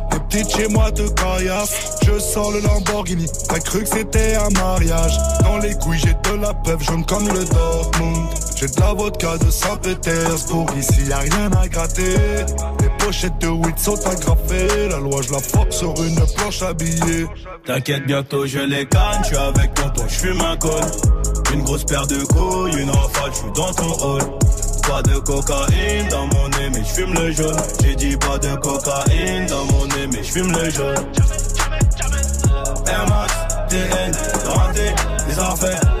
[0.31, 1.97] Sorti de chez moi de caillasse.
[2.05, 5.17] Je sors le Lamborghini, t'as cru que c'était un mariage.
[5.43, 8.27] Dans les couilles, j'ai de la peuple jaune comme le Dortmund.
[8.55, 12.15] J'ai de la vodka de Saint-Pétersbourg, ici y a rien à gratter.
[12.79, 17.25] Les pochettes de weed sont agrafées, la loi je la force sur une planche habillée.
[17.65, 20.71] T'inquiète, bientôt je les canne, je avec tonton, je fume un col.
[21.53, 24.21] Une grosse paire de couilles, une rafale, je suis dans ton hall.
[24.87, 27.55] Pas de cocaïne dans mon nez, mais je fume le jaune.
[27.81, 30.95] J'ai dit pas de cocaïne dans mon nez, mais je fume le jaune.
[32.87, 33.33] Air Max,
[33.69, 34.11] TN,
[35.27, 36.00] les affaires.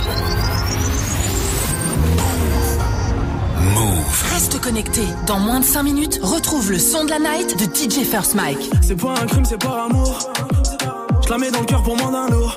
[4.61, 5.01] Connecté.
[5.25, 8.69] Dans moins de 5 minutes, retrouve le son de la night de DJ First Mike.
[8.81, 10.19] C'est pas un crime, c'est par amour.
[11.25, 12.55] Je la mets dans le cœur pour moins d'un lourd.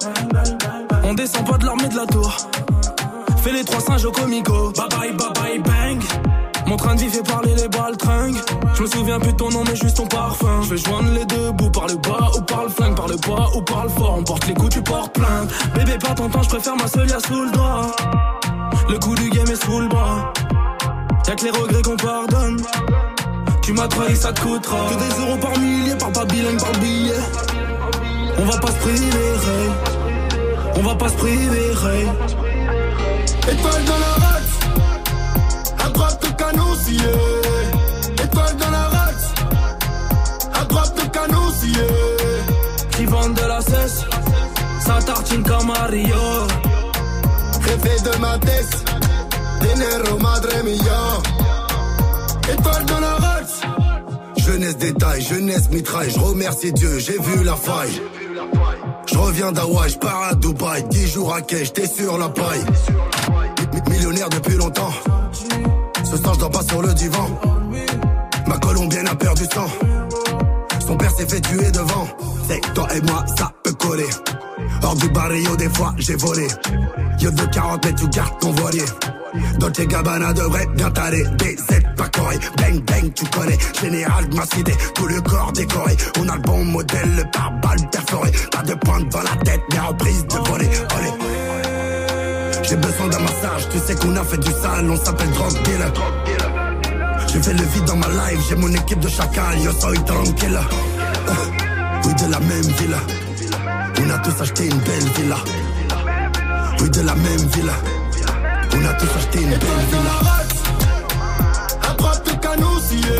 [1.04, 2.36] On descend pas de l'armée de la tour.
[3.42, 4.72] Fais les trois singes au comico.
[4.72, 6.02] Bye bye, bye bye, bang.
[6.66, 8.40] Mon train de vie fait parler les balles tringues.
[8.74, 10.60] Je me souviens plus de ton nom, mais juste ton parfum.
[10.62, 13.16] Je vais joindre les deux bouts par le bas ou par le flingue, par le
[13.16, 14.16] bas ou par le fort.
[14.18, 15.50] On porte les coups, tu portes plainte.
[15.74, 17.96] Bébé, pas ton temps, je préfère ma seule sous le doigt.
[18.90, 20.32] Le coup du game est sous le bras.
[21.26, 22.60] Y'a que les regrets qu'on pardonne.
[23.62, 24.90] Tu m'as trahi, ça te coûtera.
[24.90, 27.14] Que des euros par millier, par pas bilingue, par billet.
[28.38, 29.32] On va pas se priver.
[30.76, 31.70] On va pas se priver.
[33.46, 34.58] Étoile dans la race,
[35.84, 36.98] à droite de canon scié.
[38.22, 39.34] Étoile dans la race,
[40.54, 41.86] à droite de canon scié.
[42.96, 44.04] Qui vendent de la cesse,
[44.80, 46.16] ça tartine comme Mario.
[47.66, 48.84] Jefe de ma tête,
[49.64, 51.00] dinero madre mia.
[52.52, 53.60] Étoile dans la race,
[54.36, 58.00] Jeunesse détail, jeunesse mitraille, je remercie Dieu, j'ai vu la faille.
[59.06, 62.64] Je reviens d'Hawaï, je pars à Dubaï, 10 jours à quai, j'étais sur la paille.
[63.72, 64.92] Mi- Millionnaire depuis longtemps,
[66.04, 67.28] ce soir je dors pas sur le divan.
[68.46, 69.66] Ma colombienne a perdu sang,
[70.86, 72.06] son père s'est fait tuer devant.
[72.46, 74.08] C'est toi et moi, ça peut coller.
[74.82, 76.46] Hors du barrio, des fois j'ai volé.
[77.20, 78.84] Yo de 40 mètres, tu gardes ton voilier.
[79.58, 81.24] Dolce Gabbana devrait bien t'aller.
[81.38, 83.58] DZ pas coré, bang bang, tu connais.
[83.80, 85.96] Général de ma cité, tout le corps décoré.
[86.20, 88.30] On a le bon modèle, le pare-balles perforé.
[88.50, 90.68] Pas de pointe dans la tête, mais reprise de voler.
[90.96, 91.12] Olé.
[92.62, 95.92] J'ai besoin d'un massage, tu sais qu'on a fait du sale, on s'appelle drug dealer.
[97.32, 100.58] Je fais le vide dans ma life, j'ai mon équipe de chacal, yo soy tranquille.
[102.04, 102.98] Oui, de la même villa.
[103.98, 105.36] On a tous acheté une belle villa.
[106.80, 107.72] Oui, de la même villa.
[108.76, 110.20] On a tous acheté une belle villa.
[111.88, 112.24] à droite
[112.80, 113.16] scié.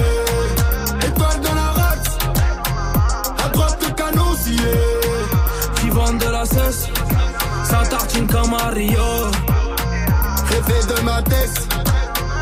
[1.06, 2.18] Étoile dans la race,
[3.44, 4.34] à droite de canon
[5.90, 6.88] vendent de la cesse,
[7.64, 9.30] ça tartine comme Mario.
[10.50, 11.68] Jefe de ma tête,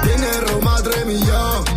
[0.02, 1.71] dinero madre mia.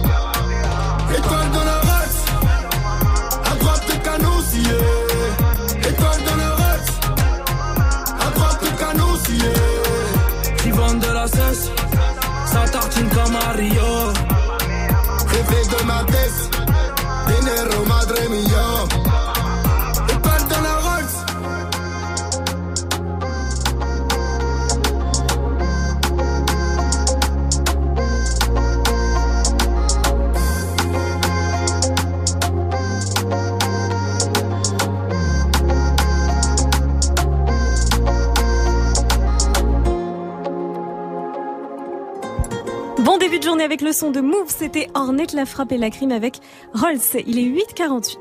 [13.56, 14.12] Mario.
[15.32, 16.50] Jefe de ma tête,
[17.28, 19.05] dinero madre mia.
[43.46, 46.40] Journée avec le son de Move, c'était Ornette la frappe et la crime avec
[46.74, 46.98] Rolls.
[47.28, 48.18] Il est 8h48.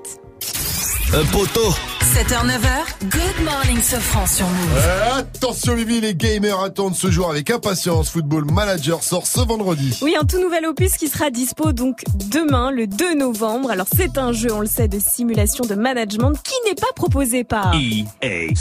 [1.14, 1.93] Un poteau.
[2.14, 4.76] 7h, 9h, Good Morning Sofran sur Move.
[4.76, 8.08] Euh, Attention Bibi, les gamers attendent ce jour avec impatience.
[8.10, 9.98] Football Manager sort ce vendredi.
[10.00, 13.70] Oui, un tout nouvel opus qui sera dispo donc demain, le 2 novembre.
[13.70, 17.42] Alors c'est un jeu, on le sait, de simulation de management qui n'est pas proposé
[17.42, 17.74] par...
[17.74, 18.04] EA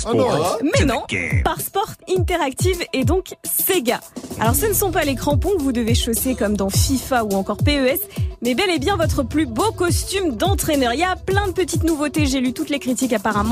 [0.05, 0.27] Ah non,
[0.63, 1.03] mais non,
[1.43, 3.99] par Sport Interactive et donc Sega.
[4.39, 7.33] Alors ce ne sont pas les crampons que vous devez chausser comme dans FIFA ou
[7.33, 7.99] encore PES,
[8.41, 10.93] mais bel et bien votre plus beau costume d'entraîneur.
[10.93, 13.42] Il y a plein de petites nouveautés, j'ai lu lu toutes les critiques apparemment.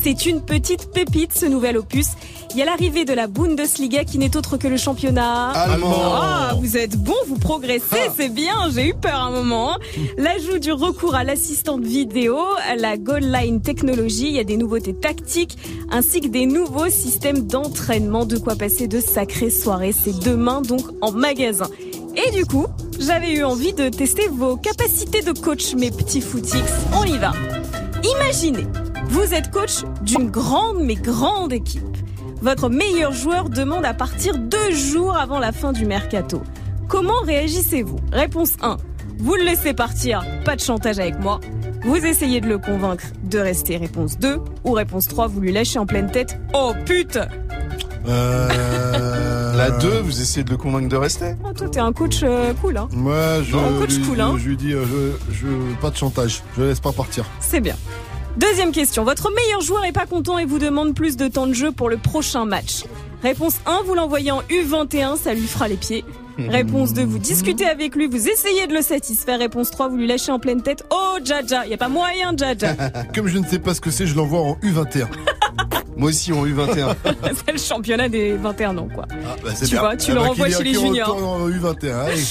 [0.00, 2.08] C'est une petite pépite ce nouvel opus.
[2.52, 5.50] Il y a l'arrivée de la Bundesliga qui n'est autre que le championnat.
[5.50, 5.94] Allemand.
[6.14, 8.70] Ah, vous êtes bon, vous progressez, c'est bien.
[8.74, 9.76] J'ai eu peur un moment.
[10.16, 12.38] L'ajout du recours à l'assistante vidéo,
[12.78, 15.58] la goal line technologie, il y a des nouveautés tactiques
[15.90, 18.24] ainsi que des nouveaux systèmes d'entraînement.
[18.24, 19.92] De quoi passer de sacrées soirées.
[19.92, 21.68] C'est demain donc en magasin.
[22.16, 22.66] Et du coup,
[22.98, 26.62] j'avais eu envie de tester vos capacités de coach, mes petits footix.
[26.98, 27.32] On y va.
[28.04, 28.66] Imaginez,
[29.06, 31.82] vous êtes coach d'une grande mais grande équipe.
[32.40, 36.42] Votre meilleur joueur demande à partir deux jours avant la fin du mercato.
[36.88, 37.98] Comment réagissez-vous?
[38.12, 38.76] Réponse 1.
[39.18, 41.40] Vous le laissez partir, pas de chantage avec moi.
[41.82, 43.76] Vous essayez de le convaincre de rester.
[43.76, 44.38] Réponse 2.
[44.64, 46.38] Ou réponse 3, vous lui lâchez en pleine tête.
[46.54, 47.28] Oh putain
[48.08, 49.56] Euh...
[49.56, 52.54] La 2, vous essayez de le convaincre de rester Oh, Toi, t'es un coach euh,
[52.54, 54.36] cool, hein Moi, je, Un coach lui, cool, hein.
[54.38, 54.84] je lui dis, euh,
[55.30, 55.46] je, je,
[55.80, 56.42] pas de chantage.
[56.56, 57.24] Je laisse pas partir.
[57.40, 57.74] C'est bien.
[58.36, 59.02] Deuxième question.
[59.02, 61.90] Votre meilleur joueur est pas content et vous demande plus de temps de jeu pour
[61.90, 62.84] le prochain match.
[63.22, 66.04] Réponse 1, vous l'envoyez en U21, ça lui fera les pieds.
[66.38, 69.38] Réponse 2, vous discutez avec lui, vous essayez de le satisfaire.
[69.40, 70.84] Réponse 3, vous lui lâchez en pleine tête.
[70.90, 72.74] Oh, Jaja, y a pas moyen, Jaja.
[73.14, 75.06] Comme je ne sais pas ce que c'est, je l'envoie en U21.
[75.96, 76.94] Moi aussi en U21.
[77.44, 79.06] c'est le championnat des 21 ans, quoi.
[79.42, 79.80] Bah, c'est Tu bien.
[79.80, 81.08] vois, tu Ah le bah, renvoies chez les juniors.
[81.14, 81.92] retourne en U21.
[82.06, 82.22] Allez.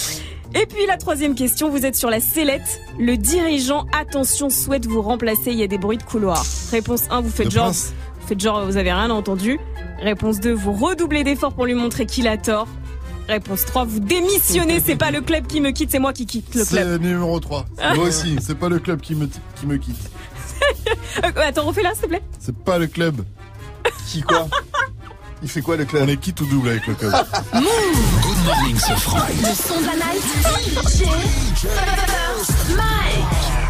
[0.55, 2.79] Et puis la troisième question, vous êtes sur la sellette.
[2.97, 5.51] Le dirigeant, attention, souhaite vous remplacer.
[5.51, 6.45] Il y a des bruits de couloir.
[6.71, 7.93] Réponse 1, vous faites Le genre, prince.
[8.21, 9.59] vous faites genre, vous avez rien entendu.
[10.01, 12.67] Réponse 2, vous redoublez d'efforts pour lui montrer qu'il a tort.
[13.27, 14.81] Réponse 3, vous démissionnez.
[14.85, 16.87] C'est pas le club qui me quitte, c'est moi qui quitte le C'est club.
[16.89, 17.65] le numéro 3.
[17.95, 18.37] Moi aussi.
[18.41, 19.97] C'est pas le club qui me, qui me quitte.
[21.23, 22.21] Euh, attends, refais là, s'il te plaît.
[22.39, 23.23] C'est pas le club.
[24.07, 24.47] Qui quoi
[25.43, 27.11] Il fait quoi le club On est quitte ou double avec le club.
[27.11, 28.91] Good morning, ce.
[28.91, 30.23] Le son de la night.
[31.57, 33.66] DJ First Mike.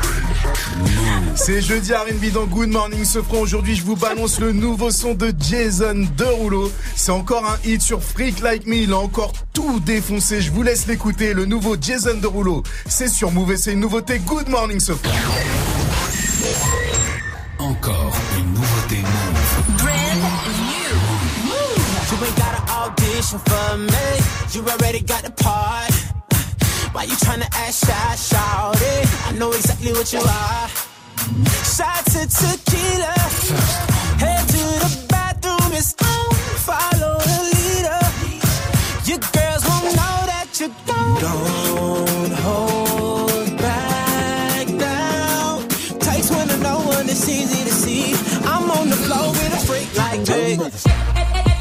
[1.36, 3.38] C'est jeudi R&B dans Good Morning Sofran.
[3.40, 6.72] Aujourd'hui, je vous balance le nouveau son de Jason Derulo.
[6.95, 8.76] C'est encore un hit sur Freak Like Me.
[8.76, 10.41] Il a encore tout défoncé.
[10.41, 11.34] Je vous laisse l'écouter.
[11.34, 12.64] Le nouveau Jason Derulo.
[12.88, 15.11] C'est sur Move et c'est une nouveauté Good Morning Sofran.
[17.60, 19.57] Encore une nouveauté Move.
[22.10, 23.91] You ain't gotta audition for me.
[24.53, 26.16] You already got the part.
[26.98, 29.07] Why you tryna act shy, shout it?
[29.28, 30.68] I know exactly what you are.
[31.61, 33.14] Shots to tequila.
[34.18, 36.34] Head to the bathroom, it's on.
[36.65, 38.02] Follow the leader.
[39.06, 41.22] Your girls won't know that you're gone.
[41.22, 45.61] Don't hold back now.
[45.99, 48.15] Takes one to know one, it's easy to see.
[48.44, 51.56] I'm on the floor with a freak like me.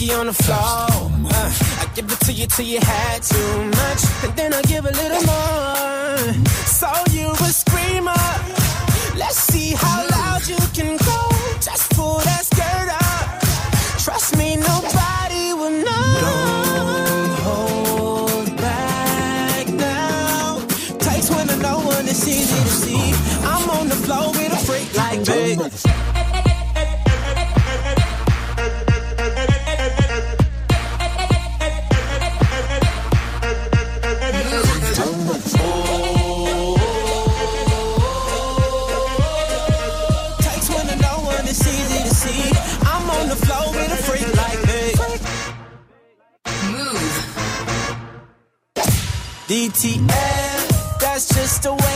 [0.00, 0.56] Make on the floor.
[0.56, 4.02] Uh, I give it to you till you had too much.
[4.22, 6.46] And then I give a little more.
[6.66, 8.24] So you a screamer.
[9.16, 11.20] Let's see how loud you can go.
[11.60, 13.40] Just pull that skirt up.
[14.04, 16.06] Trust me, nobody will know.
[16.26, 20.60] Don't hold back now.
[20.98, 23.12] Takes to know one, it's easy to see.
[23.42, 25.87] I'm on the floor with a freak like me.
[49.58, 51.87] DTF, that's just the way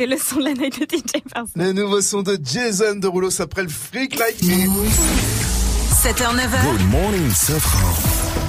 [0.00, 1.52] C'était le son de la night de DJ First.
[1.56, 4.66] Le nouveau son de Jason de Rouleau s'appelle Freak Like Me.
[5.92, 6.62] 7h, 9h.
[6.64, 7.30] Good morning,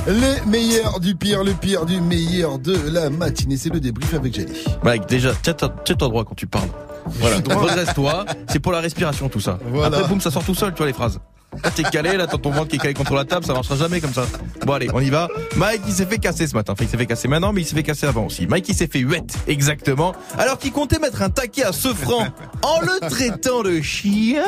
[0.07, 3.57] Les meilleurs du pire, le pire du meilleur de la matinée.
[3.57, 4.63] C'est le débrief avec Jenny.
[4.81, 6.69] Mike, déjà, tiens-toi tiens-toi droit quand tu parles.
[7.05, 8.25] Voilà, redresse-toi.
[8.47, 9.59] C'est pour la respiration, tout ça.
[9.73, 9.97] Voilà.
[9.97, 11.19] Après, boum, ça sort tout seul, tu vois, les phrases.
[11.63, 13.75] Là, t'es calé, là, t'as ton ventre qui est calé contre la table, ça marchera
[13.75, 14.25] jamais comme ça.
[14.65, 15.27] Bon, allez, on y va.
[15.57, 16.73] Mike, il s'est fait casser ce matin.
[16.73, 18.47] Enfin, il s'est fait casser maintenant, mais il s'est fait casser avant aussi.
[18.47, 20.15] Mike, il s'est fait huette, exactement.
[20.37, 22.27] Alors qu'il comptait mettre un taquet à ce franc
[22.63, 24.45] en le traitant de chien,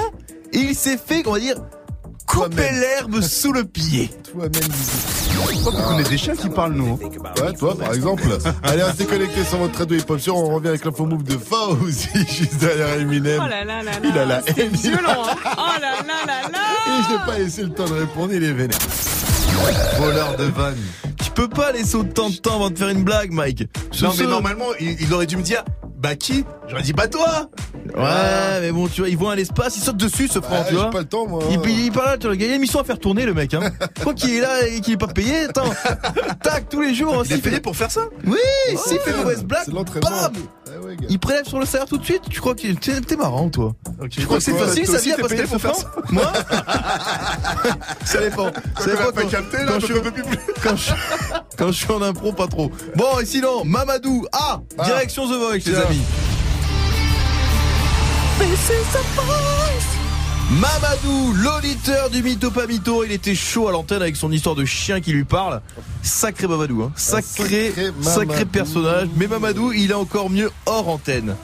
[0.53, 1.55] il s'est fait, on va dire,
[2.25, 4.09] couper l'herbe sous le pied.
[4.31, 4.51] Toi-même,
[5.51, 6.93] Je crois qu'on connaît des chiens qui parlent, nous.
[7.01, 7.43] hein.
[7.43, 8.23] Ouais, toi, par exemple.
[8.63, 10.35] Allez, restez connectés sur votre radio hip-hop sur.
[10.35, 13.41] On revient avec l'info move de Fauzi, juste derrière Eminem.
[13.43, 13.97] Oh là là là là.
[14.03, 14.69] Il a la haine.
[14.71, 15.23] violent.
[15.29, 15.35] hein.
[15.57, 16.59] Oh là là là là.
[16.87, 18.77] Et je n'ai pas laissé le temps de répondre, il est vénère.
[19.99, 20.77] Voleur de vanne.
[21.23, 23.61] Tu peux pas laisser autant de temps avant de faire une blague, Mike.
[24.01, 25.63] Non, mais ce- normalement, il, il aurait dû me dire,
[25.97, 26.43] bah qui?
[26.67, 27.49] J'aurais dit, bah toi
[27.95, 30.65] Ouais, mais bon, tu vois, il voit un espace, il saute dessus, ce franc, Ouais,
[30.69, 30.85] tu vois.
[30.85, 31.43] j'ai pas le temps, moi.
[31.49, 32.99] Il, il, il est pas là, tu vois, il y a une émission à faire
[32.99, 33.71] tourner, le mec, hein.
[34.03, 35.69] Quoi qu'il est là et qu'il est pas payé, attends.
[36.43, 37.23] Tac, tous les jours.
[37.25, 38.37] Il est s'il payé fait- pour faire ça Oui,
[38.85, 40.09] s'il fait une mauvaise blague, C'est l'entraînement.
[41.09, 42.23] Il prélève sur le salaire tout de suite.
[42.29, 43.73] Tu crois que t'es t'es marrant, toi
[44.09, 46.23] Tu crois que c'est facile, qu'elle pour fait faire ça Moi
[48.05, 48.51] Ça dépend.
[48.79, 49.93] Ça dépend quand- capté, là, quand je
[50.63, 50.91] quand je,
[51.57, 52.71] quand je suis en impro, pas trop.
[52.95, 54.85] Bon, et sinon, Mamadou, ah, Ah.
[54.85, 56.01] direction The Voice, les amis.
[60.51, 64.65] Mamadou, l'auditeur du Mytho pas Mytho, il était chaud à l'antenne avec son histoire de
[64.65, 65.61] chien qui lui parle.
[66.03, 66.91] Sacré Mamadou, hein.
[66.95, 69.07] sacré, sacré personnage.
[69.15, 71.35] Mais Mamadou, il est encore mieux hors antenne.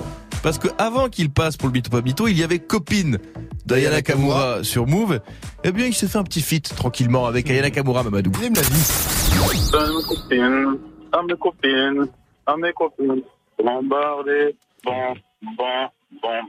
[0.43, 3.17] Parce que avant qu'il passe pour le Mytho pas Mytho, il y avait copine
[3.65, 5.19] d'Ayana Kamura sur Move.
[5.63, 8.31] Eh bien, il s'est fait un petit feat tranquillement avec Ayana Kamura, Mamadou.
[8.39, 8.91] Il aime la vie.
[9.73, 10.77] À mes copines,
[11.11, 12.07] à mes copines,
[12.45, 13.21] à mes copines,
[13.57, 15.15] bombarder, bon,
[15.57, 15.89] bon,
[16.21, 16.43] bon,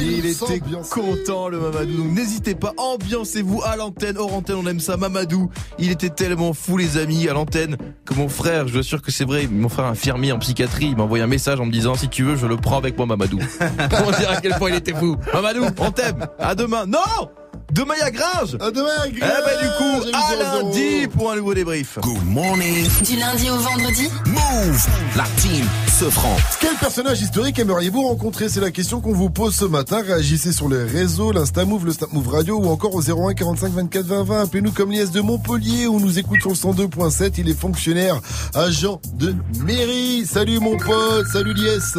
[0.00, 0.60] Il était
[0.90, 2.04] content le Mamadou.
[2.04, 4.96] Donc n'hésitez pas, ambiancez-vous à l'antenne, hors antenne, on aime ça.
[4.96, 9.02] Mamadou, il était tellement fou les amis à l'antenne que mon frère, je vous assure
[9.02, 11.72] que c'est vrai, mon frère infirmier en psychiatrie, il m'a envoyé un message en me
[11.72, 13.38] disant si tu veux, je le prends avec moi Mamadou.
[13.90, 15.16] Pour dire à quel point il était fou.
[15.32, 16.26] Mamadou, on t'aime.
[16.38, 16.86] À demain.
[16.86, 17.30] Non
[17.72, 19.20] Demain il y a Gringe À demain, Eh ben
[19.60, 20.62] du coup, à 0-0.
[20.62, 21.98] lundi pour un nouveau débrief.
[22.00, 22.86] Good morning.
[23.04, 24.86] Du lundi au vendredi Move.
[25.16, 25.64] La team
[25.98, 26.36] se franc.
[26.60, 28.48] Quel personnage historique aimeriez-vous rencontrer?
[28.48, 30.00] C'est la question qu'on vous pose ce matin.
[30.06, 33.72] Réagissez sur les réseaux, l'Insta Move, le Snap Move Radio ou encore au 01 45
[33.72, 34.42] 24 20 20.
[34.44, 36.54] Appelez-nous comme l'IS de Montpellier où nous écoute sur le
[36.86, 37.32] 102.7.
[37.38, 38.20] Il est fonctionnaire,
[38.54, 39.34] agent de
[39.64, 40.24] mairie.
[40.24, 41.98] Salut mon pote, salut l'IS.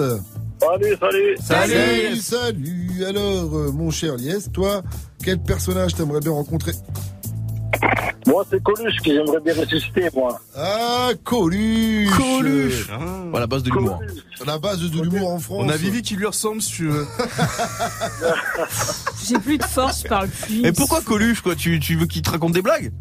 [0.59, 1.37] Salut, salut.
[1.39, 3.05] Salut, salut.
[3.05, 4.81] Alors, euh, mon cher Lies, toi,
[5.23, 6.71] quel personnage t'aimerais bien rencontrer?
[8.25, 10.39] Moi, c'est Coluche que j'aimerais bien ressusciter, moi.
[10.55, 12.09] Ah, Coluche.
[12.17, 12.89] Coluche.
[12.89, 13.99] Voilà, la base de l'humour.
[14.45, 15.63] La base de l'humour en France.
[15.65, 17.05] On a Vivi qui lui ressemble, si tu veux.
[19.27, 20.65] J'ai plus de force, je parle plus.
[20.65, 21.55] Et pourquoi Coluche quoi?
[21.55, 22.91] Tu, tu veux qu'il te raconte des blagues?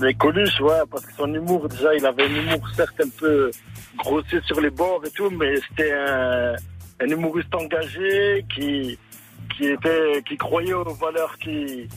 [0.00, 3.50] Mais Coluche, ouais, parce que son humour, déjà, il avait un humour certes un peu
[3.96, 6.54] grossier sur les bords et tout, mais c'était un,
[7.00, 8.98] un humoriste engagé qui,
[9.56, 11.88] qui était, qui croyait aux valeurs qui,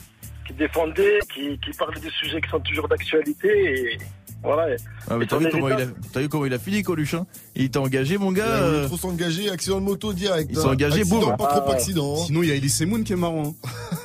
[0.46, 3.98] qui défendait, qui, parlait des sujets qui sont toujours d'actualité
[4.42, 4.76] voilà.
[5.10, 7.26] Ah, t'as vu, comment il a, héritage- t'as vu comment il a fini Coluche hein?
[7.54, 10.48] Il t'a engagé mon gars Il voulu euh, trop s'engager, accident de moto direct.
[10.50, 10.70] Il s'est hein.
[10.70, 11.36] engagé, Accident, boum.
[11.36, 11.74] Pas Ah trop ouais.
[11.76, 12.14] accident.
[12.18, 12.22] hein.
[12.26, 13.54] Sinon, il y a Elise Moon qui est marrant.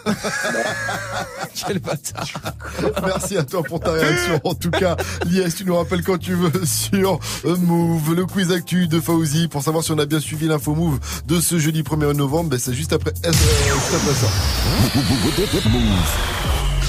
[0.06, 0.14] hein.
[1.68, 2.28] Quel bâtard
[3.06, 4.40] Merci à toi pour ta réaction.
[4.44, 4.96] En tout cas,
[5.26, 9.48] Lies, tu nous rappelles quand tu veux sur euh, Move, le quiz actu de Fauzi.
[9.48, 12.60] Pour savoir si on a bien suivi l'info Move de ce jeudi 1er novembre, ben
[12.60, 14.28] c'est juste après, euh, juste après ça.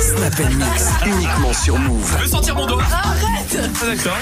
[0.00, 2.14] Snap Mix, uniquement sur Move.
[2.16, 4.18] Je veux sentir mon doigt Arrête D'accord.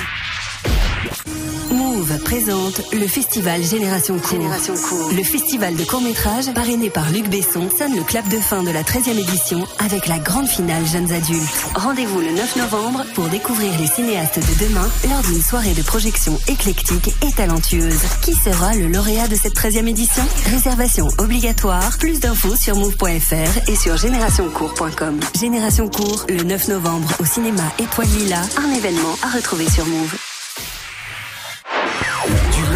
[1.70, 5.10] Move présente le festival Génération Court.
[5.16, 8.82] Le festival de court-métrage parrainé par Luc Besson sonne le clap de fin de la
[8.82, 11.66] 13e édition avec la grande finale Jeunes Adultes.
[11.74, 16.38] Rendez-vous le 9 novembre pour découvrir les cinéastes de demain lors d'une soirée de projection
[16.48, 18.01] éclectique et talentueuse.
[18.22, 20.22] Qui sera le lauréat de cette 13e édition?
[20.51, 21.98] Réservation obligatoire.
[21.98, 25.20] Plus d'infos sur move.fr et sur générationcourt.com.
[25.38, 30.14] Génération Court le 9 novembre au cinéma Étoile Lila, un événement à retrouver sur Move.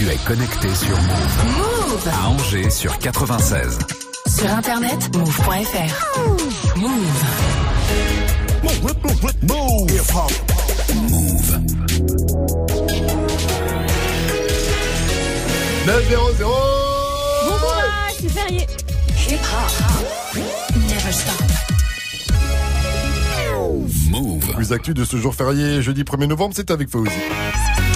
[0.00, 1.44] Tu es connecté sur Move.
[1.58, 3.78] Move À Angers sur 96.
[4.34, 6.78] Sur internet, move.fr.
[6.78, 6.88] Move.
[10.94, 11.60] Move.
[15.86, 16.50] 9 0
[17.44, 18.66] Bon courage, c'est férié.
[19.28, 20.38] Hip hop.
[20.88, 21.44] Never stop.
[24.10, 24.46] Move.
[24.54, 27.10] Plus actu de ce jour férié, jeudi 1er novembre, c'est avec Fauzi.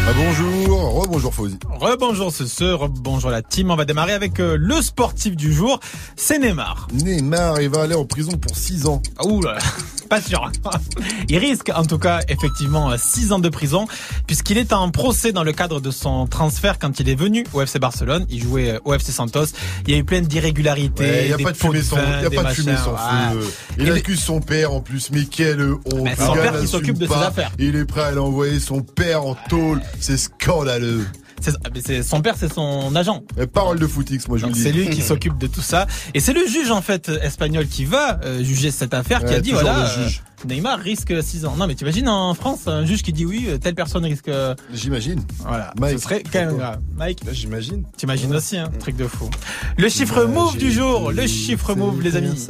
[0.06, 1.59] Ah bonjour, rebonjour Fauzi.
[1.81, 3.70] Rebonjour ce ce, rebonjour la team.
[3.70, 5.81] On va démarrer avec euh, le sportif du jour,
[6.14, 6.89] c'est Neymar.
[6.93, 9.01] Neymar, il va aller en prison pour 6 ans.
[9.16, 9.56] Ah, Ouh là,
[10.10, 10.52] pas sûr.
[11.31, 13.86] Il risque en tout cas effectivement 6 ans de prison
[14.26, 17.62] puisqu'il est en procès dans le cadre de son transfert quand il est venu au
[17.62, 18.26] FC Barcelone.
[18.28, 19.47] Il jouait euh, au FC Santos.
[19.86, 21.02] Il y a eu plein d'irrégularités.
[21.02, 22.48] Ouais, il n'y a des pas de fumée sans, fin, y a des pas de
[22.51, 23.43] fumée machins, sans ouais.
[23.43, 23.52] feu.
[23.78, 26.09] Il accuse son père en plus, mais quelle honte.
[26.18, 27.52] Son père qui s'occupe de ses affaires.
[27.59, 29.81] Il est prêt à aller envoyer son père en tôle.
[30.01, 31.07] C'est scandaleux.
[31.41, 33.23] C'est- mais c'est- son père, c'est son agent.
[33.39, 34.62] Et parole de footix, moi je vous Donc le dis.
[34.62, 35.87] c'est lui qui s'occupe de tout ça.
[36.15, 39.41] Et c'est le juge en fait espagnol qui va euh, juger cette affaire qui a
[39.41, 40.23] dit voilà le juge.
[40.45, 41.55] euh, Neymar risque 6 ans.
[41.59, 44.29] Non mais t'imagines en France un juge qui dit oui euh, telle personne risque.
[44.29, 45.21] euh, J'imagine.
[45.41, 45.73] Voilà.
[45.79, 45.99] Mike.
[45.99, 46.81] Ce serait quand même grave.
[46.97, 47.21] Mike.
[47.33, 47.85] J'imagine.
[47.97, 49.29] T'imagines aussi un truc de fou.
[49.77, 52.47] Le chiffre move du jour, le chiffre move les amis.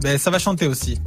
[0.00, 0.98] Ben ça va chanter aussi.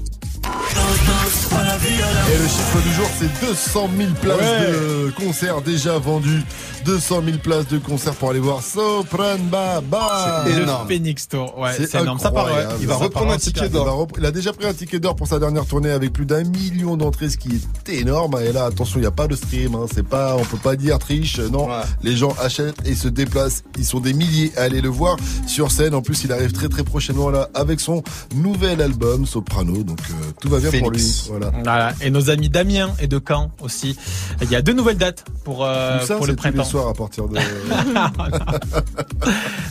[1.62, 4.72] Et le chiffre du jour, c'est 200 000 places Ouais.
[4.72, 6.44] de concerts déjà vendues.
[6.86, 10.46] 200 000 places de concerts pour aller voir Sopran Baba.
[10.46, 11.58] Le Phoenix Tour.
[11.58, 12.20] Ouais, c'est énorme.
[12.20, 12.52] Ça part, ouais.
[12.52, 12.78] incroyable.
[12.82, 13.88] Il va reprendre un ticket d'or.
[14.08, 16.44] rep- il a déjà pris un ticket d'or pour sa dernière tournée avec plus d'un
[16.44, 17.50] million d'entrées, ce qui
[17.88, 18.38] est énorme.
[18.42, 19.76] Et là, attention, il n'y a pas de stream.
[19.76, 19.86] Hein.
[19.94, 21.40] C'est pas, on peut pas dire triche.
[21.40, 21.68] Non,
[22.04, 23.64] les gens achètent et se déplacent.
[23.78, 25.18] Ils sont des milliers à aller le voir
[25.48, 25.94] sur scène.
[25.96, 28.02] En plus, il arrive très très prochainement là avec son
[28.36, 29.84] nouvel album Soprano.
[29.84, 31.00] Donc euh, tout va bien pour lui.
[31.00, 31.30] Phoenix.
[31.52, 31.64] Voilà.
[31.64, 31.94] Voilà.
[32.02, 33.96] Et nos amis d'Amiens et de Caen aussi.
[34.42, 36.70] Il y a deux nouvelles dates pour, euh, ça, pour c'est le tous les printemps.
[36.70, 37.38] soirs à partir de.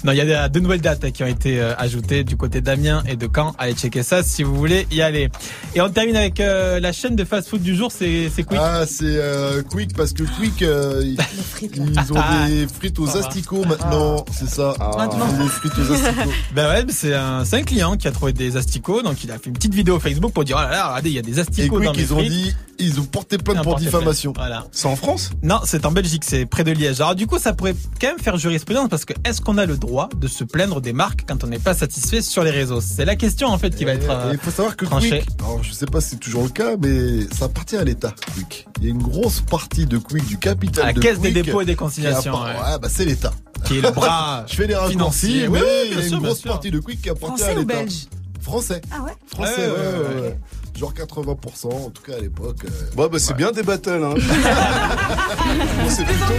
[0.04, 3.02] Non, il y a deux nouvelles dates qui ont été euh, ajoutées du côté d'Amiens
[3.08, 3.54] et de Caen.
[3.58, 5.30] Allez checker ça si vous voulez y aller.
[5.74, 8.58] Et on termine avec euh, la chaîne de fast-food du jour, c'est Quick.
[8.60, 11.18] Ah, c'est euh, Quick parce que Quick, euh, ils,
[11.62, 14.74] ils ont des frites aux asticots maintenant, c'est ça.
[14.78, 16.30] Ah, des frites aux asticots.
[16.54, 19.46] Ben ouais, c'est un, un client qui a trouvé des asticots, donc il a fait
[19.46, 21.65] une petite vidéo Facebook pour dire oh là là, regardez, il y a des asticots
[21.68, 22.30] Quick, mes ils ont frites.
[22.32, 24.32] dit, ils ont porté plainte pour diffamation.
[24.36, 24.66] Voilà.
[24.72, 27.00] C'est en France Non, c'est en Belgique, c'est près de Liège.
[27.00, 29.76] Alors du coup, ça pourrait quand même faire jurisprudence parce que est-ce qu'on a le
[29.76, 32.80] droit de se plaindre des marques quand on n'est pas satisfait sur les réseaux?
[32.80, 35.20] C'est la question en fait qui va être euh, il faut savoir que tranchée.
[35.20, 38.14] Quick, alors je sais pas si c'est toujours le cas, mais ça appartient à l'État,
[38.34, 38.66] Quick.
[38.78, 41.30] Il y a une grosse partie de Quick, du capital À la de caisse des
[41.32, 42.50] dépôts et des consignations, ouais.
[42.50, 43.32] Ouais, bah c'est l'État.
[43.64, 45.48] Qui est le bras Je fais les raccourcis, financier.
[45.48, 47.46] mais Oui, oui, il y a sûr, une grosse partie de Quick qui appartient à
[47.46, 47.74] Français ou l'État.
[47.80, 48.06] belge?
[48.42, 48.80] Français.
[48.92, 49.12] Ah ouais?
[49.26, 49.76] Français, Ouais, ouais, ouais,
[50.08, 50.20] ouais, ouais.
[50.28, 50.38] ouais.
[50.76, 52.56] Genre 80%, en tout cas à l'époque.
[52.66, 54.14] euh, Bon, bah, c'est bien des battles, hein.
[55.88, 56.34] c'est plutôt,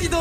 [0.00, 0.20] dis donc.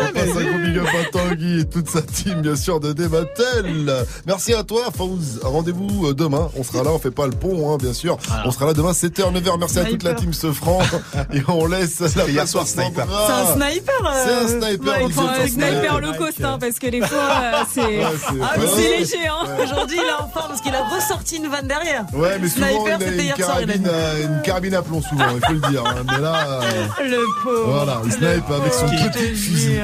[0.00, 2.92] On passe un gros big up à Tanguy et toute sa team, bien sûr, de
[2.92, 3.92] Débattel.
[4.26, 5.40] Merci à toi, Faouz.
[5.42, 6.48] Rendez-vous euh, demain.
[6.56, 8.16] On sera là, on fait pas le pont, hein, bien sûr.
[8.44, 9.58] On sera là demain, 7h, 9h.
[9.58, 10.78] Merci à toute la team Sefran.
[11.34, 13.06] et on laisse la place soir, Sniper.
[13.06, 14.06] C'est un sniper.
[14.06, 16.00] euh, C'est un sniper, ouais, il enfin, fait un sniper sniper.
[16.00, 18.04] low cost, hein, parce que des fois, euh, c'est Ouais,
[18.42, 19.26] ah, léger.
[19.28, 19.46] Hein.
[19.62, 22.04] Aujourd'hui, il est en forme parce qu'il a ressorti une vanne derrière.
[22.14, 25.02] Ouais, mais souvent, Sniper, il a une hier soir, carabine, à, une carabine à plomb,
[25.02, 25.84] souvent, il faut le dire.
[25.86, 26.04] hein.
[26.06, 26.70] Mais là, euh,
[27.04, 27.72] Le pauvre.
[27.72, 29.80] voilà, il snipe avec son petit fusil.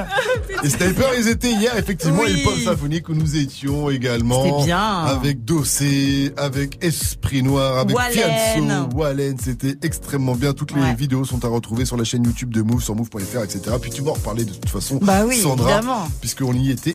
[0.63, 2.35] Et Sniper, ils étaient hier, effectivement, Oui.
[2.37, 4.65] les Pop Symphoniques où nous étions également.
[4.65, 4.79] Bien.
[5.05, 8.13] Avec Dossé, avec Esprit Noir, avec Wallen.
[8.13, 9.37] Fianso, Wallen.
[9.43, 10.53] C'était extrêmement bien.
[10.53, 10.95] Toutes les Ouais.
[10.95, 13.61] vidéos sont à retrouver sur la chaîne YouTube de Move, sur move.fr, etc.
[13.81, 16.09] Puis tu vas en reparler de toute façon, Bah oui, Sandra, évidemment.
[16.21, 16.83] puisqu'on y était